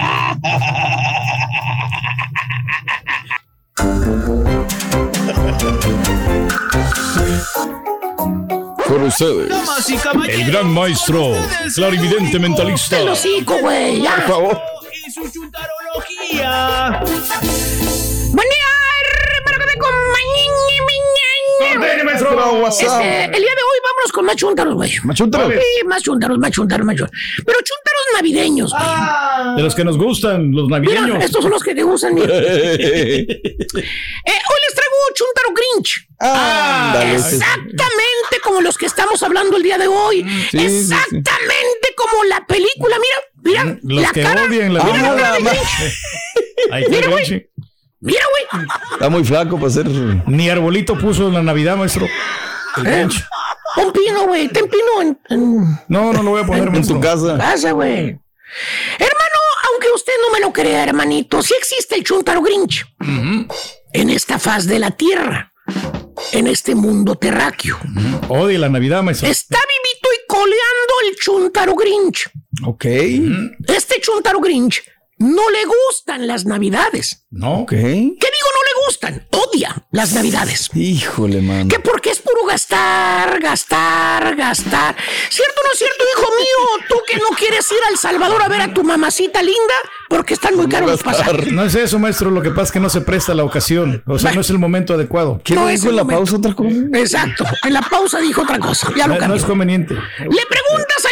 Con 8.92 9.04
ustedes. 9.04 9.50
El 10.28 10.52
gran 10.52 10.70
maestro, 10.70 11.32
clarividente 11.74 12.38
mentalista. 12.38 13.00
El 13.00 13.08
hocico, 13.08 13.58
güey, 13.60 14.02
ya. 14.02 14.16
Por 14.16 14.24
favor. 14.28 14.62
Y 15.08 15.12
su 15.12 15.32
chuntarología. 15.32 17.02
Maestro. 22.04 22.68
Este, 22.70 23.26
el 23.26 23.32
día 23.32 23.52
de 23.56 23.64
hoy 23.64 23.80
vámonos 23.84 24.12
con 24.14 24.26
más 24.26 24.36
chúntaros, 24.36 24.74
güey. 24.76 24.92
¿Más 25.04 25.16
chúntaros? 25.18 25.54
Sí, 25.54 25.86
más 25.88 26.02
chúntaros, 26.02 26.38
más 26.38 26.52
chúntaros, 26.52 26.86
más 26.86 26.96
chúntaros. 26.96 27.20
Pero 27.46 27.58
chúntaros 27.60 28.06
navideños, 28.16 28.72
güey. 28.72 29.56
De 29.58 29.64
los 29.64 29.76
que 29.76 29.84
nos 29.84 29.98
gustan, 29.98 30.52
los 30.52 30.68
Mira, 30.68 30.80
navideños. 30.80 31.24
estos 31.24 31.42
son 31.44 31.52
los 31.52 31.64
que 31.64 31.76
te 31.76 31.84
gustan, 31.84 32.14
mira. 32.16 32.28
Eh, 34.24 34.40
hoy 34.50 34.60
les 34.68 34.76
traigo 34.76 34.96
chúntaro 35.16 35.50
Grinch. 35.56 36.08
Ándale, 36.20 37.16
ese 37.16 37.28
es- 37.28 37.34
Exactamente 37.42 38.40
como 38.44 38.62
los 38.62 38.78
que 38.78 38.86
estamos 38.86 39.22
hablando 39.24 39.58
el 39.58 39.64
día 39.64 39.78
de 39.78 39.88
hoy. 39.88 40.24
sí, 40.52 40.60
sí. 40.60 40.66
Exactamente 40.66 41.94
como 41.96 42.24
la 42.26 42.46
película. 42.46 42.98
Mira, 43.44 43.64
mira. 43.64 43.80
Los 43.84 44.04
la 44.04 44.12
que 44.12 44.22
cara, 44.22 44.44
odian 44.44 44.74
la 44.74 44.84
mira. 44.84 45.14
Ahí 46.72 46.84
está 46.84 46.96
Mira, 46.96 47.10
güey. 47.10 47.50
Grinch. 48.02 48.16
Mira, 48.18 48.26
güey. 48.30 48.68
Está 48.94 49.10
muy 49.10 49.24
flaco 49.24 49.58
para 49.58 49.70
ser. 49.72 49.88
Ni 50.28 50.50
arbolito 50.50 50.98
puso 50.98 51.28
en 51.28 51.34
la 51.36 51.44
Navidad, 51.44 51.78
maestro. 51.78 52.08
El 52.78 52.88
Eh, 52.88 53.08
pino, 53.94 54.26
güey. 54.28 54.48
Ten 54.50 54.68
pino 54.68 55.02
en, 55.02 55.20
en 55.30 55.80
No, 55.88 56.12
no 56.14 56.24
lo 56.24 56.32
voy 56.32 56.42
a 56.42 56.46
poner, 56.46 56.64
En 56.68 56.72
maestro. 56.74 56.96
tu 56.96 57.02
casa. 57.02 57.38
casa, 57.38 57.72
güey. 57.72 58.18
Hermano, 59.00 59.38
aunque 59.72 59.88
usted 59.96 60.14
no 60.26 60.34
me 60.34 60.40
lo 60.42 60.52
crea, 60.52 60.84
hermanito, 60.84 61.42
sí 61.42 61.54
existe 61.58 61.96
el 61.96 62.04
Chuntaro 62.04 62.42
Grinch. 62.42 62.86
En 63.94 64.10
esta 64.10 64.40
faz 64.40 64.66
de 64.68 64.80
la 64.80 64.92
Tierra. 64.92 65.54
En 66.34 66.48
este 66.48 66.76
mundo 66.76 67.16
terráqueo. 67.16 67.78
Odia 68.28 68.60
la 68.60 68.70
Navidad, 68.70 69.04
maestro. 69.04 69.30
Está 69.30 69.58
vivito 69.58 70.10
y 70.14 70.28
coleando 70.28 70.94
el 71.10 71.16
Chuntaro 71.16 71.76
Grinch. 71.76 72.30
Ok. 72.66 72.86
Este 73.68 74.02
Chuntaro 74.02 74.40
Grinch 74.40 74.84
no 75.22 75.50
le 75.50 75.60
gustan 75.66 76.28
las 76.28 76.46
navidades. 76.46 77.26
No. 77.30 77.60
Ok. 77.62 77.70
¿Qué 77.72 77.78
digo 77.80 78.16
no 78.18 78.62
le 78.66 78.86
gustan? 78.88 79.28
Odia 79.32 79.86
las 79.92 80.14
navidades. 80.14 80.70
Híjole, 80.74 81.42
man. 81.42 81.68
Que 81.70 81.80
porque 81.80 82.10
es 82.12 82.20
puro 82.20 82.46
gastar, 82.48 83.40
gastar, 83.40 84.36
gastar. 84.36 84.96
¿Cierto 85.30 85.62
o 85.62 85.68
no 85.68 85.72
es 85.74 85.78
cierto, 85.80 86.04
hijo 86.18 86.28
mío? 86.38 86.86
Tú 86.90 86.96
que 87.08 87.18
no 87.18 87.28
quieres 87.38 87.72
ir 87.72 87.78
al 87.90 87.98
Salvador 87.98 88.42
a 88.42 88.48
ver 88.50 88.62
a 88.62 88.74
tu 88.74 88.84
mamacita 88.84 89.42
linda 89.42 89.74
porque 90.10 90.34
están 90.34 90.56
muy 90.56 90.68
caros 90.68 90.92
los 90.92 91.04
pasajes. 91.04 91.52
No 91.54 91.64
es 91.64 91.76
eso, 91.76 92.00
maestro. 92.00 92.32
Lo 92.32 92.42
que 92.42 92.50
pasa 92.50 92.64
es 92.64 92.72
que 92.72 92.80
no 92.82 92.90
se 92.90 93.02
presta 93.02 93.34
la 93.34 93.44
ocasión. 93.44 94.04
O 94.08 94.20
sea, 94.20 94.34
no 94.34 94.42
es 94.42 94.50
el 94.50 94.58
momento 94.60 94.94
adecuado. 94.94 95.40
¿Qué 95.44 95.54
No 95.56 95.68
dijo 95.68 95.90
en 95.90 95.96
la 95.96 96.04
momento. 96.04 96.20
pausa 96.24 96.38
otra 96.38 96.54
cosa? 96.54 96.76
Exacto. 96.96 97.46
En 97.64 97.74
la 97.74 97.82
pausa 97.82 98.20
dijo 98.20 98.42
otra 98.42 98.60
cosa. 98.60 98.92
Ya 98.98 99.08
lo 99.08 99.18
No, 99.20 99.28
no 99.30 99.36
es 99.36 99.46
conveniente. 99.46 99.94
Le 99.94 100.46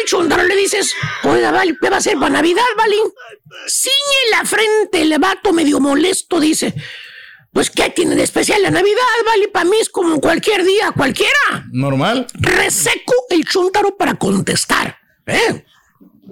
chúndaro, 0.10 0.44
le 0.44 0.56
dices, 0.56 0.96
oiga, 1.24 1.54
¿qué 1.82 1.90
va 1.90 1.98
a 1.98 2.00
hacer 2.00 2.14
para 2.16 2.30
Navidad, 2.30 2.64
Vali? 2.78 2.98
Ciñe 3.68 4.32
la 4.32 4.46
frente, 4.46 5.02
el 5.02 5.20
vato 5.20 5.54
medio 5.54 5.80
molesto, 5.80 6.40
dice, 6.40 6.74
pues, 7.54 7.70
¿qué 7.70 7.90
tiene 7.90 8.16
de 8.16 8.24
especial 8.24 8.62
la 8.62 8.72
Navidad, 8.72 9.02
Vali? 9.26 9.48
Para 9.48 9.66
mí 9.66 9.78
es 9.80 9.90
como 9.90 10.20
cualquier 10.20 10.64
día, 10.64 10.92
cualquiera. 10.96 11.66
Normal. 11.72 12.28
Reseco 12.34 13.14
el 13.30 13.46
chúntaro 13.46 13.96
para 13.98 14.16
contestar. 14.16 14.98
¿Eh? 15.26 15.64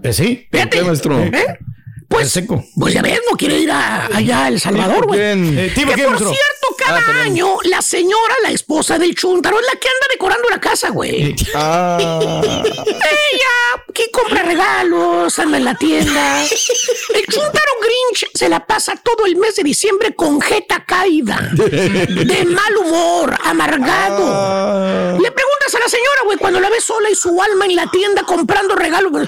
Eh, 0.03 0.13
sí. 0.13 0.47
Fíjate. 0.51 0.77
¿Qué, 0.77 0.83
maestro? 0.83 1.19
¿Eh? 1.19 1.59
Pues, 2.07 2.31
seco. 2.31 2.63
pues 2.79 2.93
ya 2.93 3.01
ves, 3.01 3.19
no 3.29 3.37
quiere 3.37 3.59
ir 3.59 3.69
a- 3.71 4.05
allá 4.07 4.45
a 4.45 4.47
El 4.47 4.59
Salvador, 4.59 5.05
güey. 5.07 5.19
Eh, 5.19 5.71
Que 5.75 5.83
¿quién, 5.83 6.07
por 6.09 6.17
cierto, 6.17 6.67
cada 6.77 6.97
Ah, 6.99 7.03
perdón. 7.05 7.21
año 7.23 7.47
la 7.65 7.81
señora, 7.81 8.35
la 8.43 8.51
esposa 8.51 8.97
del 8.97 9.13
chúntaro, 9.13 9.59
es 9.59 9.65
la 9.65 9.79
que 9.79 9.87
anda 9.87 10.07
decorando 10.09 10.49
la 10.49 10.59
casa, 10.59 10.89
güey. 10.89 11.35
Ah. 11.55 11.97
Ella 12.85 13.83
que 13.93 14.09
compra 14.11 14.41
regalos, 14.43 15.37
anda 15.39 15.57
en 15.57 15.65
la 15.65 15.75
tienda. 15.75 16.41
El 16.43 17.25
chuntaro 17.25 17.71
Grinch 17.81 18.29
se 18.33 18.47
la 18.49 18.65
pasa 18.65 18.95
todo 18.95 19.25
el 19.25 19.35
mes 19.35 19.55
de 19.55 19.63
diciembre 19.63 20.15
con 20.15 20.39
jeta 20.41 20.85
caída, 20.85 21.37
de 21.53 22.45
mal 22.45 22.77
humor, 22.77 23.37
amargado. 23.43 24.23
Ah. 24.27 25.11
Le 25.19 25.31
preguntas 25.31 25.75
a 25.75 25.79
la 25.79 25.87
señora, 25.89 26.21
güey, 26.25 26.37
cuando 26.37 26.59
la 26.59 26.69
ves 26.69 26.83
sola 26.83 27.09
y 27.09 27.15
su 27.15 27.41
alma 27.41 27.65
en 27.65 27.75
la 27.75 27.89
tienda 27.91 28.23
comprando 28.23 28.75
regalos. 28.75 29.27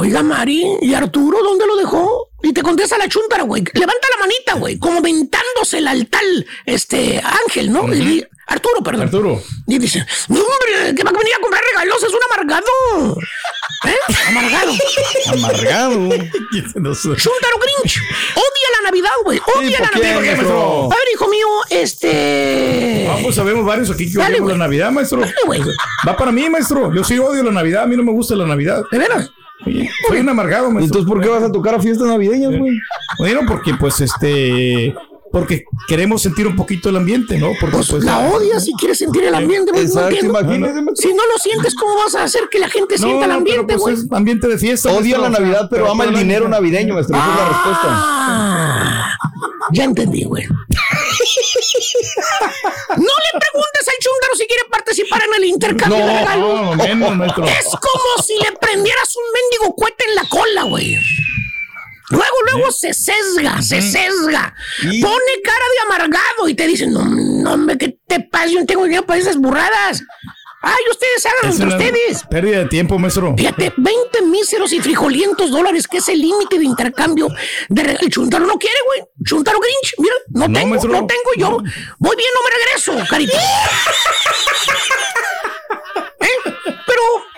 Oiga, 0.00 0.22
Mari, 0.22 0.64
¿y 0.80 0.94
Arturo 0.94 1.42
dónde 1.42 1.66
lo 1.66 1.74
dejó? 1.76 2.28
Y 2.40 2.52
te 2.52 2.62
contesta 2.62 2.96
la 2.98 3.08
chuntara, 3.08 3.42
güey. 3.42 3.64
Levanta 3.74 4.06
la 4.14 4.20
manita, 4.20 4.54
güey, 4.54 4.78
como 4.78 5.00
mentándose 5.00 5.78
al 5.86 6.06
tal, 6.06 6.46
este, 6.66 7.20
Ángel, 7.44 7.72
¿no? 7.72 7.92
Y- 7.92 8.24
Arturo, 8.46 8.80
perdón. 8.82 9.02
Arturo. 9.02 9.42
Y 9.66 9.76
dice, 9.78 10.06
"No, 10.28 10.36
hombre, 10.40 10.94
que 10.94 11.02
va 11.04 11.10
a 11.10 11.12
venir 11.12 11.34
a 11.36 11.40
comprar 11.40 11.60
regalos, 11.74 12.02
es 12.02 12.08
un 12.10 12.20
amargado. 12.32 13.18
¿Eh? 13.84 14.14
Amargado. 14.28 14.72
Amargado. 15.32 16.08
Chuntaro 16.82 17.56
Grinch. 17.60 17.98
Odia 18.36 18.68
la 18.76 18.88
Navidad, 18.90 19.10
güey. 19.24 19.38
Odia 19.54 19.78
¿por 19.78 19.86
la 19.86 19.92
qué, 19.92 20.00
Navidad. 20.14 20.20
maestro? 20.36 20.84
A 20.84 20.88
ver, 20.88 21.04
hijo 21.12 21.28
mío, 21.28 21.46
este. 21.70 23.08
Ah, 23.10 23.18
pues 23.22 23.34
sabemos 23.34 23.66
varios 23.66 23.90
aquí 23.90 24.10
que 24.10 24.18
odiamos 24.18 24.50
la 24.52 24.56
Navidad, 24.58 24.92
maestro. 24.92 25.20
Dale. 25.20 25.64
Va 26.06 26.16
para 26.16 26.32
mí, 26.32 26.48
maestro. 26.48 26.94
Yo 26.94 27.04
sí 27.04 27.18
odio 27.18 27.42
la 27.42 27.52
Navidad. 27.52 27.82
A 27.82 27.86
mí 27.86 27.96
no 27.96 28.02
me 28.04 28.12
gusta 28.12 28.34
la 28.34 28.46
Navidad. 28.46 28.82
¿De 28.90 28.98
veras? 28.98 29.30
Soy 29.64 30.20
un 30.20 30.28
amargado, 30.28 30.70
maestro. 30.70 31.00
Entonces, 31.00 31.08
¿por 31.08 31.20
qué 31.22 31.28
vas 31.28 31.42
a 31.42 31.52
tocar 31.52 31.74
a 31.74 31.80
fiestas 31.80 32.06
navideñas, 32.08 32.56
güey? 32.56 32.78
Bueno, 33.18 33.40
porque 33.46 33.74
pues 33.74 34.00
este... 34.00 34.94
Porque 35.30 35.64
queremos 35.86 36.22
sentir 36.22 36.46
un 36.46 36.56
poquito 36.56 36.88
el 36.88 36.96
ambiente, 36.96 37.36
¿no? 37.36 37.48
Porque 37.60 37.76
Pues, 37.76 37.90
pues... 37.90 38.04
la 38.04 38.30
odias 38.30 38.64
si 38.64 38.72
quieres 38.72 38.96
sentir 38.96 39.24
el 39.24 39.34
ambiente, 39.34 39.72
güey. 39.72 39.84
No 39.84 39.88
Exacto, 39.90 40.24
imagínese, 40.24 40.72
maestro. 40.80 40.94
Si 40.96 41.08
no 41.14 41.22
lo 41.26 41.38
sientes, 41.38 41.74
¿cómo 41.74 41.96
vas 41.96 42.14
a 42.14 42.22
hacer 42.22 42.44
que 42.50 42.58
la 42.58 42.70
gente 42.70 42.94
No, 42.98 43.06
sienta 43.06 43.24
el 43.26 43.30
no, 43.32 43.36
ambiente, 43.36 43.76
güey? 43.76 43.94
pues 43.94 44.06
es 44.06 44.12
ambiente 44.12 44.48
de 44.48 44.56
fiesta. 44.56 44.88
Odia 44.90 45.18
maestro, 45.18 45.22
la 45.22 45.38
Navidad, 45.38 45.68
pero 45.70 45.90
ama 45.90 46.04
el 46.04 46.14
dinero 46.16 46.48
navideño, 46.48 46.94
maestro. 46.94 47.14
Esa 47.16 47.30
es 47.30 47.36
la 47.36 47.48
respuesta. 47.48 49.07
Ya 49.72 49.84
entendí, 49.84 50.24
güey. 50.24 50.44
No 50.46 50.56
le 52.96 53.40
preguntes 53.40 53.88
al 53.88 53.94
chúndaro 54.00 54.34
si 54.36 54.46
quiere 54.46 54.62
participar 54.70 55.22
en 55.22 55.34
el 55.42 55.44
intercambio 55.48 55.98
No, 55.98 56.06
de 56.06 56.18
regalos. 56.18 56.60
no, 56.62 56.74
menos, 56.76 57.16
maestro. 57.16 57.44
Es 57.46 57.66
como 57.66 58.22
si 58.24 58.34
le 58.42 58.52
prendieras 58.58 59.14
un 59.16 59.22
mendigo 59.34 59.74
cohete 59.76 60.04
en 60.08 60.14
la 60.14 60.24
cola, 60.28 60.62
güey. 60.64 60.96
Luego, 62.10 62.36
luego 62.52 62.72
se 62.72 62.94
sesga, 62.94 63.60
se 63.60 63.82
sesga. 63.82 64.54
Pone 64.80 65.32
cara 65.44 65.64
de 65.74 65.80
amargado 65.86 66.48
y 66.48 66.54
te 66.54 66.66
dice, 66.66 66.86
no, 66.86 67.04
no, 67.04 67.52
hombre, 67.52 67.76
¿qué 67.76 67.98
te 68.06 68.20
pasa? 68.20 68.46
Yo 68.46 68.60
no 68.60 68.66
tengo 68.66 68.84
dinero 68.84 69.04
para 69.04 69.20
esas 69.20 69.36
burradas. 69.36 70.02
Ay, 70.60 70.82
ustedes 70.90 71.24
Es 71.44 71.60
entre 71.60 71.68
ustedes. 71.68 72.24
Pérdida 72.28 72.58
de 72.60 72.64
tiempo, 72.66 72.98
maestro. 72.98 73.34
Fíjate, 73.36 73.72
20 73.76 74.22
míseros 74.22 74.72
y 74.72 74.80
frijolientos 74.80 75.50
dólares, 75.52 75.86
que 75.86 75.98
es 75.98 76.08
el 76.08 76.20
límite 76.20 76.58
de 76.58 76.64
intercambio 76.64 77.28
de. 77.68 77.82
El 78.00 78.10
chuntaro 78.10 78.44
no 78.46 78.54
quiere, 78.58 78.76
güey. 78.86 79.02
Chuntaro 79.24 79.58
Grinch, 79.60 79.94
mira, 79.98 80.14
no, 80.30 80.48
No, 80.48 80.54
tengo, 80.54 80.68
maestro. 80.70 80.90
no 80.92 81.06
tengo 81.06 81.30
yo. 81.36 81.58
Voy 81.98 82.16
bien, 82.16 82.28
no 82.34 82.42
me 82.42 82.50
regreso, 82.56 83.06
carita. 83.08 83.38
¿Eh? 86.20 86.26
Pero, 86.86 87.02
¿qué 87.36 87.37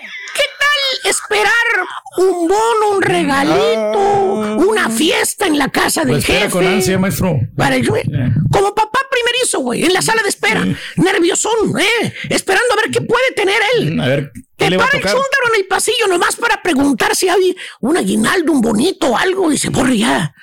esperar 1.05 1.87
un 2.17 2.47
bono, 2.47 2.95
un 2.95 3.01
regalito, 3.01 4.57
una 4.67 4.89
fiesta 4.89 5.47
en 5.47 5.57
la 5.57 5.69
casa 5.69 6.03
del 6.03 6.23
jefe? 6.23 6.49
con 6.49 6.65
ansia, 6.65 6.97
maestro. 6.99 7.39
Para 7.55 7.75
el. 7.75 7.87
Como 7.87 8.73
papá 8.75 8.99
primerizo, 9.09 9.59
güey, 9.59 9.83
en 9.83 9.93
la 9.93 10.01
sala 10.01 10.21
de 10.23 10.29
espera. 10.29 10.65
Nerviosón, 10.95 11.79
¿eh? 11.79 12.13
Esperando 12.29 12.73
a 12.73 12.75
ver 12.77 12.91
qué 12.91 13.01
puede 13.01 13.31
tener 13.35 13.57
él. 13.77 13.99
A 13.99 14.07
ver, 14.07 14.31
¿qué 14.33 14.65
Te 14.65 14.69
le 14.69 14.77
va 14.77 14.83
a 14.83 14.87
para 14.87 14.97
el 14.97 15.03
tocar? 15.03 15.15
chúntaro 15.17 15.53
en 15.53 15.61
el 15.61 15.67
pasillo 15.67 16.07
nomás 16.07 16.35
para 16.35 16.61
preguntar 16.61 17.15
si 17.15 17.29
hay 17.29 17.55
un 17.81 17.97
aguinaldo, 17.97 18.51
un 18.51 18.61
bonito 18.61 19.17
algo. 19.17 19.49
Dice, 19.49 19.69
borre, 19.69 19.97
ya, 19.97 20.33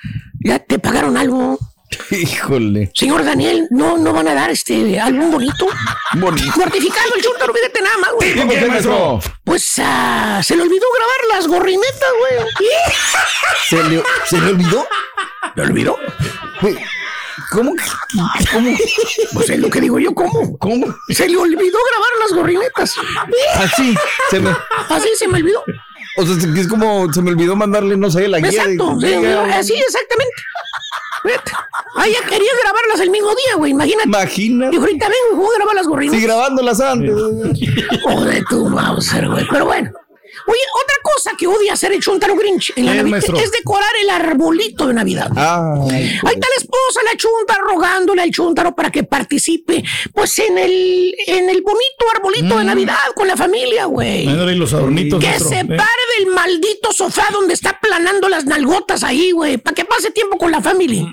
ya 0.43 0.59
te 0.59 0.79
pagaron 0.79 1.17
algo. 1.17 1.57
Híjole. 2.11 2.91
Señor 2.93 3.23
Daniel, 3.23 3.67
no, 3.71 3.97
no 3.97 4.13
van 4.13 4.27
a 4.27 4.33
dar 4.33 4.49
este 4.51 4.99
algún 4.99 5.31
bonito. 5.31 5.67
Bonito. 6.13 6.51
Mortificado 6.57 7.15
el 7.15 7.21
chúntaro, 7.23 7.53
fíjate 7.53 7.81
nada 7.81 7.97
más, 7.97 8.11
güey. 8.13 8.33
Pues 9.43 9.73
ah, 9.79 10.41
se 10.43 10.55
le 10.55 10.61
olvidó 10.63 10.85
grabar 10.95 11.37
las 11.39 11.47
gorrinetas, 11.47 12.09
güey. 12.19 12.69
¿Se 13.69 13.83
le, 13.89 14.03
¿Se 14.25 14.37
le 14.39 14.49
olvidó? 14.51 14.87
¿Le 15.55 15.63
olvidó? 15.63 15.97
¿Cómo? 17.51 17.73
¿Cómo? 18.51 18.77
Pues 19.33 19.49
es 19.49 19.59
lo 19.59 19.69
que 19.69 19.81
digo 19.81 19.97
yo, 19.97 20.13
¿cómo? 20.13 20.57
¿Cómo? 20.59 20.87
Se 21.09 21.27
le 21.27 21.37
olvidó 21.37 21.77
grabar 21.89 22.09
las 22.21 22.33
gorrinetas. 22.37 22.95
Así, 23.55 23.95
se 24.29 24.39
me... 24.39 24.49
Así 24.89 25.09
se 25.17 25.27
me 25.27 25.39
olvidó. 25.39 25.63
O 26.17 26.25
sea, 26.25 26.35
es 26.59 26.67
como 26.67 27.11
se 27.13 27.21
me 27.21 27.31
olvidó 27.31 27.55
mandarle, 27.55 27.95
no 27.95 28.11
sé, 28.11 28.27
la 28.27 28.39
guía. 28.39 28.49
de- 28.65 28.73
Exacto, 28.73 28.97
sí, 28.99 29.13
así 29.53 29.73
exactamente. 29.73 30.33
Ah, 31.95 32.05
ya 32.07 32.27
quería 32.27 32.51
grabarlas 32.63 32.99
el 33.01 33.09
mismo 33.09 33.29
día, 33.29 33.55
güey, 33.57 33.71
imagínate. 33.71 34.07
Imagina. 34.07 34.69
Dijo, 34.69 34.83
ahorita 34.83 35.07
vengo, 35.07 35.43
voy 35.43 35.53
a 35.53 35.57
grabar 35.57 35.75
las 35.75 35.87
gorrinetas. 35.87 36.19
Sí, 36.19 36.25
grabándolas 36.25 36.79
antes. 36.81 37.15
Joder, 38.03 38.43
tu 38.49 38.69
Mauser, 38.69 39.27
güey. 39.27 39.45
Pero 39.49 39.65
bueno. 39.65 39.91
Oye, 40.47 40.59
otra 40.83 40.95
cosa 41.03 41.31
que 41.37 41.47
odia 41.47 41.73
hacer 41.73 41.91
el 41.91 41.99
Chuntaro 42.01 42.35
Grinch 42.35 42.73
en 42.75 42.85
la 42.85 42.91
¿Qué 42.93 42.97
es, 42.99 43.03
Navidad 43.05 43.43
es 43.43 43.51
decorar 43.51 43.91
el 44.01 44.09
arbolito 44.09 44.87
de 44.87 44.93
Navidad. 44.93 45.29
Ay, 45.35 46.19
Ahí 46.23 46.33
está 46.35 46.47
la 46.49 46.55
esposa, 46.57 46.99
la 47.05 47.15
Chuntaro, 47.17 47.67
rogándole 47.67 48.21
al 48.21 48.31
Chuntaro 48.31 48.75
para 48.75 48.89
que 48.91 49.03
participe, 49.03 49.83
pues, 50.13 50.37
en 50.39 50.57
el, 50.57 51.15
en 51.27 51.49
el 51.49 51.61
bonito 51.61 52.05
arbolito 52.15 52.57
de 52.57 52.63
Navidad 52.63 52.97
con 53.15 53.27
la 53.27 53.35
familia, 53.37 53.85
güey. 53.85 54.25
Mándale 54.25 54.55
los 54.55 54.73
adornitos, 54.73 55.19
Que 55.19 55.27
maestro. 55.27 55.49
se 55.49 55.59
¿eh? 55.59 55.65
pare 55.65 56.03
del 56.17 56.27
maldito 56.27 56.91
sofá 56.93 57.27
donde 57.31 57.53
está 57.53 57.79
planando 57.79 58.29
las 58.29 58.45
nalgotas 58.45 59.03
ahí, 59.03 59.31
güey, 59.31 59.57
para 59.57 59.75
que 59.75 59.85
pase 59.85 60.11
tiempo 60.11 60.37
con 60.37 60.51
la 60.51 60.61
familia. 60.61 61.03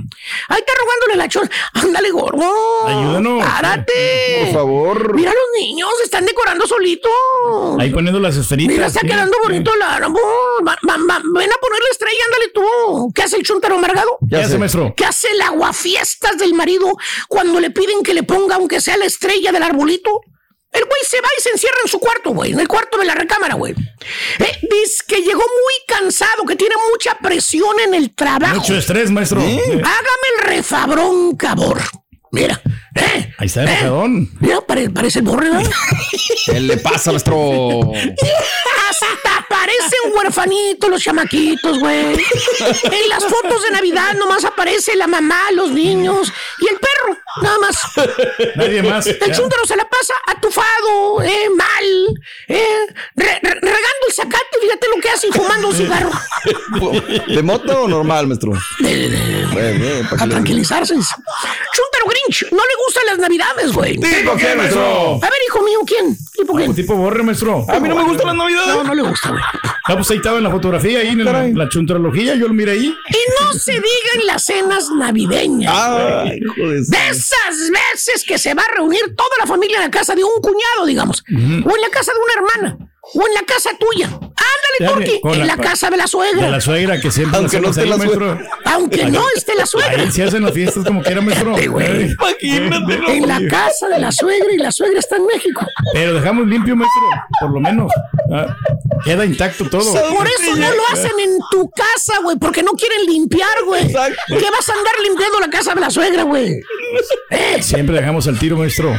Ahí 0.49 0.59
está 0.61 0.73
rogándole 0.81 1.17
la 1.17 1.29
chon. 1.29 1.51
Ándale, 1.75 2.11
gordo. 2.11 2.87
Ayúdanos. 2.87 3.45
Párate. 3.45 4.43
Por 4.45 4.55
favor. 4.55 5.15
Mira, 5.15 5.31
los 5.33 5.61
niños 5.61 5.89
están 6.05 6.25
decorando 6.25 6.67
solitos. 6.67 7.11
Ahí 7.79 7.91
poniendo 7.91 8.21
las 8.21 8.37
esferitas. 8.37 8.75
Mira, 8.75 8.91
sí. 8.91 8.99
Quedando 9.17 9.37
bonito 9.43 9.75
la. 9.77 9.99
Va- 10.01 10.79
va- 10.89 10.97
va- 10.97 11.23
ven 11.25 11.51
a 11.53 11.57
ponerle 11.61 11.89
estrella, 11.91 12.19
ándale 12.27 12.49
tú. 12.55 13.13
¿Qué 13.15 13.23
hace 13.23 13.37
el 13.37 13.43
chuntaro 13.43 13.77
amargado? 13.77 14.19
¿Qué 14.29 14.37
hace, 14.37 14.59
maestro? 14.59 14.95
¿Qué 14.97 15.05
hace 15.05 15.29
el 15.31 15.41
aguafiestas 15.43 16.39
del 16.39 16.55
marido 16.55 16.93
cuando 17.29 17.61
le 17.61 17.71
piden 17.71 18.03
que 18.03 18.15
le 18.15 18.23
ponga, 18.23 18.57
aunque 18.57 18.81
sea 18.81 18.97
la 18.97 19.05
estrella 19.07 19.53
del 19.53 19.63
arbolito? 19.63 20.21
El 20.73 20.85
güey 20.85 21.01
se 21.09 21.21
va 21.23 21.29
y 21.39 21.41
se 21.41 21.51
encierra 21.51 21.77
en 21.85 21.89
su 21.91 21.99
cuarto, 21.99 22.31
güey, 22.31 22.53
en 22.53 22.61
el 22.61 22.69
cuarto 22.69 22.99
de 22.99 23.07
la 23.07 23.15
recámara, 23.15 23.55
güey. 23.55 23.73
Eh, 23.73 24.59
dice 24.63 25.05
que 25.09 25.23
llegó 25.23 25.41
muy 25.41 25.75
cansado, 25.89 26.45
que 26.47 26.55
tiene 26.57 26.75
mucha 26.93 27.17
presión 27.19 27.81
en 27.87 27.95
el 27.95 28.15
trabajo. 28.15 28.57
Mucho 28.57 28.77
estrés, 28.77 29.11
maestro. 29.11 29.41
Hágame 29.41 30.27
el 30.39 30.45
refabrón, 30.45 31.35
cabor. 31.37 31.81
Mira, 32.33 32.61
eh, 32.97 33.35
Ahí 33.39 33.47
está 33.47 33.63
mira, 34.41 34.61
pare- 34.67 34.91
parece 34.91 35.19
el 35.21 35.25
borre, 35.27 35.51
¿verdad? 35.51 35.71
¿Qué 36.47 36.61
le 36.61 36.77
pasa, 36.79 37.11
maestro? 37.13 37.93
Hasta 38.89 39.47
parecen 39.49 40.13
huerfanitos 40.15 40.89
los 40.91 41.03
chamaquitos, 41.03 41.79
güey. 41.79 42.15
En 42.15 43.09
las 43.09 43.25
fotos 43.25 43.63
de 43.65 43.71
Navidad 43.73 44.15
nomás 44.15 44.45
aparece 44.45 44.95
la 44.97 45.07
mamá, 45.07 45.39
los 45.53 45.71
niños 45.71 46.33
y 46.61 46.69
el 46.73 46.79
perro, 46.79 47.19
nada 47.43 47.59
más. 47.59 47.77
Nadie 48.57 48.83
más. 48.83 49.07
El 49.07 49.19
Ya. 49.19 49.33
chúntaro 49.33 49.65
se 49.67 49.77
la 49.77 49.89
pasa 49.89 50.15
atufado, 50.29 51.23
eh, 51.23 51.49
mal, 51.57 52.21
eh, 52.49 52.67
re- 53.17 53.39
re- 53.43 53.61
regando 53.61 54.07
el 54.09 54.15
zacate, 54.15 54.59
fíjate 54.61 54.87
lo 54.95 55.01
que 55.03 55.09
hace 55.11 55.29
y 55.29 55.33
fumando 55.33 55.69
un 55.69 55.75
cigarro. 55.77 56.11
¿De 57.29 57.43
moto 57.43 57.83
o 57.83 57.89
normal, 57.89 58.27
maestro? 58.27 58.53
De- 58.81 59.09
de- 59.11 59.47
Bueno, 59.53 59.79
bien, 59.81 60.07
para 60.09 60.25
a 60.25 60.29
tranquilizarse. 60.29 60.95
Chúntaro 60.95 62.07
Grinch, 62.09 62.43
no 62.53 62.59
le 62.59 62.75
gustan 62.85 63.07
las 63.07 63.19
navidades, 63.19 63.73
güey. 63.73 63.97
¿Tipo 63.99 64.37
qué, 64.37 64.55
maestro? 64.55 65.15
A 65.17 65.31
ver, 65.31 65.39
hijo 65.49 65.63
mío, 65.63 65.81
¿quién? 65.87 66.17
¿Tipo 66.35 66.55
quién? 66.55 66.75
Tipo 66.75 66.95
borre, 66.97 67.23
maestro. 67.23 67.65
A 67.69 67.81
mí 67.81 67.89
no 67.89 67.95
me 67.97 68.05
gustan 68.05 68.27
las 68.29 68.37
navidades. 68.37 68.69
No, 68.75 68.85
no 68.85 68.95
le 68.95 69.03
gusta, 69.03 69.31
güey. 69.31 69.43
Ah, 69.89 69.95
pues 69.95 70.11
ahí 70.11 70.17
estaba 70.17 70.39
en 70.39 70.45
la 70.45 70.51
fotografía, 70.51 70.99
ahí 70.99 71.09
en 71.11 71.25
la, 71.25 71.47
la 71.47 71.69
chuntrología, 71.69 72.35
yo 72.35 72.49
lo 72.49 72.55
miré 72.55 72.73
ahí. 72.73 72.87
Y 72.87 73.45
no 73.45 73.53
se 73.53 73.73
diga 73.73 74.11
en 74.21 74.27
las 74.27 74.43
cenas 74.45 74.89
navideñas. 74.91 75.73
Ay, 75.77 76.41
hijo 76.43 76.69
de... 76.71 76.83
Esas 77.27 77.71
veces 77.71 78.25
que 78.25 78.39
se 78.39 78.55
va 78.55 78.63
a 78.63 78.75
reunir 78.75 79.01
toda 79.17 79.31
la 79.41 79.47
familia 79.47 79.79
en 79.79 79.83
la 79.85 79.91
casa 79.91 80.15
de 80.15 80.23
un 80.23 80.41
cuñado, 80.41 80.87
digamos, 80.87 81.25
o 81.29 81.33
en 81.33 81.81
la 81.81 81.89
casa 81.91 82.13
de 82.13 82.19
una 82.19 82.35
hermana, 82.35 82.91
o 83.15 83.27
en 83.27 83.35
la 83.35 83.43
casa 83.43 83.71
tuya. 83.79 84.07
Ándale, 84.07 85.21
con 85.21 85.35
en 85.35 85.47
la 85.47 85.57
casa 85.57 85.91
de 85.91 85.97
la 85.97 86.07
suegra. 86.07 86.45
De 86.45 86.51
la 86.51 86.61
suegra 86.61 87.01
que 87.01 87.11
siempre 87.11 87.39
Aunque 87.39 87.61
no 87.61 87.71
esté 87.71 87.83
ahí, 87.83 87.89
la 87.89 87.97
maestro. 87.97 88.39
Aunque 88.65 89.05
no 89.07 89.25
esté 89.35 89.55
la 89.55 89.67
suegra. 89.67 90.03
Ahí 90.03 90.13
se 90.13 90.23
hacen 90.23 90.45
las 90.45 90.53
fiestas 90.53 90.85
como 90.85 91.03
quiera, 91.03 91.21
maestro. 91.21 91.57
En 91.59 93.27
la 93.27 93.41
casa 93.49 93.89
de 93.89 93.99
la 93.99 94.13
suegra 94.13 94.53
y 94.53 94.59
la 94.59 94.71
suegra 94.71 94.99
está 94.99 95.17
en 95.17 95.27
México. 95.27 95.67
Pero 95.93 96.15
dejamos 96.15 96.47
limpio, 96.47 96.77
maestro, 96.77 97.03
por 97.41 97.51
lo 97.53 97.61
menos. 97.61 97.91
Ah, 98.33 98.57
queda 99.05 99.25
intacto 99.25 99.69
todo. 99.69 99.93
Por 99.93 100.27
eso 100.27 100.57
no 100.57 100.71
lo 100.75 100.83
hacen 100.93 101.19
en 101.19 101.39
tu 101.51 101.71
casa, 101.71 102.21
güey, 102.23 102.37
porque 102.39 102.63
no 102.63 102.73
quieren 102.73 103.05
limpiar, 103.07 103.65
güey. 103.65 103.85
Exacto. 103.85 104.21
¿Qué 104.29 104.51
vas 104.51 104.69
a 104.69 104.73
andar 104.73 104.95
limpiando 105.03 105.41
la 105.41 105.49
casa 105.49 105.75
de 105.75 105.81
la 105.81 105.91
suegra, 105.91 106.25
güey? 106.25 106.61
¿Eh? 107.31 107.63
Siempre 107.63 107.97
dejamos 107.97 108.27
al 108.29 108.39
tiro, 108.39 108.57
maestro. 108.57 108.95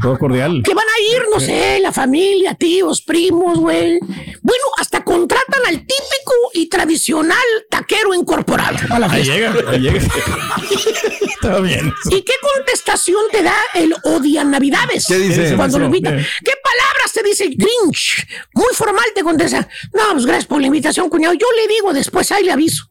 Todo 0.00 0.18
cordial. 0.18 0.62
Que 0.64 0.74
van 0.74 0.84
a 0.86 1.14
ir, 1.14 1.22
no 1.32 1.40
sé, 1.40 1.78
la 1.80 1.92
familia, 1.92 2.54
tíos, 2.54 3.02
primos, 3.02 3.58
güey. 3.58 3.98
Bueno, 4.00 4.64
hasta 4.78 5.02
contratan 5.04 5.62
al 5.66 5.78
típico 5.78 6.32
y 6.54 6.68
tradicional 6.68 7.36
taquero 7.70 8.14
incorporado 8.14 8.78
a 8.90 8.98
la 8.98 9.10
Ahí 9.10 9.24
llega, 9.24 9.54
ahí 9.68 9.80
llega. 9.80 9.98
Está 11.20 11.60
bien. 11.60 11.92
¿Y 12.10 12.22
qué 12.22 12.32
contestación 12.54 13.22
te 13.32 13.42
da 13.42 13.56
el 13.74 13.94
Odia 14.04 14.44
Navidades? 14.44 15.06
¿Qué 15.08 15.18
dice? 15.18 15.56
Cuando 15.56 15.78
lo 15.78 15.88
maestro? 15.88 16.10
invita. 16.10 16.22
Eh. 16.22 16.26
¿Qué 16.44 16.52
palabras 16.62 17.12
te 17.12 17.22
dice 17.22 17.44
Grinch? 17.46 18.26
Muy 18.54 18.72
formal 18.74 19.04
te 19.14 19.22
contesta. 19.22 19.68
No, 19.92 20.12
pues 20.12 20.26
gracias 20.26 20.46
por 20.46 20.60
la 20.60 20.66
invitación, 20.66 21.08
cuñado. 21.08 21.34
Yo 21.34 21.46
le 21.56 21.72
digo 21.72 21.92
después, 21.92 22.30
ahí 22.32 22.44
le 22.44 22.52
aviso. 22.52 22.84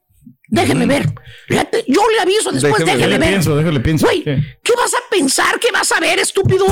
Déjeme 0.50 0.86
ver. 0.86 1.06
Yo 1.88 2.02
le 2.10 2.20
aviso 2.22 2.52
después, 2.52 2.78
Déjeme 2.80 2.98
déjeme, 2.98 3.18
ver. 3.18 3.30
pienso, 3.30 3.56
déjale 3.56 3.80
pienso. 3.82 4.06
Güey. 4.06 4.24
¿qué 4.24 4.74
vas 4.78 4.94
a 4.94 5.10
pensar? 5.10 5.60
¿Qué 5.60 5.72
vas 5.72 5.92
a 5.92 6.00
ver, 6.00 6.20
estúpido? 6.20 6.66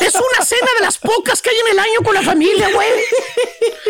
es 0.00 0.14
una 0.14 0.44
cena 0.44 0.68
de 0.78 0.84
las 0.84 0.98
pocas 0.98 1.40
que 1.40 1.50
hay 1.50 1.56
en 1.66 1.72
el 1.72 1.78
año 1.78 2.00
con 2.04 2.14
la 2.14 2.22
familia, 2.22 2.68
güey. 2.72 2.88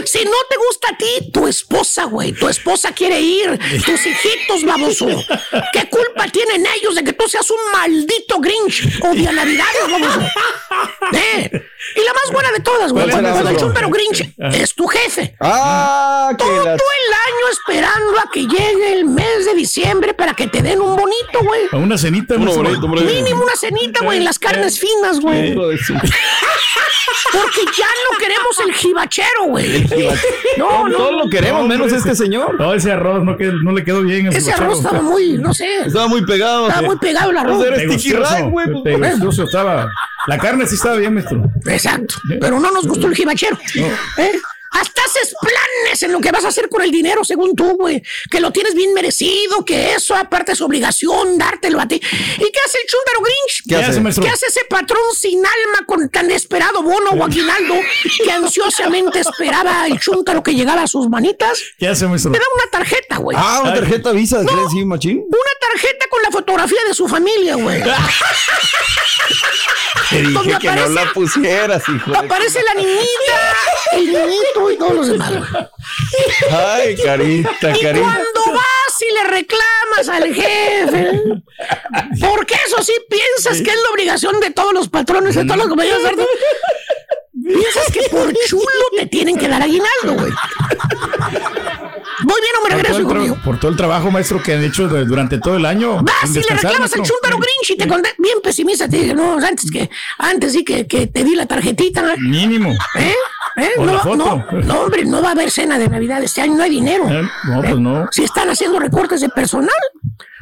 Si 0.04 0.22
no 0.24 0.36
te 0.50 0.56
gusta 0.56 0.88
a 0.92 0.98
ti, 0.98 1.30
tu 1.32 1.46
esposa, 1.48 2.04
güey. 2.04 2.32
Tu 2.32 2.46
esposa 2.48 2.92
quiere 2.92 3.20
ir. 3.20 3.58
Tus 3.86 4.06
hijitos, 4.06 4.64
baboso. 4.64 5.06
¿Qué 5.72 5.88
culpa 5.88 6.26
tienen 6.28 6.64
ellos 6.78 6.94
de 6.94 7.04
que 7.04 7.12
tú 7.14 7.26
seas 7.28 7.50
un 7.50 7.72
maldito 7.72 8.38
Grinch? 8.40 9.00
Odia 9.02 9.32
Navidades, 9.32 9.90
baboso. 9.90 10.20
¿Eh? 11.12 11.50
Y 11.96 12.00
la 12.00 12.12
más 12.12 12.32
buena 12.32 12.52
de 12.52 12.60
todas, 12.60 12.92
güey. 12.92 13.08
¿Cuál 13.08 13.24
es 13.24 13.32
Cuando, 13.32 13.50
el 13.50 13.56
chúntaro 13.56 13.88
Grinch 13.90 14.34
es 14.52 14.74
tu 14.74 14.86
jefe. 14.86 15.36
Ah, 15.40 16.32
Todo 16.36 16.50
el 16.66 16.66
año 16.68 17.48
esperando 17.50 17.93
a 17.94 18.30
que 18.32 18.46
llegue 18.46 18.92
el 18.92 19.04
mes 19.06 19.44
de 19.46 19.54
diciembre 19.54 20.14
para 20.14 20.34
que 20.34 20.46
te 20.48 20.62
den 20.62 20.80
un 20.80 20.96
bonito, 20.96 21.40
güey. 21.42 21.82
Una 21.82 21.96
cenita, 21.98 22.36
maestro. 22.38 22.62
bonito, 22.64 22.86
hombre. 22.86 23.02
Mínimo 23.02 23.42
una 23.42 23.56
cenita, 23.56 24.04
güey, 24.04 24.18
en 24.18 24.24
las 24.24 24.38
carnes 24.38 24.78
finas, 24.78 25.20
güey. 25.20 25.54
Porque 27.32 27.60
ya 27.76 27.86
no 27.86 28.18
queremos 28.18 28.60
el 28.66 28.72
jibachero, 28.74 29.44
güey. 29.48 29.86
No, 30.56 30.88
no. 30.88 30.96
Todos 30.96 31.24
lo 31.24 31.30
queremos, 31.30 31.66
menos 31.66 31.92
este 31.92 32.14
señor. 32.14 32.58
No, 32.58 32.72
ese 32.74 32.92
arroz 32.92 33.24
no, 33.24 33.36
qued- 33.36 33.62
no 33.62 33.72
le 33.72 33.84
quedó 33.84 34.02
bien. 34.02 34.28
Ese 34.28 34.52
arroz 34.52 34.78
estaba 34.78 35.02
muy, 35.02 35.38
no 35.38 35.52
sé. 35.52 35.66
Estaba 35.86 36.06
muy 36.08 36.24
pegado. 36.24 36.68
Estaba 36.68 36.86
muy 36.86 36.96
pegado 36.98 37.30
el 37.30 37.36
arroz. 37.38 37.64
Era 37.64 37.76
sticky 37.76 38.10
Pegostoso, 38.12 38.34
rice, 38.36 38.42
güey. 38.50 38.66
pues, 39.20 39.38
estaba. 39.38 39.88
La 40.26 40.38
carne 40.38 40.66
sí 40.66 40.76
estaba 40.76 40.96
bien, 40.96 41.14
maestro. 41.14 41.42
Exacto. 41.66 42.14
Pero 42.40 42.58
no 42.60 42.70
nos 42.70 42.86
gustó 42.86 43.06
el 43.08 43.14
jibachero. 43.14 43.58
¿Eh? 44.18 44.32
Hasta 44.74 45.02
haces 45.04 45.34
planes 45.40 46.02
en 46.02 46.12
lo 46.12 46.20
que 46.20 46.30
vas 46.32 46.44
a 46.44 46.48
hacer 46.48 46.68
con 46.68 46.82
el 46.82 46.90
dinero, 46.90 47.24
según 47.24 47.54
tú, 47.54 47.76
güey. 47.76 48.02
Que 48.30 48.40
lo 48.40 48.50
tienes 48.52 48.74
bien 48.74 48.92
merecido, 48.92 49.64
que 49.64 49.94
eso 49.94 50.14
aparte 50.14 50.52
es 50.52 50.60
obligación 50.60 51.38
dártelo 51.38 51.80
a 51.80 51.86
ti. 51.88 51.94
¿Y 51.96 52.00
qué 52.50 52.60
hace 52.66 52.78
el 52.82 52.86
chúntaro 52.88 53.20
Grinch? 53.20 53.62
¿Qué 53.68 53.76
hace, 53.76 54.00
maestro? 54.00 54.24
¿Qué 54.24 54.30
hace 54.30 54.46
ese 54.46 54.64
patrón 54.68 55.00
sin 55.16 55.38
alma 55.38 55.86
con 55.86 56.08
tan 56.10 56.30
esperado 56.30 56.82
bono 56.82 57.10
o 57.10 57.24
aguinaldo 57.24 57.74
que 58.24 58.30
ansiosamente 58.32 59.20
esperaba 59.20 59.86
el 59.86 59.98
chúntaro 60.00 60.42
que 60.42 60.54
llegara 60.54 60.82
a 60.82 60.86
sus 60.86 61.08
manitas? 61.08 61.58
¿Qué 61.78 61.88
hace, 61.88 62.06
maestro? 62.06 62.32
Te 62.32 62.38
da 62.38 62.44
una 62.54 62.70
tarjeta, 62.70 63.16
güey. 63.18 63.36
Ah, 63.40 63.60
una 63.62 63.74
tarjeta 63.74 64.10
Visa, 64.12 64.40
¿qué 64.44 64.54
sí, 64.70 64.84
machín? 64.84 65.18
Una 65.18 65.70
tarjeta 65.70 66.06
con 66.10 66.22
la 66.22 66.30
fotografía 66.30 66.80
de 66.88 66.94
su 66.94 67.06
familia, 67.08 67.54
güey. 67.56 67.80
Te 70.10 70.20
dije 70.22 70.32
que 70.60 70.66
no 70.68 70.72
aparece- 70.72 70.94
la 70.94 71.12
pusieras, 71.12 71.82
hijo 71.88 72.10
de... 72.10 72.18
Aparece 72.18 72.60
la 72.62 72.74
niñita, 72.74 73.56
el 73.92 74.06
niñito 74.06 74.63
y 74.70 74.76
todos 74.76 74.94
los 74.94 75.06
demás. 75.08 75.30
güey. 75.30 75.66
Ay, 76.50 76.96
carita, 76.96 77.50
Y 77.76 77.82
carita. 77.82 78.00
cuando 78.04 78.52
vas 78.52 79.02
y 79.08 79.12
le 79.12 79.24
reclamas 79.24 80.08
al 80.08 80.34
jefe, 80.34 81.20
porque 82.20 82.54
eso 82.66 82.82
sí 82.82 82.92
piensas 83.08 83.62
que 83.62 83.70
es 83.70 83.76
la 83.82 83.90
obligación 83.92 84.40
de 84.40 84.50
todos 84.50 84.72
los 84.72 84.88
patrones, 84.88 85.34
de 85.34 85.44
todos 85.44 85.56
los 85.58 85.68
compañeros, 85.68 86.02
¿verdad? 86.02 86.24
Piensas 87.44 87.84
que 87.92 88.02
por 88.10 88.32
chulo 88.46 88.64
te 88.96 89.06
tienen 89.06 89.36
que 89.36 89.48
dar 89.48 89.60
aguinaldo, 89.62 90.14
güey. 90.14 90.32
Voy 92.26 92.40
bien 92.40 92.54
o 92.56 92.62
me 92.62 92.70
Por 92.70 92.70
todo, 92.70 92.76
regreso, 92.76 92.96
el 92.96 93.02
hijo 93.02 93.14
mío. 93.14 93.38
por 93.44 93.58
todo 93.60 93.70
el 93.70 93.76
trabajo, 93.76 94.10
maestro, 94.10 94.42
que 94.42 94.54
han 94.54 94.64
hecho 94.64 94.88
de- 94.88 95.04
durante 95.04 95.38
todo 95.38 95.56
el 95.56 95.66
año. 95.66 95.96
Vas 96.02 96.30
y 96.30 96.34
le 96.34 96.42
reclamas 96.42 96.92
al 96.94 97.02
chúntaro 97.02 97.36
Grinch 97.38 97.70
y 97.70 97.76
te 97.76 97.86
conté 97.88 98.14
bien 98.18 98.38
pesimista. 98.42 98.88
Te 98.88 98.98
dije, 98.98 99.14
no, 99.14 99.34
antes 99.36 99.70
que, 99.70 99.90
antes 100.18 100.52
sí 100.52 100.64
que, 100.64 100.86
que 100.86 101.06
te 101.08 101.24
di 101.24 101.34
la 101.34 101.44
tarjetita. 101.46 102.14
Mínimo. 102.18 102.72
¿Eh? 102.94 103.14
¿Eh? 103.56 103.70
No, 103.78 104.16
no, 104.16 104.44
no, 104.64 104.80
hombre, 104.80 105.04
no 105.04 105.22
va 105.22 105.28
a 105.28 105.32
haber 105.32 105.48
cena 105.50 105.78
de 105.78 105.88
Navidad 105.88 106.20
este 106.22 106.40
año, 106.40 106.56
no 106.56 106.62
hay 106.64 106.70
dinero. 106.70 107.08
Eh, 107.08 107.22
No, 107.48 107.60
pues 107.62 107.78
no. 107.78 108.08
Si 108.10 108.24
están 108.24 108.50
haciendo 108.50 108.80
recortes 108.80 109.20
de 109.20 109.28
personal, 109.28 109.70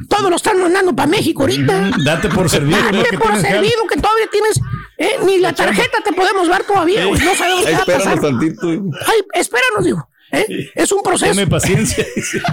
todos 0.08 0.30
lo 0.30 0.36
están 0.36 0.58
mandando 0.60 0.94
para 0.96 1.08
México 1.08 1.42
ahorita. 1.42 1.90
Date 2.04 2.28
por 2.30 2.48
servido. 2.48 2.78
Date 2.90 3.10
que 3.10 3.18
por 3.18 3.36
servido 3.36 3.86
que 3.88 3.96
todavía 4.00 4.26
tienes, 4.30 4.58
eh, 4.98 5.16
ni 5.26 5.38
la 5.38 5.52
tarjeta 5.52 5.98
te 6.04 6.12
podemos 6.14 6.48
dar 6.48 6.62
todavía, 6.64 7.04
güey. 7.04 7.20
No 7.22 7.34
sabemos 7.34 7.64
qué 7.66 7.72
va 7.72 7.76
a 7.76 7.80
Espéranos 7.80 8.04
pasar. 8.06 8.20
tantito. 8.20 8.66
Ay, 8.68 9.20
espéranos, 9.34 9.84
digo. 9.84 10.08
¿eh? 10.32 10.70
Es 10.74 10.90
un 10.92 11.02
proceso. 11.02 11.34
Deme 11.34 11.46
paciencia. 11.46 12.06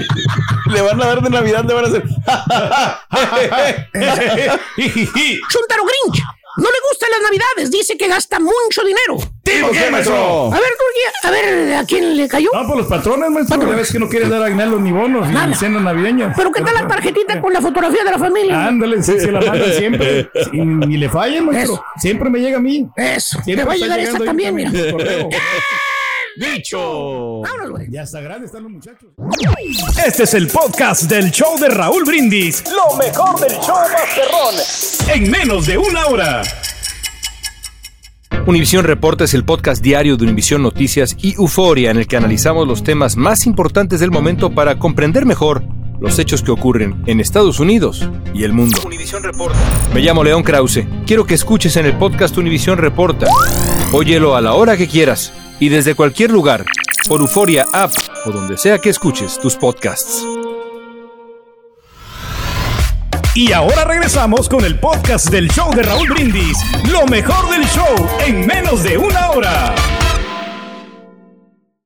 Le 0.74 0.82
van 0.82 1.02
a 1.02 1.06
dar 1.06 1.22
de 1.22 1.30
Navidad, 1.30 1.64
le 1.66 1.74
van 1.74 1.86
a 1.86 1.88
hacer. 1.88 2.04
Chuntaro 5.50 5.84
Grinch. 5.86 6.22
No 6.58 6.64
le 6.64 6.78
gustan 6.90 7.10
las 7.12 7.22
navidades, 7.22 7.72
dice 7.72 7.98
que 7.98 8.08
gasta 8.08 8.40
mucho 8.40 8.84
dinero. 8.84 9.18
¿Por 9.18 9.72
qué, 9.72 9.90
maestro? 9.92 10.52
A 10.54 10.60
ver, 10.60 10.64
a 11.24 11.32
ver, 11.32 11.76
¿a 11.76 11.86
quién 11.86 12.18
le 12.18 12.28
cayó? 12.28 12.50
No, 12.54 12.68
por 12.68 12.78
los 12.78 12.88
patrones, 12.88 13.30
maestro. 13.30 13.62
Ya 13.70 13.76
ves 13.76 13.92
que 13.92 14.00
no 14.00 14.10
quieren 14.10 14.30
dar 14.30 14.42
aguinaldos 14.44 14.82
ni 14.82 14.92
bonos, 14.92 15.30
Nada. 15.30 15.48
ni 15.48 15.56
cenas 15.56 15.82
navideñas. 15.82 16.34
Pero 16.36 16.52
¿qué 16.52 16.62
tal 16.62 16.74
la 16.74 16.88
tarjetita 16.88 17.42
con 17.42 17.54
la 17.54 17.62
fotografía 17.62 18.04
de 18.04 18.12
la 18.12 18.20
familia? 18.20 18.66
Ándale, 18.66 19.02
sí, 19.04 19.20
se 19.20 19.32
la 19.32 19.42
mandan 19.42 19.74
siempre. 19.74 20.30
Y 20.54 20.58
ni 20.62 20.98
le 20.98 21.10
fallen, 21.10 21.46
maestro. 21.46 21.76
Eso. 21.76 21.84
Siempre 21.98 22.30
me 22.30 22.40
llega 22.40 22.58
a 22.58 22.62
mí. 22.62 22.88
Eso, 22.96 23.40
Siempre 23.44 23.64
te 23.64 23.68
va 23.68 23.74
a 23.74 23.78
llegar 23.78 24.00
ahí 24.00 24.26
también, 24.26 24.56
mira. 24.56 24.72
¡Dicho! 26.40 27.42
Vámonos, 27.42 27.72
güey. 27.72 27.88
Ya 27.92 28.04
está 28.04 28.22
grande, 28.22 28.46
están 28.46 28.64
los 28.64 28.72
muchachos. 28.72 29.10
Este 30.06 30.24
es 30.24 30.34
el 30.36 30.48
podcast 30.48 31.04
del 31.04 31.32
show 31.32 31.60
de 31.60 31.68
Raúl 31.68 32.06
Brindis. 32.06 32.64
Lo 32.72 32.96
mejor 32.96 33.38
del 33.42 33.52
show 33.60 33.76
Masterrón. 33.92 34.56
En 35.14 35.30
menos 35.30 35.66
de 35.66 35.78
una 35.78 36.06
hora. 36.06 36.44
Univisión 38.46 38.86
Reporta 38.86 39.26
es 39.26 39.34
el 39.34 39.44
podcast 39.44 39.84
diario 39.84 40.16
de 40.16 40.24
Univisión 40.24 40.64
Noticias 40.64 41.18
y 41.20 41.34
Euforia 41.34 41.92
en 41.92 41.98
el 41.98 42.08
que 42.08 42.16
analizamos 42.16 42.66
los 42.66 42.86
temas 42.86 43.18
más 43.18 43.46
importantes 43.46 44.00
del 44.00 44.10
momento 44.10 44.50
para 44.50 44.80
comprender 44.80 45.26
mejor 45.26 45.62
los 46.00 46.20
hechos 46.20 46.42
que 46.42 46.52
ocurren 46.52 47.04
en 47.06 47.20
Estados 47.20 47.60
Unidos 47.60 48.10
y 48.34 48.46
el 48.46 48.54
mundo. 48.54 48.80
Me 49.94 50.00
llamo 50.00 50.24
León 50.24 50.44
Krause. 50.44 50.88
Quiero 51.06 51.26
que 51.26 51.34
escuches 51.34 51.76
en 51.76 51.86
el 51.86 51.98
podcast 51.98 52.38
Univisión 52.38 52.78
Reporta. 52.78 53.28
Óyelo 53.92 54.38
a 54.38 54.42
la 54.42 54.54
hora 54.54 54.78
que 54.78 54.88
quieras 54.88 55.34
y 55.60 55.70
desde 55.70 55.96
cualquier 55.96 56.32
lugar 56.32 56.66
por 57.08 57.22
Euforia 57.22 57.66
App 57.74 57.92
o 58.26 58.32
donde 58.32 58.58
sea 58.58 58.78
que 58.80 58.90
escuches 58.90 59.40
tus 59.40 59.56
podcasts. 59.56 60.24
Y 63.36 63.52
ahora 63.54 63.86
regresamos 63.86 64.50
con 64.50 64.66
el 64.66 64.80
podcast 64.80 65.30
del 65.30 65.50
show 65.50 65.72
de 65.74 65.84
Raúl 65.84 66.10
Brindis. 66.10 66.58
Lo 66.92 67.06
mejor 67.06 67.50
del 67.50 67.64
show 67.68 67.96
en 68.26 68.46
menos 68.46 68.84
de 68.84 68.98
una 68.98 69.30
hora. 69.32 69.76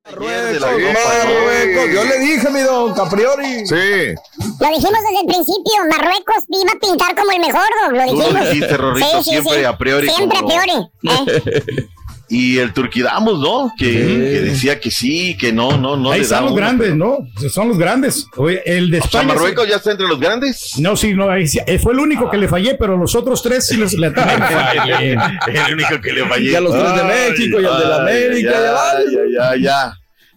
Marruecos, 0.05 0.61
Marruecos. 0.61 1.89
Yo 1.93 2.03
le 2.05 2.19
dije, 2.19 2.49
mi 2.49 2.61
don 2.61 2.93
Capriori. 2.93 3.65
Sí. 3.67 4.15
Lo 4.59 4.67
dijimos 4.67 4.99
desde 5.03 5.19
el 5.21 5.27
principio, 5.27 5.73
Marruecos 5.89 6.43
iba 6.49 6.71
a 6.71 6.79
pintar 6.79 7.15
como 7.15 7.31
el 7.31 7.39
mejor, 7.39 7.61
Doc, 7.83 7.91
lo 7.93 8.05
Tú 8.07 8.33
lo 8.33 8.45
dijimos. 8.45 8.77
Rorrito, 8.77 9.23
siempre 9.23 9.65
a 9.65 9.77
priori 9.77 10.09
Siempre 10.09 10.39
como- 10.39 10.49
a 10.49 10.61
priori. 10.63 10.89
¿eh? 11.45 11.87
Y 12.29 12.57
el 12.57 12.73
Turquidamos, 12.73 13.39
¿no? 13.39 13.71
Que, 13.77 13.85
que 13.91 14.41
decía 14.41 14.79
que 14.79 14.89
sí, 14.89 15.37
que 15.37 15.51
no, 15.53 15.77
no, 15.77 15.97
no. 15.97 16.11
Ahí 16.11 16.19
le 16.19 16.23
están 16.23 16.45
los 16.45 16.55
grandes, 16.55 16.91
pero- 16.91 16.95
¿no? 16.95 17.49
Son 17.49 17.67
los 17.67 17.77
grandes. 17.77 18.25
Oye, 18.37 18.61
el 18.65 18.89
de 18.89 18.97
O 18.99 19.01
sea, 19.01 19.21
España. 19.21 19.27
Marruecos 19.35 19.67
ya 19.67 19.75
está 19.75 19.91
entre 19.91 20.07
los 20.07 20.19
grandes. 20.19 20.71
No, 20.79 20.95
sí, 20.95 21.13
no, 21.13 21.29
ahí 21.29 21.47
sí, 21.47 21.59
eh, 21.67 21.77
fue 21.77 21.93
el 21.93 21.99
único 21.99 22.29
que 22.31 22.37
le 22.37 22.47
fallé, 22.47 22.75
pero 22.75 22.97
los 22.97 23.13
otros 23.15 23.43
tres 23.43 23.67
sí 23.67 23.77
les 23.77 23.93
le 23.93 24.07
atiné. 24.15 25.11
el 25.11 25.73
único 25.73 26.01
que 26.01 26.13
le 26.13 26.25
fallé. 26.25 26.51
Y 26.51 26.55
a 26.55 26.61
los 26.61 26.73
tres 26.73 26.95
de 26.95 27.03
México 27.03 27.61
y 27.61 27.65
al 27.65 27.79
de 27.79 27.85
la 27.87 27.95
América, 27.97 28.51
Ya, 28.51 28.59
ya 28.59 29.03
ya, 29.11 29.55
ya, 29.55 29.61
ya. 29.61 29.93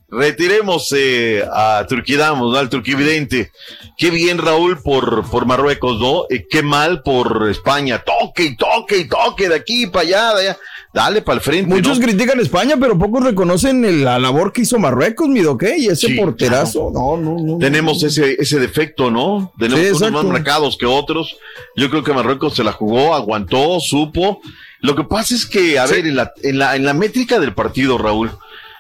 Retiremos 0.09 0.93
eh, 0.97 1.45
a 1.53 1.85
Turquidamos, 1.89 2.53
¿no? 2.53 2.59
al 2.59 2.69
turquividente. 2.69 3.51
Qué 3.99 4.11
bien, 4.11 4.39
Raúl, 4.39 4.81
por, 4.81 5.29
por 5.29 5.47
Marruecos, 5.47 5.99
¿no? 6.01 6.25
Eh, 6.31 6.47
qué 6.49 6.63
mal 6.63 7.03
por 7.03 7.49
España. 7.51 7.99
Toque 8.05 8.45
y 8.45 8.57
toque 8.57 8.99
y 8.99 9.09
toque 9.09 9.49
de 9.49 9.57
aquí 9.57 9.89
para 9.89 10.05
allá, 10.07 10.35
de 10.35 10.41
allá. 10.49 10.59
Dale 10.97 11.21
para 11.21 11.37
el 11.37 11.43
frente. 11.43 11.75
Muchos 11.75 11.99
¿no? 12.01 12.07
critican 12.07 12.41
España, 12.41 12.77
pero 12.81 12.97
pocos 12.99 13.23
reconocen 13.23 13.85
el- 13.85 14.03
la 14.03 14.19
labor 14.19 14.51
que 14.51 14.63
hizo 14.63 14.79
Marruecos, 14.79 15.29
mi 15.29 15.41
doque, 15.41 15.75
y 15.77 15.89
ese 15.89 16.07
Sí, 16.07 16.15
porterazo. 16.15 16.91
No, 16.91 17.19
no, 17.19 17.37
no. 17.39 17.59
Tenemos 17.59 18.03
ese, 18.03 18.37
ese 18.41 18.59
defecto, 18.59 19.11
¿no? 19.11 19.53
Tenemos 19.59 19.81
Sí, 19.99 20.05
unos 20.05 20.11
más 20.13 20.25
marcados 20.25 20.79
que 20.79 20.87
otros. 20.87 21.37
Yo 21.77 21.91
creo 21.91 22.03
que 22.03 22.15
Marruecos 22.15 22.55
se 22.55 22.65
la 22.65 22.73
jugó, 22.73 23.15
aguantó, 23.15 23.79
supo. 23.79 24.41
Lo 24.81 24.97
que 24.97 25.05
pasa 25.05 25.35
es 25.35 25.45
que, 25.45 25.79
a 25.79 25.85
ver, 25.85 26.07
en 26.07 26.17
la, 26.17 26.33
en, 26.43 26.59
la, 26.59 26.75
en 26.77 26.85
la 26.87 26.95
métrica 26.95 27.39
del 27.41 27.53
partido, 27.53 27.99
Raúl, 27.99 28.31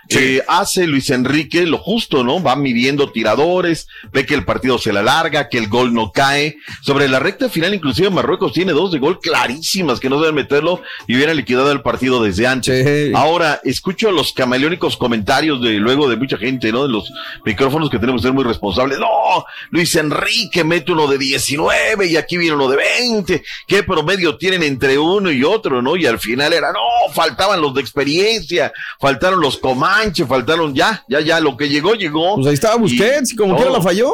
eh, 0.08 0.42
hace 0.46 0.86
Luis 0.86 1.10
Enrique 1.10 1.66
lo 1.66 1.78
justo, 1.78 2.22
¿no? 2.22 2.42
Va 2.42 2.56
midiendo 2.56 3.10
tiradores, 3.10 3.88
ve 4.12 4.24
que 4.24 4.34
el 4.34 4.44
partido 4.44 4.78
se 4.78 4.92
la 4.92 5.02
larga, 5.02 5.48
que 5.48 5.58
el 5.58 5.68
gol 5.68 5.92
no 5.92 6.12
cae. 6.12 6.56
Sobre 6.82 7.08
la 7.08 7.18
recta 7.18 7.48
final, 7.48 7.74
inclusive 7.74 8.10
Marruecos 8.10 8.52
tiene 8.52 8.72
dos 8.72 8.92
de 8.92 8.98
gol 8.98 9.20
clarísimas 9.20 10.00
que 10.00 10.08
no 10.08 10.20
deben 10.20 10.34
meterlo 10.34 10.82
y 11.06 11.16
hubiera 11.16 11.34
liquidado 11.34 11.72
el 11.72 11.82
partido 11.82 12.22
desde 12.22 12.46
antes. 12.46 13.14
Ahora, 13.14 13.60
escucho 13.64 14.10
los 14.10 14.32
camaleónicos 14.32 14.96
comentarios 14.96 15.60
de 15.62 15.74
luego 15.74 16.08
de 16.08 16.16
mucha 16.16 16.36
gente, 16.36 16.72
¿no? 16.72 16.84
De 16.84 16.92
los 16.92 17.12
micrófonos 17.44 17.90
que 17.90 17.98
tenemos 17.98 18.22
que 18.22 18.28
ser 18.28 18.34
muy 18.34 18.44
responsables. 18.44 18.98
No, 18.98 19.44
Luis 19.70 19.94
Enrique 19.96 20.64
mete 20.64 20.92
uno 20.92 21.06
de 21.06 21.18
19 21.18 22.06
y 22.06 22.16
aquí 22.16 22.36
viene 22.36 22.54
uno 22.54 22.68
de 22.68 22.76
20. 22.76 23.42
¿Qué 23.66 23.82
promedio 23.82 24.36
tienen 24.36 24.62
entre 24.62 24.98
uno 24.98 25.30
y 25.30 25.42
otro, 25.44 25.82
no? 25.82 25.96
Y 25.96 26.06
al 26.06 26.18
final 26.18 26.52
era, 26.52 26.72
no, 26.72 27.12
faltaban 27.12 27.60
los 27.60 27.74
de 27.74 27.80
experiencia, 27.80 28.72
faltaron 29.00 29.40
los 29.40 29.56
Comanche, 29.96 30.26
faltaron 30.26 30.74
ya, 30.74 31.04
ya, 31.08 31.20
ya, 31.20 31.40
lo 31.40 31.56
que 31.56 31.68
llegó, 31.68 31.94
llegó. 31.94 32.36
Pues 32.36 32.46
ahí 32.48 32.54
estaba 32.54 32.76
Busquets, 32.76 33.32
y 33.32 33.36
como 33.36 33.56
quiera 33.56 33.70
la 33.70 33.80
falló. 33.80 34.12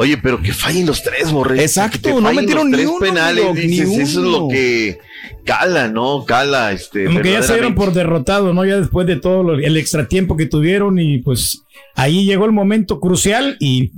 Oye, 0.00 0.16
pero 0.16 0.40
que 0.40 0.52
fallen 0.52 0.86
los 0.86 1.02
tres, 1.02 1.32
Borré. 1.32 1.60
Exacto, 1.62 2.20
no 2.20 2.32
metieron 2.32 2.70
los 2.70 2.78
ni 2.78 2.84
tres 2.84 2.86
uno, 2.86 2.98
penales, 3.00 3.54
ni 3.54 3.60
dices, 3.62 3.88
eso 3.88 4.00
es 4.02 4.16
uno. 4.16 4.30
lo 4.30 4.48
que 4.48 4.98
cala, 5.44 5.88
¿no? 5.88 6.24
Cala, 6.24 6.70
este. 6.72 7.06
Como 7.06 7.20
que 7.20 7.32
ya 7.32 7.42
se 7.42 7.54
dieron 7.54 7.74
por 7.74 7.92
derrotados, 7.92 8.54
¿no? 8.54 8.64
Ya 8.64 8.78
después 8.78 9.08
de 9.08 9.16
todo 9.16 9.42
lo- 9.42 9.54
el 9.58 9.76
extratiempo 9.76 10.36
que 10.36 10.46
tuvieron 10.46 11.00
y 11.00 11.18
pues 11.18 11.62
ahí 11.96 12.24
llegó 12.24 12.44
el 12.44 12.52
momento 12.52 13.00
crucial 13.00 13.56
y, 13.58 13.90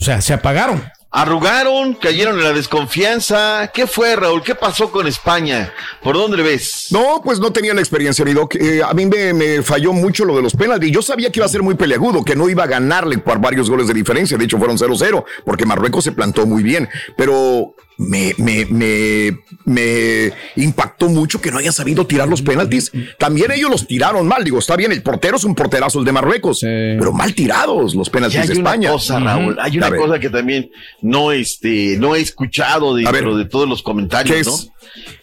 o 0.00 0.04
sea, 0.04 0.20
se 0.20 0.32
apagaron. 0.32 0.80
Arrugaron, 1.10 1.94
cayeron 1.94 2.36
en 2.36 2.44
la 2.44 2.52
desconfianza. 2.52 3.70
¿Qué 3.72 3.86
fue, 3.86 4.14
Raúl? 4.14 4.42
¿Qué 4.42 4.54
pasó 4.54 4.90
con 4.90 5.06
España? 5.06 5.72
¿Por 6.02 6.14
dónde 6.16 6.36
le 6.36 6.42
ves? 6.42 6.88
No, 6.90 7.22
pues 7.24 7.40
no 7.40 7.50
tenía 7.50 7.72
la 7.72 7.80
experiencia, 7.80 8.26
doc. 8.26 8.56
Eh, 8.56 8.82
a 8.86 8.92
mí 8.92 9.06
me, 9.06 9.32
me 9.32 9.62
falló 9.62 9.94
mucho 9.94 10.26
lo 10.26 10.36
de 10.36 10.42
los 10.42 10.54
penaltis. 10.54 10.92
Yo 10.92 11.00
sabía 11.00 11.32
que 11.32 11.38
iba 11.38 11.46
a 11.46 11.48
ser 11.48 11.62
muy 11.62 11.76
peleagudo, 11.76 12.22
que 12.24 12.36
no 12.36 12.46
iba 12.50 12.64
a 12.64 12.66
ganarle 12.66 13.16
por 13.16 13.40
varios 13.40 13.70
goles 13.70 13.88
de 13.88 13.94
diferencia. 13.94 14.36
De 14.36 14.44
hecho, 14.44 14.58
fueron 14.58 14.76
0-0, 14.76 15.24
porque 15.46 15.64
Marruecos 15.64 16.04
se 16.04 16.12
plantó 16.12 16.44
muy 16.44 16.62
bien. 16.62 16.86
Pero 17.16 17.74
me, 17.98 18.32
me, 18.38 18.64
me, 18.66 19.38
me 19.64 20.32
impactó 20.56 21.08
mucho 21.08 21.40
que 21.40 21.50
no 21.50 21.58
hayan 21.58 21.72
sabido 21.72 22.06
tirar 22.06 22.28
los 22.28 22.42
penaltis. 22.42 22.92
También 23.18 23.50
ellos 23.50 23.70
los 23.70 23.86
tiraron 23.86 24.26
mal. 24.26 24.44
Digo, 24.44 24.58
está 24.60 24.76
bien, 24.76 24.92
el 24.92 25.02
portero 25.02 25.36
es 25.36 25.44
un 25.44 25.54
porterazo 25.54 25.98
el 25.98 26.04
de 26.04 26.12
Marruecos, 26.12 26.60
pero 26.60 27.12
mal 27.12 27.34
tirados 27.34 27.94
los 27.94 28.08
penaltis 28.08 28.40
hay 28.40 28.46
de 28.48 28.54
España. 28.54 28.90
Una 28.90 28.98
cosa, 28.98 29.18
Raúl, 29.18 29.58
hay 29.60 29.76
una 29.78 29.94
cosa 29.96 30.18
que 30.20 30.30
también 30.30 30.70
no, 31.00 31.32
este, 31.32 31.96
no 31.98 32.14
he 32.14 32.20
escuchado 32.20 32.94
dentro 32.94 33.36
de 33.36 33.44
todos 33.44 33.68
los 33.68 33.82
comentarios, 33.82 34.46
¿no? 34.46 34.74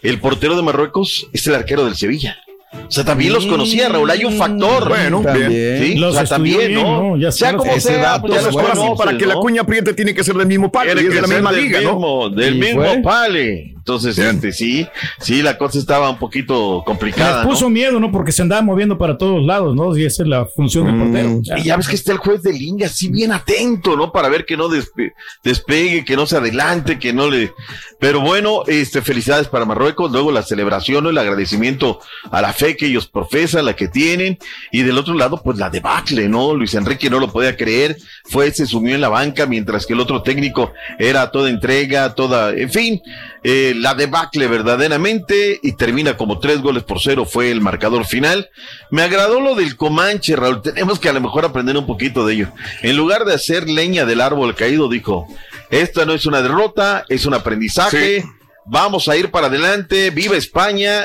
El 0.02 0.20
portero 0.20 0.56
de 0.56 0.62
Marruecos 0.62 1.28
es 1.32 1.46
el 1.46 1.54
arquero 1.54 1.84
del 1.84 1.96
Sevilla. 1.96 2.36
O 2.72 2.90
sea, 2.90 3.04
también 3.04 3.32
los 3.32 3.46
conocía, 3.46 3.88
Raúl. 3.88 4.10
Hay 4.10 4.24
un 4.24 4.34
factor. 4.36 4.88
Bueno. 4.88 5.22
Sí, 5.48 5.94
Los 5.96 6.14
o 6.14 6.18
sea, 6.18 6.26
también, 6.26 6.74
¿no? 6.74 7.16
Ya 7.16 7.32
sea 7.32 7.56
como 7.56 7.78
sea, 7.80 8.20
pues 8.20 8.34
ya 8.34 8.42
los 8.42 8.98
para 8.98 9.16
que 9.16 9.26
la 9.26 9.34
cuña 9.36 9.62
apriete 9.62 9.94
tiene 9.94 10.14
que 10.14 10.24
ser 10.24 10.34
del 10.36 10.46
mismo 10.46 10.70
palo, 10.70 10.92
es 10.92 11.08
de 11.08 11.20
la 11.20 11.26
misma 11.26 11.52
del 11.52 11.62
liga, 11.62 11.80
mismo, 11.80 12.28
¿no? 12.28 12.36
Del 12.36 12.56
mismo 12.56 12.82
fue. 12.84 13.02
pale. 13.02 13.75
Entonces, 13.86 14.18
este, 14.18 14.52
sí, 14.52 14.84
sí, 15.20 15.42
la 15.42 15.56
cosa 15.56 15.78
estaba 15.78 16.10
un 16.10 16.18
poquito 16.18 16.82
complicada. 16.84 17.44
Les 17.44 17.46
puso 17.52 17.66
¿no? 17.66 17.70
miedo, 17.70 18.00
¿no? 18.00 18.10
Porque 18.10 18.32
se 18.32 18.42
andaba 18.42 18.60
moviendo 18.60 18.98
para 18.98 19.16
todos 19.16 19.46
lados, 19.46 19.76
¿no? 19.76 19.96
Y 19.96 20.04
esa 20.04 20.24
es 20.24 20.28
la 20.28 20.44
función 20.44 20.86
del 20.86 20.96
portero. 20.96 21.40
Y 21.56 21.62
ya 21.62 21.76
ves 21.76 21.86
que 21.86 21.94
está 21.94 22.10
el 22.10 22.18
juez 22.18 22.42
de 22.42 22.52
línea 22.52 22.88
así 22.88 23.08
bien 23.08 23.30
atento, 23.30 23.96
¿no? 23.96 24.10
Para 24.10 24.28
ver 24.28 24.44
que 24.44 24.56
no 24.56 24.68
despe- 24.68 25.12
despegue, 25.44 26.04
que 26.04 26.16
no 26.16 26.26
se 26.26 26.36
adelante, 26.36 26.98
que 26.98 27.12
no 27.12 27.30
le... 27.30 27.52
Pero 28.00 28.20
bueno, 28.20 28.64
este, 28.66 29.02
felicidades 29.02 29.46
para 29.46 29.64
Marruecos, 29.64 30.10
luego 30.10 30.32
la 30.32 30.42
celebración, 30.42 31.04
¿no? 31.04 31.10
el 31.10 31.18
agradecimiento 31.18 32.00
a 32.32 32.42
la 32.42 32.52
fe 32.52 32.76
que 32.76 32.86
ellos 32.86 33.06
profesan, 33.06 33.66
la 33.66 33.76
que 33.76 33.86
tienen, 33.86 34.36
y 34.72 34.82
del 34.82 34.98
otro 34.98 35.14
lado, 35.14 35.40
pues 35.44 35.58
la 35.58 35.70
debacle, 35.70 36.28
¿no? 36.28 36.54
Luis 36.54 36.74
Enrique 36.74 37.08
no 37.08 37.20
lo 37.20 37.30
podía 37.30 37.56
creer, 37.56 37.96
fue, 38.24 38.50
se 38.50 38.66
sumió 38.66 38.96
en 38.96 39.00
la 39.00 39.08
banca, 39.10 39.46
mientras 39.46 39.86
que 39.86 39.92
el 39.92 40.00
otro 40.00 40.22
técnico 40.22 40.72
era 40.98 41.30
toda 41.30 41.50
entrega, 41.50 42.14
toda, 42.16 42.52
en 42.52 42.68
fin, 42.68 43.00
eh, 43.44 43.74
la 43.76 43.94
debacle 43.94 44.46
verdaderamente, 44.46 45.58
y 45.62 45.72
termina 45.72 46.16
como 46.16 46.38
tres 46.38 46.60
goles 46.60 46.82
por 46.82 47.00
cero, 47.00 47.24
fue 47.24 47.50
el 47.50 47.60
marcador 47.60 48.04
final. 48.06 48.50
Me 48.90 49.02
agradó 49.02 49.40
lo 49.40 49.54
del 49.54 49.76
Comanche, 49.76 50.36
Raúl, 50.36 50.62
tenemos 50.62 50.98
que 50.98 51.08
a 51.08 51.12
lo 51.12 51.20
mejor 51.20 51.44
aprender 51.44 51.76
un 51.76 51.86
poquito 51.86 52.26
de 52.26 52.34
ello. 52.34 52.48
En 52.82 52.96
lugar 52.96 53.24
de 53.24 53.34
hacer 53.34 53.68
leña 53.68 54.04
del 54.04 54.20
árbol 54.20 54.54
caído, 54.54 54.88
dijo, 54.88 55.26
esta 55.70 56.04
no 56.04 56.12
es 56.12 56.26
una 56.26 56.42
derrota, 56.42 57.04
es 57.08 57.26
un 57.26 57.34
aprendizaje. 57.34 58.24
Vamos 58.68 59.08
a 59.08 59.16
ir 59.16 59.30
para 59.30 59.46
adelante, 59.46 60.10
viva 60.10 60.36
España. 60.36 61.04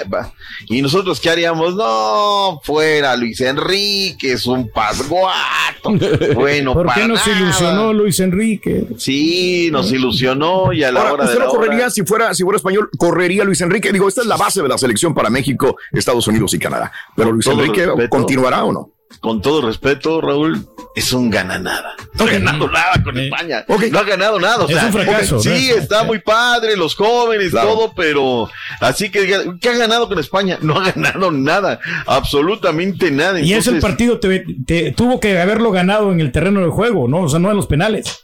Y 0.68 0.82
nosotros, 0.82 1.20
¿qué 1.20 1.30
haríamos? 1.30 1.76
No, 1.76 2.60
fuera 2.64 3.16
Luis 3.16 3.40
Enrique, 3.42 4.34
es 4.34 4.46
un 4.48 4.70
pasguato. 4.70 5.92
Bueno, 6.36 6.74
¿Por 6.74 6.86
para 6.88 7.02
qué 7.02 7.08
nos 7.08 7.26
nada. 7.28 7.40
ilusionó 7.40 7.94
Luis 7.94 8.20
Enrique? 8.20 8.86
Sí, 8.98 9.70
nos 9.72 9.92
ilusionó 9.92 10.74
y 10.74 10.84
a 10.84 10.92
la 10.92 11.00
Ahora, 11.02 11.14
hora 11.14 11.24
de 11.24 11.30
usted 11.30 11.40
la 11.40 11.46
no 11.46 11.52
hora- 11.52 11.60
correría 11.66 11.90
si 11.90 12.04
fuera, 12.04 12.34
si 12.34 12.44
fuera 12.44 12.58
español, 12.58 12.90
correría 12.98 13.44
Luis 13.44 13.62
Enrique. 13.62 13.92
Digo, 13.92 14.08
esta 14.08 14.22
es 14.22 14.28
la 14.28 14.38
base 14.38 14.62
de 14.62 14.68
la 14.68 14.78
selección 14.78 15.14
para 15.14 15.30
México, 15.30 15.76
Estados 15.92 16.28
Unidos 16.28 16.54
y 16.54 16.60
Canadá. 16.60 16.92
Pero 17.16 17.32
Luis 17.32 17.46
todo 17.46 17.62
Enrique 17.62 17.86
respeto. 17.86 18.10
continuará 18.10 18.64
o 18.64 18.72
no? 18.72 18.92
Con 19.20 19.42
todo 19.42 19.62
respeto, 19.62 20.20
Raúl, 20.22 20.66
es 20.96 21.14
un 21.14 21.30
gana 21.30 21.60
nada. 21.60 21.96
No 22.16 22.26
ha 22.26 22.28
ganado 22.32 22.68
nada 22.70 23.04
con 23.04 23.18
España. 23.18 23.64
No 23.92 24.00
ha 24.00 24.04
ganado 24.04 24.40
nada. 24.40 24.64
o 24.66 24.68
Es 24.68 24.76
sea, 24.76 24.86
un 24.88 24.94
fracaso, 24.94 25.40
Sí, 25.40 25.70
¿no? 25.70 25.76
está 25.82 26.04
muy 26.04 26.20
padre, 26.20 26.76
los 26.76 26.96
jóvenes, 26.96 27.52
Claro. 27.52 27.70
todo, 27.74 27.94
pero 27.96 28.50
así 28.80 29.10
que 29.12 29.44
¿qué 29.62 29.70
ha 29.70 29.78
ganado 29.78 30.08
con 30.08 30.18
España? 30.20 30.58
No 30.62 30.80
ha 30.80 30.92
ganado 30.92 31.32
nada, 31.32 31.80
absolutamente 32.08 33.12
nada. 33.12 33.40
Y 33.40 33.54
ese 33.54 33.74
partido 33.74 34.20
te, 34.20 34.44
te- 34.66 34.92
tuvo 34.92 35.20
que 35.20 35.40
haberlo 35.40 35.72
ganado 35.72 36.12
en 36.12 36.20
el 36.20 36.32
terreno 36.32 36.62
de 36.62 36.70
juego, 36.70 37.08
¿no? 37.08 37.22
O 37.24 37.30
sea, 37.30 37.40
no 37.40 37.50
en 37.52 37.58
los 37.58 37.68
penales. 37.68 38.24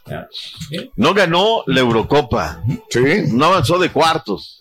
no 0.96 1.14
ganó 1.14 1.62
la 1.66 1.80
Eurocopa. 1.80 2.62
No 3.28 3.44
avanzó 3.46 3.78
de 3.78 3.90
cuartos. 3.90 4.57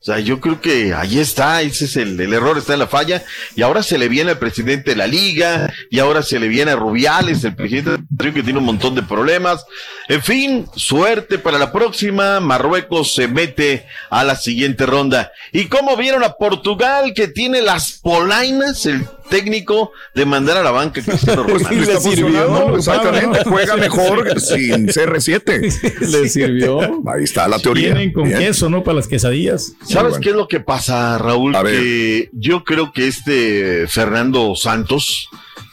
O 0.00 0.02
sea, 0.02 0.18
yo 0.18 0.40
creo 0.40 0.62
que 0.62 0.94
ahí 0.94 1.18
está, 1.18 1.60
ese 1.60 1.84
es 1.84 1.94
el, 1.96 2.18
el 2.18 2.32
error, 2.32 2.56
está 2.56 2.72
en 2.72 2.78
la 2.78 2.86
falla. 2.86 3.22
Y 3.54 3.60
ahora 3.60 3.82
se 3.82 3.98
le 3.98 4.08
viene 4.08 4.30
al 4.30 4.38
presidente 4.38 4.92
de 4.92 4.96
la 4.96 5.06
liga, 5.06 5.70
y 5.90 5.98
ahora 5.98 6.22
se 6.22 6.38
le 6.38 6.48
viene 6.48 6.70
a 6.70 6.76
Rubiales, 6.76 7.44
el 7.44 7.54
presidente 7.54 7.90
de 7.90 7.96
la 7.98 8.02
federación, 8.04 8.34
que 8.34 8.42
tiene 8.42 8.58
un 8.60 8.64
montón 8.64 8.94
de 8.94 9.02
problemas. 9.02 9.66
En 10.08 10.22
fin, 10.22 10.66
suerte 10.74 11.38
para 11.38 11.58
la 11.58 11.70
próxima. 11.70 12.40
Marruecos 12.40 13.14
se 13.14 13.28
mete 13.28 13.86
a 14.08 14.24
la 14.24 14.36
siguiente 14.36 14.86
ronda. 14.86 15.32
¿Y 15.52 15.66
cómo 15.66 15.96
vieron 15.98 16.24
a 16.24 16.32
Portugal, 16.32 17.12
que 17.14 17.28
tiene 17.28 17.60
las 17.60 17.92
polainas, 17.92 18.86
el 18.86 19.06
técnico, 19.30 19.92
de 20.14 20.26
mandar 20.26 20.58
a 20.58 20.62
la 20.62 20.70
banca 20.70 21.00
a 21.00 21.04
Cristiano 21.04 21.46
Pues 21.46 21.62
Ronaldo? 21.68 21.92
le 21.92 22.00
sirvió, 22.00 22.76
exactamente. 22.76 23.38
Juega 23.44 23.76
mejor 23.76 24.38
sin 24.40 24.88
CR7. 24.88 26.00
Le 26.00 26.28
sirvió. 26.28 26.80
Ahí 27.08 27.24
está 27.24 27.48
la 27.48 27.58
teoría. 27.58 27.94
Vienen 27.94 28.12
con 28.12 28.24
Bien. 28.24 28.38
queso, 28.40 28.68
¿no? 28.68 28.82
Para 28.84 28.96
las 28.96 29.08
quesadillas. 29.08 29.72
¿Sabes 29.88 30.18
qué 30.18 30.30
es 30.30 30.36
lo 30.36 30.48
que 30.48 30.60
pasa, 30.60 31.16
Raúl? 31.16 31.56
Que 31.64 32.28
yo 32.32 32.64
creo 32.64 32.92
que 32.92 33.06
este 33.08 33.86
Fernando 33.88 34.54
Santos 34.56 35.28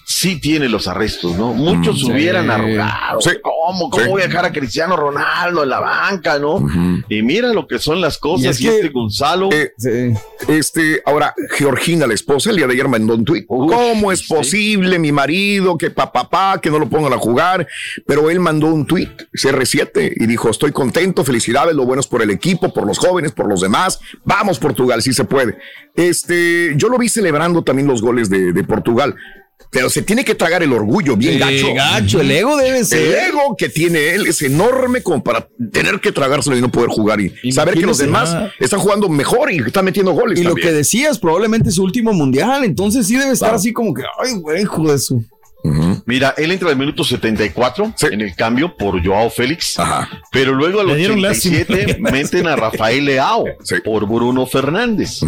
sí 0.10 0.40
tiene 0.40 0.70
los 0.70 0.88
arrestos, 0.88 1.38
¿no? 1.38 1.52
Muchos 1.54 1.96
Mm, 2.02 2.06
sí. 2.06 2.12
hubieran 2.14 2.50
arrogado. 2.50 3.20
Sí. 3.20 3.32
¿Cómo? 3.42 3.90
¿Cómo 3.90 4.04
Sí. 4.06 4.10
voy 4.10 4.22
a 4.22 4.28
dejar 4.28 4.46
a 4.46 4.54
Cristiano 4.54 4.96
Ronaldo 4.96 5.64
en 5.64 5.70
la 5.70 5.82
banca, 5.82 6.40
no? 6.40 6.66
Y 7.10 7.22
mira 7.24 7.52
lo 7.52 7.68
que 7.68 7.78
son 7.78 8.00
las 8.00 8.18
cosas. 8.18 8.60
Y 8.62 8.64
Y, 8.64 8.68
es 8.68 8.72
que- 8.72 8.76
este 8.78 8.90
Gonzalo. 8.90 9.50
Eh, 9.52 10.14
Este, 10.48 11.02
ahora, 11.06 11.34
Georgina, 11.58 12.08
la 12.08 12.14
esposa, 12.14 12.52
el 12.52 12.56
día 12.56 12.68
de 12.68 12.74
ayer 12.74 12.88
mandó 12.88 13.16
un 13.16 13.26
tuit. 13.26 13.46
¿Cómo 13.48 14.12
es 14.14 14.24
posible, 14.24 14.98
mi 14.98 15.12
marido, 15.12 15.78
que 15.78 15.92
papá, 15.92 16.30
papá, 16.30 16.62
que 16.62 16.70
no 16.70 16.80
lo 16.80 16.88
pongan 16.88 17.12
a 17.12 17.18
jugar? 17.18 17.68
Pero 18.06 18.30
él 18.30 18.40
mandó 18.40 18.68
un 18.68 18.86
tuit, 18.86 19.10
CR7, 19.34 20.14
y 20.16 20.26
dijo, 20.26 20.50
estoy 20.50 20.72
contento, 20.72 21.26
felicidades, 21.26 21.76
lo 21.76 21.86
bueno 21.86 22.00
es 22.00 22.08
por 22.08 22.22
el 22.22 22.30
equipo, 22.30 22.72
por 22.74 22.88
los 22.88 22.98
jóvenes, 22.98 23.34
por 23.34 23.50
los 23.50 23.60
demás. 23.60 24.00
Vamos, 24.24 24.58
Portugal, 24.58 25.02
si 25.02 25.12
se 25.12 25.26
puede. 25.26 25.58
Este, 25.96 26.74
yo 26.78 26.88
lo 26.88 26.98
vi 26.98 27.10
celebrando 27.10 27.64
también 27.64 27.88
los 27.90 28.02
goles 28.02 28.30
de, 28.30 28.54
de 28.54 28.64
Portugal. 28.64 29.16
Pero 29.70 29.90
se 29.90 30.02
tiene 30.02 30.24
que 30.24 30.34
tragar 30.34 30.64
el 30.64 30.72
orgullo 30.72 31.18
bien 31.18 31.34
Sí, 31.34 31.40
gacho. 31.40 31.74
gacho, 31.74 32.22
el 32.22 32.32
ego 32.32 32.56
debe 32.56 32.86
ser. 32.86 33.00
El 33.02 33.14
ego 33.34 33.56
que 33.58 33.68
tiene 33.68 34.12
él 34.16 34.26
es 34.28 34.42
enorme 34.42 35.04
como 35.04 35.22
para 35.24 35.48
tener 35.74 36.00
que 36.00 36.12
tragárselo 36.14 36.58
y 36.58 36.62
no 36.62 36.70
poder 36.72 36.90
jugar 36.90 37.20
y 37.20 37.52
saber 37.52 37.74
que 37.76 37.86
los 37.86 37.98
demás 37.98 38.30
Ah. 38.34 38.50
están 38.60 38.80
jugando 38.80 39.10
mejor 39.10 39.52
y 39.52 39.58
están 39.58 39.84
metiendo 39.86 40.14
goles. 40.14 40.40
Y 40.40 40.44
lo 40.44 40.56
que 40.56 40.72
decías, 40.72 41.20
probablemente 41.20 41.70
su 41.72 41.84
último 41.84 42.14
mundial, 42.14 42.64
entonces 42.64 43.08
sí 43.08 43.18
debe 43.18 43.34
estar 43.34 43.54
así 43.54 43.74
como 43.74 43.94
que, 43.94 44.04
ay, 44.24 44.36
güey, 44.40 44.62
hijo 44.62 44.90
de 44.92 44.98
su. 45.00 45.24
Mira, 46.06 46.34
él 46.38 46.52
entra 46.54 46.70
al 46.70 46.78
minuto 46.78 47.04
74 47.04 47.94
en 48.12 48.22
el 48.22 48.34
cambio 48.36 48.74
por 48.78 49.06
Joao 49.06 49.30
Félix, 49.30 49.76
pero 50.32 50.54
luego 50.54 50.80
al 50.80 50.88
Le 50.88 50.96
dieron 50.96 51.20
87 51.20 51.86
lástima. 51.88 52.10
meten 52.12 52.48
a 52.48 52.56
Rafael 52.56 53.04
Leao 53.04 53.44
por 53.84 54.08
Bruno 54.08 54.46
Fernández. 54.46 55.20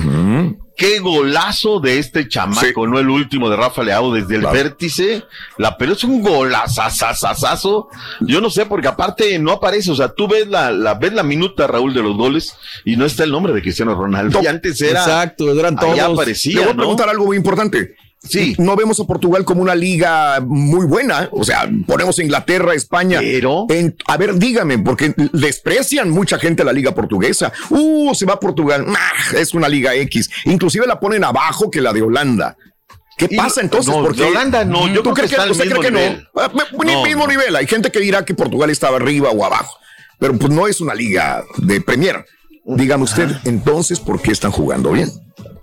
Qué 0.79 0.99
golazo 0.99 1.81
de 1.81 1.99
este 1.99 2.29
chamaco, 2.29 2.87
no 2.87 2.99
el 2.99 3.09
último 3.09 3.49
de 3.49 3.57
Rafa 3.57 3.83
Leao 3.83 4.13
desde 4.13 4.37
el 4.37 4.45
vértice. 4.45 5.25
La 5.57 5.77
pero 5.77 5.91
es 5.91 6.05
un 6.05 6.21
golazazazazazo. 6.21 7.89
Yo 8.21 8.39
no 8.39 8.49
sé, 8.49 8.65
porque 8.65 8.87
aparte 8.87 9.37
no 9.39 9.51
aparece. 9.51 9.91
O 9.91 9.95
sea, 9.95 10.07
tú 10.07 10.29
ves 10.29 10.47
la, 10.47 10.71
la, 10.71 10.93
ves 10.93 11.11
la 11.11 11.23
minuta, 11.23 11.67
Raúl, 11.67 11.93
de 11.93 12.01
los 12.01 12.15
goles 12.15 12.55
y 12.85 12.95
no 12.95 13.05
está 13.05 13.25
el 13.25 13.31
nombre 13.31 13.51
de 13.51 13.61
Cristiano 13.61 13.93
Ronaldo. 13.93 14.39
Y 14.41 14.47
antes 14.47 14.79
era. 14.81 15.01
Exacto, 15.01 15.51
eran 15.51 15.75
todos. 15.75 15.99
aparecía. 15.99 16.55
Le 16.55 16.61
voy 16.61 16.69
a 16.69 16.73
¿no? 16.73 16.77
preguntar 16.77 17.09
algo 17.09 17.25
muy 17.25 17.35
importante. 17.35 17.97
Sí. 18.21 18.53
No 18.57 18.75
vemos 18.75 18.99
a 18.99 19.05
Portugal 19.05 19.45
como 19.45 19.61
una 19.61 19.75
liga 19.75 20.41
muy 20.45 20.85
buena. 20.85 21.29
O 21.31 21.43
sea, 21.45 21.69
ponemos 21.87 22.19
a 22.19 22.23
Inglaterra, 22.23 22.73
España. 22.73 23.19
Pero. 23.21 23.65
En- 23.69 23.95
a 24.07 24.17
ver, 24.17 24.35
dígame, 24.35 24.77
porque 24.79 25.13
desprecian 25.31 26.09
mucha 26.09 26.37
gente 26.37 26.63
la 26.63 26.73
liga 26.73 26.93
portuguesa. 26.93 27.51
Uh, 27.69 28.13
se 28.13 28.25
va 28.25 28.33
a 28.33 28.39
Portugal. 28.39 28.85
Es 29.35 29.53
una 29.53 29.69
liga 29.69 29.95
X. 29.95 30.29
Inclusive 30.45 30.85
la 30.85 30.99
ponen 30.99 31.23
abajo 31.23 31.71
que 31.71 31.79
la 31.81 31.93
de 31.93 32.01
Holanda. 32.01 32.57
¿Qué 33.17 33.29
pasa 33.35 33.61
entonces? 33.61 33.93
no, 33.93 34.01
Porque 34.03 34.23
Holanda 34.23 34.63
no, 34.63 34.87
yo 34.87 35.01
¿Tú 35.03 35.13
creo 35.13 35.27
que 35.27 35.51
usted 35.51 35.69
cree 35.69 35.81
que 35.81 35.91
nivel. 35.91 36.27
no? 36.33 36.41
Ah, 36.41 36.51
ni 36.85 36.93
No, 36.93 37.03
mismo 37.03 37.23
no. 37.23 37.27
nivel. 37.31 37.55
Hay 37.55 37.67
gente 37.67 37.91
que 37.91 37.99
dirá 37.99 38.23
que 38.23 38.33
Portugal 38.33 38.69
estaba 38.69 38.95
arriba 38.97 39.29
o 39.31 39.43
abajo. 39.43 39.77
Pero 40.19 40.37
pues 40.37 40.51
no 40.53 40.67
es 40.67 40.79
una 40.81 40.93
liga 40.93 41.43
de 41.57 41.81
Premier. 41.81 42.25
Dígame 42.65 43.03
usted, 43.05 43.29
entonces, 43.45 43.99
¿por 43.99 44.21
qué 44.21 44.31
están 44.31 44.51
jugando 44.51 44.91
bien? 44.91 45.09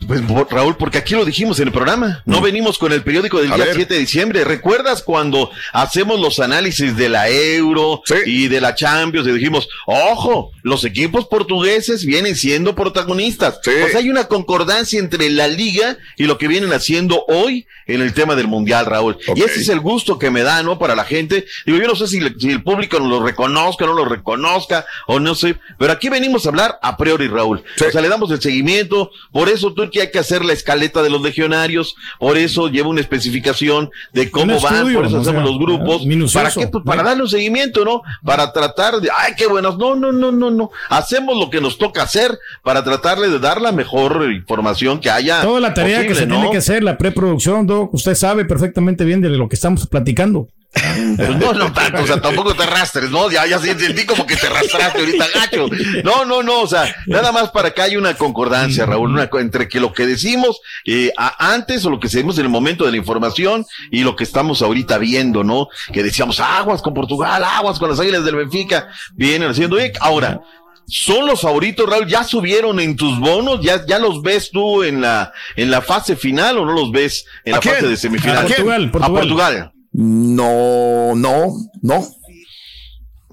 Pues 0.07 0.21
Raúl, 0.51 0.77
porque 0.77 0.99
aquí 0.99 1.15
lo 1.15 1.25
dijimos 1.25 1.59
en 1.59 1.67
el 1.67 1.73
programa, 1.73 2.23
no 2.27 2.41
venimos 2.41 2.79
con 2.79 2.93
el 2.93 3.03
periódico 3.03 3.41
del 3.41 3.51
A 3.51 3.57
día 3.57 3.65
ver. 3.65 3.75
7 3.75 3.95
de 3.95 4.01
diciembre. 4.01 4.45
¿Recuerdas 4.45 5.03
cuando 5.03 5.51
hacemos 5.73 6.21
los 6.21 6.39
análisis 6.39 6.97
de 6.97 7.09
la 7.09 7.29
Euro 7.29 8.03
y 8.25 8.47
de 8.47 8.61
la 8.61 8.77
Champions 8.77 9.27
y 9.27 9.33
dijimos, 9.33 9.69
ojo, 9.87 10.53
los 10.63 10.85
equipos 10.85 11.27
portugueses 11.27 12.05
vienen 12.07 12.37
siendo 12.37 12.77
protagonistas? 12.77 13.59
Sea, 13.63 13.99
hay 13.99 14.09
una 14.09 14.29
concordancia 14.29 15.01
entre 15.01 15.29
la 15.31 15.49
liga 15.49 15.99
y 16.17 16.25
lo 16.27 16.39
que 16.39 16.47
vienen 16.47 16.73
haciendo 16.73 17.25
hoy 17.27 17.67
en 17.89 18.01
el 18.01 18.15
tema 18.15 18.37
del 18.37 18.47
Mundial, 18.47 18.87
Raúl. 18.87 19.19
Y 19.35 19.43
ese 19.43 19.61
es 19.61 19.69
el 19.69 19.81
gusto 19.81 20.21
que 20.21 20.31
me 20.31 20.43
da, 20.43 20.63
¿no? 20.63 20.79
Para 20.79 20.95
la 20.95 21.05
gente. 21.05 21.47
Digo, 21.65 21.79
yo 21.79 21.87
no 21.89 21.97
sé 21.97 22.07
si, 22.07 22.21
le- 22.21 22.35
si 22.39 22.51
el 22.51 22.63
público 22.63 23.01
lo 23.01 23.25
reconozca, 23.25 23.87
no 23.87 23.93
lo 23.93 24.05
reconozca, 24.05 24.85
o 25.09 25.19
no 25.19 25.35
sé, 25.35 25.57
pero 25.79 25.93
aquí 25.93 26.09
venimos 26.09 26.47
a 26.47 26.51
hablar 26.51 26.79
a 26.81 26.97
priori, 26.97 27.27
Raúl. 27.27 27.65
O 27.89 27.91
sea, 27.91 28.01
le 28.01 28.09
damos 28.09 28.31
el 28.31 28.41
seguimiento, 28.41 29.11
por 29.33 29.49
eso 29.49 29.66
Turquía 29.75 30.03
hay 30.03 30.11
que 30.11 30.19
hacer 30.19 30.45
la 30.45 30.53
escaleta 30.53 31.03
de 31.03 31.11
los 31.11 31.23
legionarios, 31.23 31.97
por 32.19 32.37
eso 32.37 32.69
lleva 32.69 32.89
una 32.89 33.01
especificación 33.01 33.91
de 34.13 34.31
cómo 34.31 34.61
van, 34.61 34.93
por 34.93 35.07
eso 35.07 35.19
hacemos 35.19 35.25
sea, 35.25 35.41
los 35.41 35.59
grupos. 35.59 36.07
minucioso, 36.07 36.39
¿Para 36.39 36.55
qué? 36.55 36.69
Pues 36.69 36.85
para 36.85 37.03
darle 37.03 37.23
un 37.23 37.29
seguimiento, 37.29 37.85
¿no? 37.85 38.03
Para 38.25 38.53
tratar 38.53 39.01
de, 39.01 39.09
ay, 39.17 39.33
qué 39.37 39.47
buenas. 39.47 39.77
No, 39.77 39.95
no, 39.95 40.13
no, 40.13 40.33
no, 40.33 40.51
no. 40.51 40.71
Hacemos 40.89 41.37
lo 41.39 41.51
que 41.51 41.61
nos 41.61 41.79
toca 41.79 42.03
hacer 42.03 42.39
para 42.63 42.85
tratarle 42.85 43.29
de 43.29 43.39
dar 43.39 43.61
la 43.61 43.73
mejor 43.73 44.31
información 44.33 45.01
que 45.01 45.11
haya. 45.11 45.43
Toda 45.43 45.61
la 45.61 45.75
tarea 45.75 46.07
que 46.07 46.15
se 46.15 46.27
¿no? 46.27 46.37
tiene 46.37 46.51
que 46.51 46.59
hacer, 46.59 46.83
la 46.83 46.99
preproducción, 46.99 47.67
Doc, 47.67 47.93
usted 47.95 48.15
sabe 48.15 48.45
perfectamente 48.45 49.05
bien 49.05 49.21
de 49.21 49.31
lo 49.31 49.49
que 49.49 49.57
estamos 49.57 49.87
platicando. 49.87 50.49
Pues 51.17 51.37
no, 51.37 51.53
no 51.55 51.73
tanto, 51.73 52.03
o 52.03 52.07
sea, 52.07 52.21
tampoco 52.21 52.55
te 52.55 52.63
arrastres, 52.65 53.11
¿no? 53.11 53.31
Ya, 53.31 53.47
ya 53.47 53.59
sentí 53.59 54.05
como 54.05 54.27
que 54.27 54.37
te 54.37 54.47
arrastraste 54.47 54.99
ahorita, 55.01 55.27
gacho. 55.35 55.67
No, 56.05 56.25
no, 56.25 56.43
no, 56.43 56.61
o 56.61 56.67
sea, 56.67 56.95
nada 57.07 57.33
más 57.33 57.51
para 57.51 57.73
que 57.73 57.81
haya 57.83 57.99
una 57.99 58.15
concordancia, 58.15 58.85
Raúl, 58.87 59.11
una, 59.13 59.29
entre 59.41 59.69
que 59.69 59.81
lo 59.81 59.93
que 59.93 60.07
decimos 60.07 60.61
eh, 60.85 61.13
a- 61.17 61.53
antes 61.55 61.85
o 61.87 61.91
lo 61.91 61.99
que 62.01 62.09
decimos 62.09 62.39
en 62.39 62.45
el 62.45 62.51
momento 62.51 62.85
de 62.85 62.91
la 62.91 62.97
información 62.99 63.65
y 63.91 64.03
lo 64.05 64.15
que 64.17 64.25
estamos 64.25 64.61
ahorita 64.63 64.99
viendo, 64.99 65.43
¿no? 65.45 65.69
Que 65.93 66.03
decíamos 66.03 66.41
aguas 66.41 66.83
con 66.83 66.93
Portugal, 66.95 67.43
aguas 67.45 67.79
con 67.79 67.89
las 67.91 68.01
águilas 68.01 68.25
del 68.25 68.37
Benfica, 68.37 68.89
vienen 69.15 69.51
haciendo. 69.51 69.79
eh, 69.79 69.93
ahora, 70.01 70.41
son 70.89 71.27
los 71.27 71.41
favoritos, 71.41 71.89
Raúl, 71.89 72.07
ya 72.07 72.25
subieron 72.25 72.79
en 72.81 72.95
tus 72.97 73.19
bonos, 73.19 73.61
ya, 73.61 73.85
ya 73.87 73.99
los 73.99 74.23
ves 74.23 74.51
tú 74.53 74.83
en 74.85 75.01
la, 75.01 75.33
en 75.57 75.71
la 75.71 75.81
fase 75.83 76.15
final 76.17 76.59
o 76.59 76.65
no 76.67 76.73
los 76.73 76.93
ves 76.93 77.25
en 77.45 77.55
¿A 77.55 77.57
la 77.57 77.63
fase 77.63 77.89
de 77.89 77.97
semifinal. 77.97 78.39
¿A 78.39 78.43
Portugal, 78.43 78.91
A 79.03 79.09
Portugal. 79.09 79.73
No, 79.99 81.15
no, 81.15 81.55
no. 81.81 82.07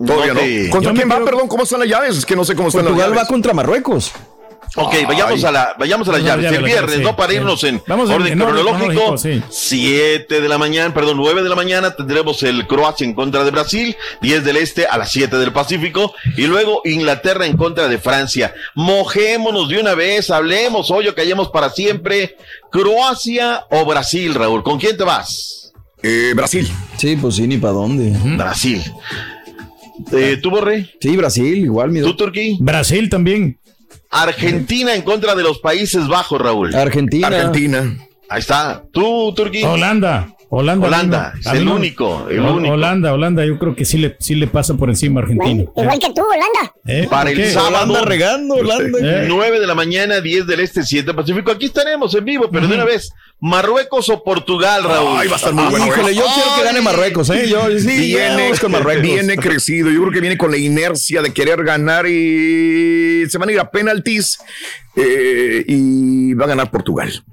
Todavía 0.05 0.34
No 0.34 0.39
te- 0.39 0.70
¿Contra 0.70 0.93
quién 0.93 1.09
va? 1.09 1.16
creo- 1.16 1.26
Perdón, 1.26 1.47
¿cómo 1.49 1.64
están 1.64 1.82
las 1.82 1.89
llaves? 1.89 2.18
Es 2.18 2.26
que 2.26 2.36
no 2.38 2.45
sé 2.45 2.55
cómo 2.55 2.70
están 2.70 2.84
Portugal 2.86 3.09
las 3.09 3.18
va 3.18 3.22
llaves. 3.24 3.30
contra 3.30 3.53
Marruecos. 3.53 4.11
Ok, 4.76 4.95
vayamos 5.07 5.43
a 5.43 5.51
la, 5.51 5.76
vayamos 5.78 6.07
a 6.07 6.14
las 6.14 6.22
Vamos 6.22 6.34
a 6.34 6.36
la 6.38 6.41
llaves. 6.41 6.43
llave, 6.45 6.57
El 6.57 6.64
viernes, 6.64 6.99
¿no? 7.01 7.16
Para 7.16 7.30
sí. 7.32 7.36
irnos 7.36 7.64
en 7.66 7.84
Vamos 7.86 8.09
en- 8.09 8.16
orden 8.16 8.34
en 8.34 8.39
cronológico. 8.39 8.78
cronológico, 8.88 9.18
sí. 9.20 9.43
7 9.51 10.41
de 10.41 10.49
la 10.49 10.57
mañana, 10.57 10.91
perdón, 10.93 11.18
9 11.18 11.43
de 11.43 11.49
la 11.49 11.55
mañana 11.55 11.95
tendremos 11.95 12.41
el 12.41 12.66
Croacia 12.66 13.05
en 13.05 13.14
contra 13.14 13.43
de 13.43 13.51
Brasil, 13.51 13.95
10 14.22 14.43
del 14.43 14.57
Este 14.57 14.88
a 14.88 14.97
las 14.97 15.11
7 15.11 15.38
del 15.38 15.51
Pacífico 15.53 16.16
y 16.38 16.47
luego 16.47 16.82
Inglaterra 16.86 17.45
en 17.45 17.55
contra 17.55 17.88
de 17.88 17.99
Francia. 17.99 18.55
Mojémonos 18.74 19.68
de 19.70 19.80
una 19.80 19.93
vez, 19.93 20.32
hablemos 20.32 20.89
hoy 20.89 21.07
o 21.09 21.14
callemos 21.14 21.49
para 21.49 21.70
siempre. 21.70 22.38
Croacia 22.72 23.68
o 23.70 23.86
Brasil, 23.86 24.34
Raúl, 24.34 24.64
¿con 24.64 24.80
quién 24.80 24.97
te 24.97 25.03
vas? 25.03 25.62
Eh, 26.03 26.33
Brasil. 26.35 26.69
Sí, 26.97 27.15
pues 27.15 27.35
sí, 27.35 27.47
ni 27.47 27.57
para 27.57 27.73
dónde. 27.73 28.11
Brasil. 28.35 28.81
Eh, 30.11 30.37
¿Tú, 30.41 30.49
Borré? 30.49 30.89
Sí, 30.99 31.15
Brasil, 31.15 31.57
igual, 31.57 31.91
mi 31.91 32.01
¿Tú, 32.01 32.15
Turquí? 32.15 32.57
Brasil 32.59 33.09
también. 33.09 33.57
Argentina 34.09 34.93
en 34.93 35.01
contra 35.01 35.33
de 35.33 35.43
los 35.43 35.59
Países 35.59 36.07
Bajos, 36.07 36.39
Raúl. 36.39 36.75
Argentina. 36.75 37.27
Argentina. 37.27 37.97
Ahí 38.29 38.39
está. 38.39 38.83
¿Tú, 38.91 39.33
Turquí? 39.33 39.63
Holanda. 39.63 40.35
Holanda. 40.55 40.87
Holanda, 40.87 41.33
es 41.39 41.47
el 41.47 41.67
único, 41.67 42.27
el 42.29 42.39
único. 42.39 42.73
Holanda, 42.73 43.11
Holanda, 43.11 43.43
yo 43.43 43.57
creo 43.57 43.75
que 43.75 43.85
sí 43.85 43.97
le, 43.97 44.15
sí 44.19 44.35
le 44.35 44.45
pasa 44.45 44.75
por 44.75 44.89
encima 44.89 45.19
a 45.19 45.23
Argentina. 45.23 45.63
Igual 45.75 45.99
que 45.99 46.13
tú, 46.13 46.21
Holanda. 46.21 46.75
¿Eh? 46.85 47.07
Para 47.09 47.31
¿Por 47.31 47.39
el 47.39 47.51
sábado. 47.51 47.91
Holanda 47.91 48.01
regando, 48.01 48.55
Holanda. 48.55 48.99
Eh. 49.01 49.25
9 49.27 49.59
de 49.59 49.67
la 49.67 49.73
mañana, 49.73 50.21
10 50.21 50.45
del 50.45 50.59
Este, 50.59 50.83
7 50.83 51.07
del 51.07 51.15
Pacífico. 51.15 51.51
Aquí 51.51 51.65
estaremos 51.65 52.13
en 52.13 52.25
vivo, 52.25 52.49
pero 52.51 52.67
de 52.67 52.75
una 52.75 52.85
vez, 52.85 53.11
Marruecos 53.39 54.09
o 54.09 54.23
Portugal, 54.23 54.83
Raúl. 54.83 55.17
Ay, 55.17 55.27
va 55.27 55.33
a 55.33 55.37
estar 55.37 55.53
muy 55.53 55.65
bueno. 55.65 55.87
Híjole, 55.87 56.11
¿eh? 56.11 56.15
yo 56.15 56.23
quiero 56.33 56.49
que 56.55 56.63
gane 56.63 56.81
Marruecos, 56.81 57.29
¿eh? 57.31 57.47
Yo 57.49 57.67
sí, 57.79 57.97
viene, 57.97 58.51
con 58.61 58.71
Marruecos. 58.71 59.01
viene 59.01 59.35
crecido. 59.37 59.89
Yo 59.89 60.01
creo 60.01 60.11
que 60.11 60.21
viene 60.21 60.37
con 60.37 60.51
la 60.51 60.57
inercia 60.57 61.21
de 61.23 61.33
querer 61.33 61.63
ganar 61.63 62.05
y 62.07 63.25
se 63.27 63.37
van 63.39 63.49
a 63.49 63.51
ir 63.51 63.59
a 63.59 63.71
penaltis 63.71 64.37
eh, 64.95 65.65
y 65.67 66.33
va 66.35 66.45
a 66.45 66.49
ganar 66.49 66.69
Portugal. 66.69 67.23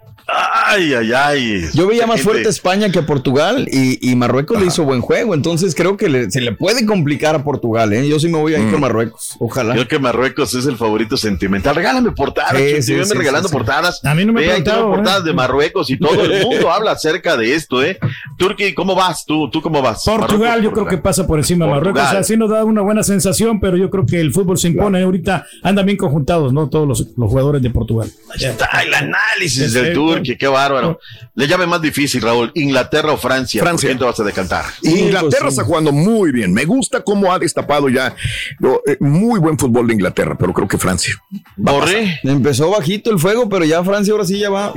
Ay, 0.66 0.94
ay, 0.94 1.12
ay. 1.12 1.64
Yo 1.74 1.86
veía 1.88 2.06
más 2.06 2.20
fuerte 2.22 2.46
a 2.46 2.50
España 2.50 2.90
que 2.90 3.00
a 3.00 3.06
Portugal 3.06 3.66
y, 3.70 4.10
y 4.10 4.14
Marruecos 4.14 4.60
le 4.60 4.66
hizo 4.66 4.84
buen 4.84 5.00
juego, 5.00 5.34
entonces 5.34 5.74
creo 5.74 5.96
que 5.96 6.08
le- 6.08 6.30
se 6.30 6.40
le 6.40 6.52
puede 6.52 6.86
complicar 6.86 7.34
a 7.34 7.42
Portugal, 7.42 7.92
¿eh? 7.92 8.08
Yo 8.08 8.20
sí 8.20 8.28
me 8.28 8.38
voy 8.38 8.54
a 8.54 8.58
ir 8.58 8.66
Mm. 8.66 8.70
con 8.72 8.80
Marruecos, 8.80 9.36
ojalá. 9.40 9.72
Creo 9.74 9.88
que 9.88 9.98
Marruecos 9.98 10.54
es 10.54 10.66
el 10.66 10.76
favorito 10.76 11.16
sentimental. 11.16 11.74
Regálame 11.74 12.12
portadas, 12.12 12.52
Sí, 12.84 12.92
regalando 12.94 13.48
sí, 13.48 13.52
sí. 13.52 13.56
portadas. 13.58 14.04
A 14.04 14.14
mí 14.14 14.24
no 14.24 14.32
me 14.32 14.42
Ve, 14.42 14.46
preguntado, 14.48 14.90
portadas 14.92 15.24
de 15.24 15.32
Marruecos 15.32 15.90
y 15.90 15.98
todo 15.98 16.24
el 16.24 16.46
mundo 16.46 16.70
habla 16.72 16.92
acerca 16.92 17.36
de 17.36 17.54
esto, 17.54 17.82
¿eh? 17.82 17.98
Turki, 18.36 18.72
¿cómo 18.74 18.94
vas? 18.94 19.24
¿Tú, 19.26 19.50
tú 19.50 19.60
cómo 19.60 19.82
vas? 19.82 20.02
Portugal, 20.04 20.38
Marruecos, 20.38 20.62
yo 20.64 20.72
creo 20.72 20.86
que 20.86 20.98
pasa 20.98 21.26
por 21.26 21.38
encima 21.38 21.64
de. 21.66 21.72
Marruecos. 21.72 22.02
O 22.02 22.10
sea, 22.10 22.22
sí 22.22 22.36
nos 22.36 22.50
da 22.50 22.64
una 22.64 22.82
buena 22.82 23.02
sensación, 23.02 23.60
pero 23.60 23.76
yo 23.76 23.90
creo 23.90 24.06
que 24.06 24.20
el 24.20 24.32
fútbol 24.32 24.58
se 24.58 24.68
impone. 24.68 25.02
Ahorita 25.02 25.46
andan 25.62 25.86
bien 25.86 25.98
conjuntados, 25.98 26.52
¿no? 26.52 26.68
Todos 26.68 26.86
los, 26.86 27.00
los 27.16 27.28
jugadores 27.28 27.62
de 27.62 27.70
Portugal. 27.70 28.08
Ahí 28.34 28.44
está 28.44 28.68
el 28.86 28.94
análisis 28.94 29.72
Sí, 29.72 29.78
del 29.78 29.86
sí, 29.88 29.94
Qué 30.22 30.46
bárbaro. 30.46 30.98
Le 31.34 31.46
llame 31.46 31.66
más 31.66 31.80
difícil, 31.82 32.22
Raúl. 32.22 32.50
¿Inglaterra 32.54 33.12
o 33.12 33.16
Francia? 33.16 33.62
Francia. 33.62 33.88
¿Por 33.88 33.90
quién 33.90 33.98
te 33.98 34.04
vas 34.04 34.20
a 34.20 34.24
decantar? 34.24 34.64
Inglaterra 34.82 35.42
pues, 35.42 35.52
está 35.54 35.64
jugando 35.64 35.92
muy 35.92 36.32
bien. 36.32 36.52
Me 36.52 36.64
gusta 36.64 37.02
cómo 37.02 37.32
ha 37.32 37.38
destapado 37.38 37.88
ya 37.88 38.14
lo- 38.58 38.82
eh, 38.86 38.96
muy 39.00 39.38
buen 39.40 39.58
fútbol 39.58 39.86
de 39.88 39.94
Inglaterra, 39.94 40.36
pero 40.38 40.52
creo 40.52 40.68
que 40.68 40.78
Francia. 40.78 41.14
Borré. 41.56 42.18
Empezó 42.22 42.70
bajito 42.70 43.10
el 43.10 43.18
fuego, 43.18 43.48
pero 43.48 43.64
ya 43.64 43.82
Francia 43.84 44.12
ahora 44.12 44.24
sí 44.24 44.38
ya 44.38 44.50
va. 44.50 44.72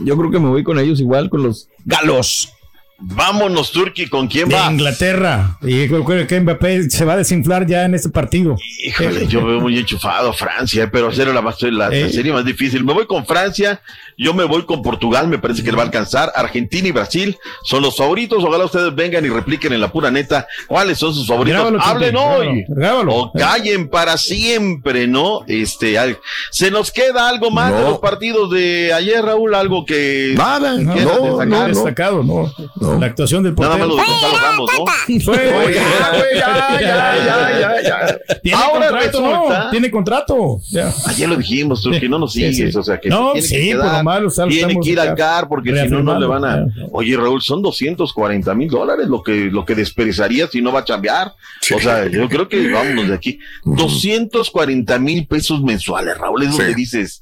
Yo 0.00 0.16
creo 0.16 0.30
que 0.30 0.38
me 0.38 0.48
voy 0.48 0.62
con 0.64 0.78
ellos 0.78 1.00
igual, 1.00 1.28
con 1.30 1.42
los 1.42 1.68
galos. 1.84 2.52
Vámonos, 3.00 3.70
Turki, 3.70 4.08
¿con 4.08 4.26
quién 4.26 4.48
De 4.48 4.56
va? 4.56 4.72
Inglaterra. 4.72 5.56
Y 5.62 5.86
creo 5.86 6.26
que 6.26 6.40
Mbappé 6.40 6.90
se 6.90 7.04
va 7.04 7.12
a 7.12 7.16
desinflar 7.18 7.64
ya 7.64 7.84
en 7.84 7.94
este 7.94 8.08
partido. 8.08 8.56
Híjole, 8.84 9.28
yo 9.28 9.44
veo 9.46 9.60
muy 9.60 9.78
enchufado 9.78 10.30
a 10.30 10.32
Francia, 10.32 10.88
pero 10.90 11.06
hacer 11.08 11.28
la, 11.28 11.40
más- 11.40 11.62
la, 11.62 11.88
la 11.90 11.94
Eh. 11.96 12.10
serie 12.12 12.32
más 12.32 12.44
difícil. 12.44 12.82
Me 12.84 12.92
voy 12.92 13.06
con 13.06 13.24
Francia, 13.24 13.80
yo 14.16 14.34
me 14.34 14.42
voy 14.42 14.66
con 14.66 14.82
Portugal, 14.82 15.28
me 15.28 15.38
parece 15.38 15.62
que 15.62 15.70
le 15.70 15.76
va 15.76 15.84
a 15.84 15.86
alcanzar. 15.86 16.32
Argentina 16.34 16.88
y 16.88 16.90
Brasil 16.90 17.36
son 17.62 17.82
los 17.82 17.96
favoritos. 17.96 18.42
Ojalá 18.42 18.64
ustedes 18.64 18.92
vengan 18.92 19.24
y 19.24 19.28
repliquen 19.28 19.72
en 19.72 19.80
la 19.80 19.92
pura 19.92 20.10
neta 20.10 20.48
cuáles 20.66 20.98
son 20.98 21.14
sus 21.14 21.28
favoritos. 21.28 21.60
Grábalo, 21.60 21.80
Hablen 21.80 22.16
hoy 22.16 22.64
grábalo, 22.68 23.14
o 23.14 23.32
callen 23.32 23.88
para 23.88 24.18
siempre, 24.18 25.06
¿no? 25.06 25.42
Este, 25.46 25.96
al- 25.98 26.18
se 26.50 26.72
nos 26.72 26.90
queda 26.90 27.28
algo 27.28 27.52
más 27.52 27.72
de 27.72 27.80
los 27.82 27.98
partidos 28.00 28.50
de 28.50 28.92
ayer, 28.92 29.24
Raúl, 29.24 29.54
algo 29.54 29.84
que 29.86 30.34
Nada, 30.36 30.74
No, 30.78 31.44
no, 31.46 31.66
destacar. 31.68 32.12
no, 32.14 32.22
no. 32.24 32.87
¿No? 32.94 32.98
La 33.00 33.06
actuación 33.06 33.42
del 33.42 33.54
Nada 33.54 33.76
más 33.76 33.86
portero. 33.88 33.96
lo 33.96 34.02
de 34.02 34.20
Gonzalo 34.20 34.38
Ramos, 34.50 34.70
¿no? 34.78 35.20
Fue- 35.24 35.54
Oye, 35.64 35.74
ya, 35.74 36.30
ya, 36.34 36.80
ya, 36.80 36.80
ya, 36.80 37.60
ya, 37.60 37.82
ya. 37.82 38.38
Tiene 38.42 38.58
Ahora 38.58 38.88
contrato, 38.88 39.20
resulta- 39.20 39.64
¿no? 39.64 39.70
Tiene 39.70 39.90
contrato. 39.90 40.60
Ya. 40.70 40.92
Ayer 41.06 41.28
lo 41.28 41.36
dijimos, 41.36 41.82
tú, 41.82 41.90
que 41.92 42.08
no 42.08 42.18
nos 42.18 42.32
Sí, 42.32 42.52
sigues, 42.52 42.72
sí. 42.72 42.78
o 42.78 42.82
sea, 42.82 42.98
que 43.00 43.08
No, 43.08 43.32
se 43.34 43.42
tiene 43.42 43.42
sí, 43.42 43.68
que 43.70 43.74
por 43.76 43.82
quedar, 43.84 43.98
lo 43.98 44.04
malo, 44.04 44.30
tiene 44.48 44.80
que 44.80 44.90
ir 44.90 45.00
al 45.00 45.14
CAR 45.14 45.48
porque 45.48 45.70
si 45.82 45.88
no, 45.88 46.02
no 46.02 46.18
le 46.18 46.26
van 46.26 46.44
a... 46.44 46.66
Oye, 46.92 47.16
Raúl, 47.16 47.40
son 47.42 47.62
240 47.62 48.54
mil 48.54 48.68
dólares 48.68 49.06
lo 49.08 49.22
que, 49.22 49.48
lo 49.50 49.64
que 49.64 49.74
desperdiciaría 49.74 50.46
si 50.48 50.60
no 50.62 50.72
va 50.72 50.80
a 50.80 50.84
chambear. 50.84 51.34
O 51.74 51.80
sea, 51.80 52.06
yo 52.08 52.28
creo 52.28 52.48
que 52.48 52.70
vámonos 52.72 53.08
de 53.08 53.14
aquí. 53.14 53.38
240 53.64 54.98
mil 54.98 55.26
pesos 55.26 55.62
mensuales, 55.62 56.16
Raúl, 56.18 56.42
es 56.42 56.50
Sí. 56.52 56.58
donde 56.58 56.74
dices... 56.74 57.20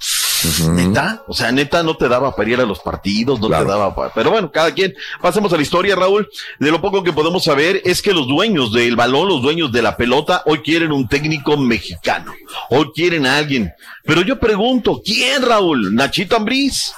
Neta, 0.72 1.22
o 1.26 1.34
sea, 1.34 1.50
neta 1.52 1.82
no 1.82 1.96
te 1.96 2.08
daba 2.08 2.34
para 2.34 2.50
ir 2.50 2.60
a 2.60 2.66
los 2.66 2.80
partidos, 2.80 3.40
no 3.40 3.48
Claro. 3.48 3.64
te 3.64 3.70
daba 3.70 3.94
para... 3.94 4.12
Pero 4.12 4.30
bueno, 4.30 4.50
cada 4.50 4.72
quien. 4.72 4.94
Pasemos 5.20 5.52
a 5.52 5.56
la 5.56 5.62
historia, 5.62 5.96
Raúl. 5.96 6.28
De 6.58 6.70
lo 6.70 6.80
poco 6.80 7.02
que 7.02 7.12
podemos 7.12 7.44
saber 7.44 7.80
es 7.84 8.02
que 8.02 8.12
los 8.12 8.26
dueños 8.26 8.72
del 8.72 8.96
balón, 8.96 9.28
los 9.28 9.42
dueños 9.42 9.72
de 9.72 9.82
la 9.82 9.96
pelota, 9.96 10.42
hoy 10.46 10.58
quieren 10.60 10.92
un 10.92 11.08
técnico 11.08 11.56
mexicano. 11.56 12.32
Hoy 12.70 12.90
quieren 12.94 13.26
a 13.26 13.36
alguien. 13.38 13.72
Pero 14.04 14.22
yo 14.22 14.38
pregunto, 14.38 15.00
¿quién, 15.04 15.42
Raúl? 15.42 15.94
¿Nachito 15.94 16.36
Ambriz? 16.36 16.92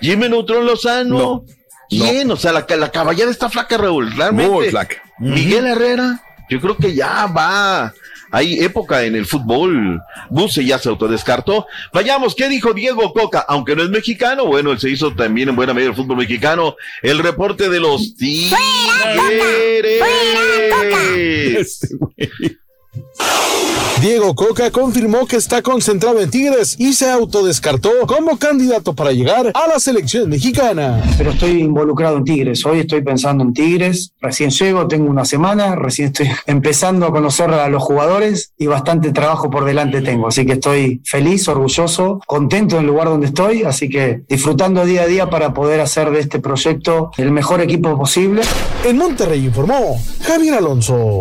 ¿Jimmy 0.00 0.28
Neutrón 0.28 0.66
Lozano? 0.66 1.18
No. 1.18 1.44
¿Quién? 1.88 2.30
O 2.30 2.36
sea, 2.36 2.52
la, 2.52 2.66
la 2.76 2.90
caballada 2.90 3.30
está 3.30 3.48
flaca, 3.48 3.76
Raúl. 3.76 4.12
Realmente. 4.14 4.50
Muy 4.50 4.68
flaca. 4.70 4.96
Miguel 5.18 5.66
Herrera, 5.66 6.22
yo 6.48 6.60
creo 6.60 6.76
que 6.76 6.94
ya 6.94 7.26
va. 7.26 7.92
Hay 8.30 8.60
época 8.60 9.04
en 9.04 9.16
el 9.16 9.26
fútbol. 9.26 10.00
Buse 10.28 10.64
ya 10.64 10.78
se 10.78 10.88
autodescartó. 10.88 11.66
Vayamos, 11.92 12.34
¿qué 12.34 12.48
dijo 12.48 12.72
Diego 12.72 13.12
Coca? 13.12 13.44
Aunque 13.48 13.76
no 13.76 13.82
es 13.82 13.90
mexicano, 13.90 14.46
bueno, 14.46 14.72
él 14.72 14.78
se 14.78 14.90
hizo 14.90 15.14
también 15.14 15.48
en 15.48 15.56
buena 15.56 15.74
medida 15.74 15.90
el 15.90 15.96
fútbol 15.96 16.18
mexicano. 16.18 16.76
El 17.02 17.18
reporte 17.18 17.68
de 17.68 17.80
los 17.80 18.14
Tigres. 18.16 18.56
Diego 24.00 24.34
Coca 24.34 24.70
confirmó 24.70 25.26
que 25.26 25.36
está 25.36 25.60
concentrado 25.60 26.22
en 26.22 26.30
Tigres 26.30 26.74
y 26.78 26.94
se 26.94 27.10
autodescartó 27.10 27.90
como 28.06 28.38
candidato 28.38 28.94
para 28.94 29.12
llegar 29.12 29.52
a 29.52 29.68
la 29.68 29.78
selección 29.78 30.30
mexicana. 30.30 31.02
Pero 31.18 31.32
estoy 31.32 31.60
involucrado 31.60 32.16
en 32.16 32.24
Tigres. 32.24 32.64
Hoy 32.64 32.80
estoy 32.80 33.02
pensando 33.02 33.44
en 33.44 33.52
Tigres. 33.52 34.14
Recién 34.22 34.48
llego, 34.50 34.88
tengo 34.88 35.10
una 35.10 35.26
semana, 35.26 35.76
recién 35.76 36.08
estoy 36.08 36.30
empezando 36.46 37.04
a 37.04 37.10
conocer 37.10 37.50
a 37.50 37.68
los 37.68 37.82
jugadores 37.82 38.54
y 38.56 38.66
bastante 38.66 39.12
trabajo 39.12 39.50
por 39.50 39.66
delante 39.66 40.00
tengo. 40.00 40.28
Así 40.28 40.46
que 40.46 40.54
estoy 40.54 41.02
feliz, 41.04 41.46
orgulloso, 41.48 42.20
contento 42.26 42.76
en 42.76 42.82
el 42.82 42.86
lugar 42.86 43.08
donde 43.08 43.26
estoy. 43.26 43.64
Así 43.64 43.90
que 43.90 44.22
disfrutando 44.26 44.86
día 44.86 45.02
a 45.02 45.06
día 45.06 45.28
para 45.28 45.52
poder 45.52 45.80
hacer 45.80 46.10
de 46.10 46.20
este 46.20 46.38
proyecto 46.38 47.10
el 47.18 47.32
mejor 47.32 47.60
equipo 47.60 47.98
posible. 47.98 48.40
En 48.82 48.96
Monterrey 48.96 49.44
informó 49.44 50.00
Javier 50.22 50.54
Alonso. 50.54 51.20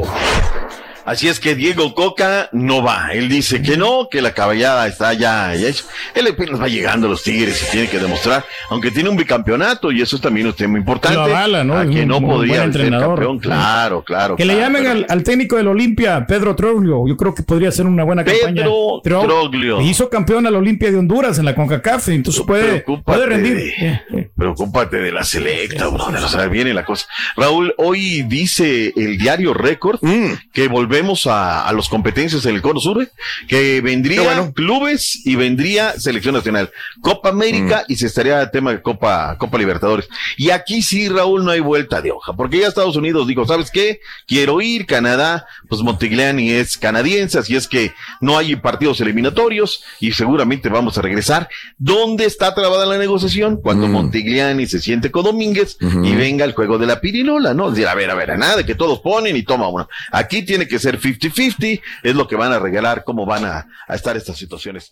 Así 1.09 1.27
es 1.27 1.39
que 1.39 1.55
Diego 1.55 1.95
Coca 1.95 2.49
no 2.51 2.83
va. 2.83 3.09
Él 3.13 3.29
dice 3.29 3.61
que 3.63 3.77
no, 3.77 4.07
que 4.11 4.21
la 4.21 4.33
caballada 4.33 4.87
está 4.87 5.13
ya, 5.13 5.55
hecha. 5.55 5.83
Él 6.13 6.27
apenas 6.27 6.61
va 6.61 6.67
llegando 6.67 7.07
a 7.07 7.09
los 7.09 7.23
Tigres 7.23 7.65
y 7.67 7.71
tiene 7.71 7.87
que 7.89 7.97
demostrar, 7.97 8.45
aunque 8.69 8.91
tiene 8.91 9.09
un 9.09 9.17
bicampeonato 9.17 9.91
y 9.91 10.01
eso 10.03 10.17
es 10.17 10.21
también 10.21 10.45
un 10.47 10.53
tema 10.53 10.77
importante. 10.77 11.17
Lo 11.17 11.23
avala, 11.23 11.63
¿no? 11.63 11.75
A 11.77 11.85
que 11.87 12.01
un 12.03 12.07
no 12.07 12.19
muy 12.21 12.29
podría 12.35 12.59
buen 12.59 12.73
ser 12.73 12.89
campeón. 12.91 13.39
Claro, 13.39 14.03
claro. 14.03 14.35
Que 14.35 14.45
le 14.45 14.55
llamen 14.55 14.83
pero- 14.83 14.91
al, 14.93 15.05
al 15.09 15.23
técnico 15.23 15.55
del 15.55 15.67
Olimpia, 15.67 16.25
Pedro 16.27 16.55
Troglio. 16.55 17.07
Yo 17.07 17.17
creo 17.17 17.33
que 17.33 17.41
podría 17.41 17.71
ser 17.71 17.87
una 17.87 18.03
buena 18.03 18.23
campaña. 18.23 18.53
Pedro 18.63 19.01
Tro- 19.03 19.23
Troglio. 19.25 19.81
Hizo 19.81 20.09
campeón 20.09 20.45
al 20.45 20.55
Olimpia 20.55 20.91
de 20.91 20.97
Honduras 20.97 21.39
en 21.39 21.45
la 21.45 21.55
CONCACAF, 21.55 22.09
entonces 22.09 22.43
puede, 22.45 22.81
puede 23.03 23.25
rendir. 23.25 23.55
de- 23.57 24.29
preocúpate 24.37 24.97
de 24.97 25.11
la 25.11 25.23
selecta, 25.23 25.87
brother. 25.87 26.23
O 26.23 26.29
sea, 26.29 26.45
viene 26.47 26.73
la 26.73 26.85
cosa. 26.85 27.07
Raúl, 27.35 27.73
hoy 27.77 28.23
dice 28.23 28.93
el 28.95 29.17
diario 29.17 29.53
Récord 29.53 29.99
Mm. 30.01 30.33
que 30.53 30.67
volvemos 30.99 31.27
a, 31.27 31.65
a 31.67 31.71
las 31.73 31.87
competencias 31.87 32.43
del 32.43 32.61
Cono 32.61 32.79
Sur, 32.81 33.07
que 33.47 33.79
vendría 33.81 34.51
clubes 34.53 35.25
y 35.25 35.35
vendría 35.35 35.97
selección 35.97 36.35
nacional, 36.35 36.71
Copa 37.01 37.29
América 37.29 37.59
Mm. 37.87 37.91
y 37.91 37.95
se 37.95 38.07
estaría 38.07 38.41
el 38.41 38.51
tema 38.51 38.71
de 38.71 38.81
Copa, 38.81 39.35
Copa 39.37 39.57
Libertadores. 39.57 40.07
Y 40.37 40.49
aquí 40.49 40.81
sí, 40.81 41.07
Raúl, 41.09 41.43
no 41.45 41.51
hay 41.51 41.59
vuelta 41.61 42.01
de 42.01 42.11
hoja, 42.11 42.33
porque 42.33 42.59
ya 42.59 42.67
Estados 42.67 42.95
Unidos 42.95 43.27
dijo, 43.27 43.45
¿sabes 43.45 43.69
qué? 43.71 43.99
Quiero 44.27 44.61
ir, 44.61 44.85
Canadá, 44.85 45.45
pues 45.69 45.81
Montigliani 45.81 46.51
es 46.51 46.77
canadiense, 46.77 47.39
así 47.39 47.55
es 47.55 47.67
que 47.67 47.93
no 48.21 48.37
hay 48.37 48.55
partidos 48.57 48.99
eliminatorios 49.01 49.83
y 49.99 50.11
seguramente 50.11 50.67
vamos 50.69 50.97
a 50.97 51.01
regresar. 51.01 51.47
¿Dónde 51.77 52.25
está 52.25 52.53
trabada 52.53 52.85
la 52.85 52.97
negociación? 52.97 53.61
Cuando 53.61 53.87
Montigliani 53.87 54.65
se 54.67 54.79
siente 54.79 55.11
con 55.11 55.23
Domínguez 55.23 55.77
y 55.81 56.15
venga 56.15 56.43
el 56.45 56.53
juego 56.53 56.77
de 56.77 56.87
la 56.87 56.99
pirinola, 57.01 57.53
¿no? 57.53 57.67
Es 57.69 57.75
decir, 57.75 57.87
a 57.87 57.95
ver, 57.95 58.09
a 58.11 58.15
ver, 58.15 58.31
a 58.31 58.37
nada 58.37 58.65
que 58.65 58.75
todos 58.75 58.99
ponen 58.99 59.35
y 59.35 59.43
toma 59.43 59.67
uno. 59.69 59.87
Aquí 60.11 60.43
tiene 60.43 60.67
que 60.67 60.78
ser 60.79 60.99
50-50, 60.99 61.81
es 62.03 62.15
lo 62.15 62.27
que 62.27 62.35
van 62.35 62.53
a 62.53 62.59
regalar, 62.59 63.03
cómo 63.03 63.25
van 63.25 63.45
a, 63.45 63.67
a 63.87 63.95
estar 63.95 64.17
estas 64.17 64.37
situaciones. 64.37 64.91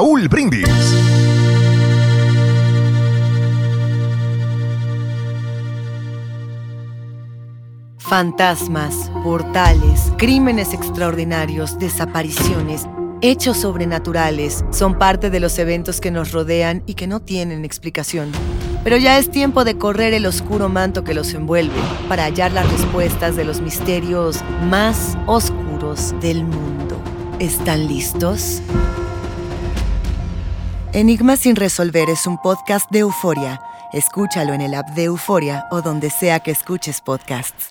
Raúl 0.00 0.28
Brindis. 0.28 0.66
Fantasmas, 7.98 9.10
portales, 9.22 10.10
crímenes 10.16 10.72
extraordinarios, 10.72 11.78
desapariciones, 11.78 12.86
hechos 13.20 13.58
sobrenaturales 13.58 14.64
son 14.70 14.96
parte 14.96 15.28
de 15.28 15.38
los 15.38 15.58
eventos 15.58 16.00
que 16.00 16.10
nos 16.10 16.32
rodean 16.32 16.82
y 16.86 16.94
que 16.94 17.06
no 17.06 17.20
tienen 17.20 17.66
explicación. 17.66 18.32
Pero 18.82 18.96
ya 18.96 19.18
es 19.18 19.30
tiempo 19.30 19.64
de 19.64 19.76
correr 19.76 20.14
el 20.14 20.24
oscuro 20.24 20.70
manto 20.70 21.04
que 21.04 21.12
los 21.12 21.34
envuelve 21.34 21.78
para 22.08 22.24
hallar 22.24 22.52
las 22.52 22.72
respuestas 22.72 23.36
de 23.36 23.44
los 23.44 23.60
misterios 23.60 24.40
más 24.70 25.18
oscuros 25.26 26.14
del 26.22 26.44
mundo. 26.44 26.96
¿Están 27.38 27.86
listos? 27.86 28.62
Enigma 30.92 31.36
sin 31.36 31.54
resolver 31.54 32.10
es 32.10 32.26
un 32.26 32.36
podcast 32.36 32.90
de 32.90 32.98
euforia. 32.98 33.60
Escúchalo 33.92 34.54
en 34.54 34.60
el 34.60 34.74
app 34.74 34.88
de 34.88 35.04
Euforia 35.04 35.66
o 35.70 35.82
donde 35.82 36.10
sea 36.10 36.40
que 36.40 36.50
escuches 36.50 37.00
podcasts. 37.00 37.70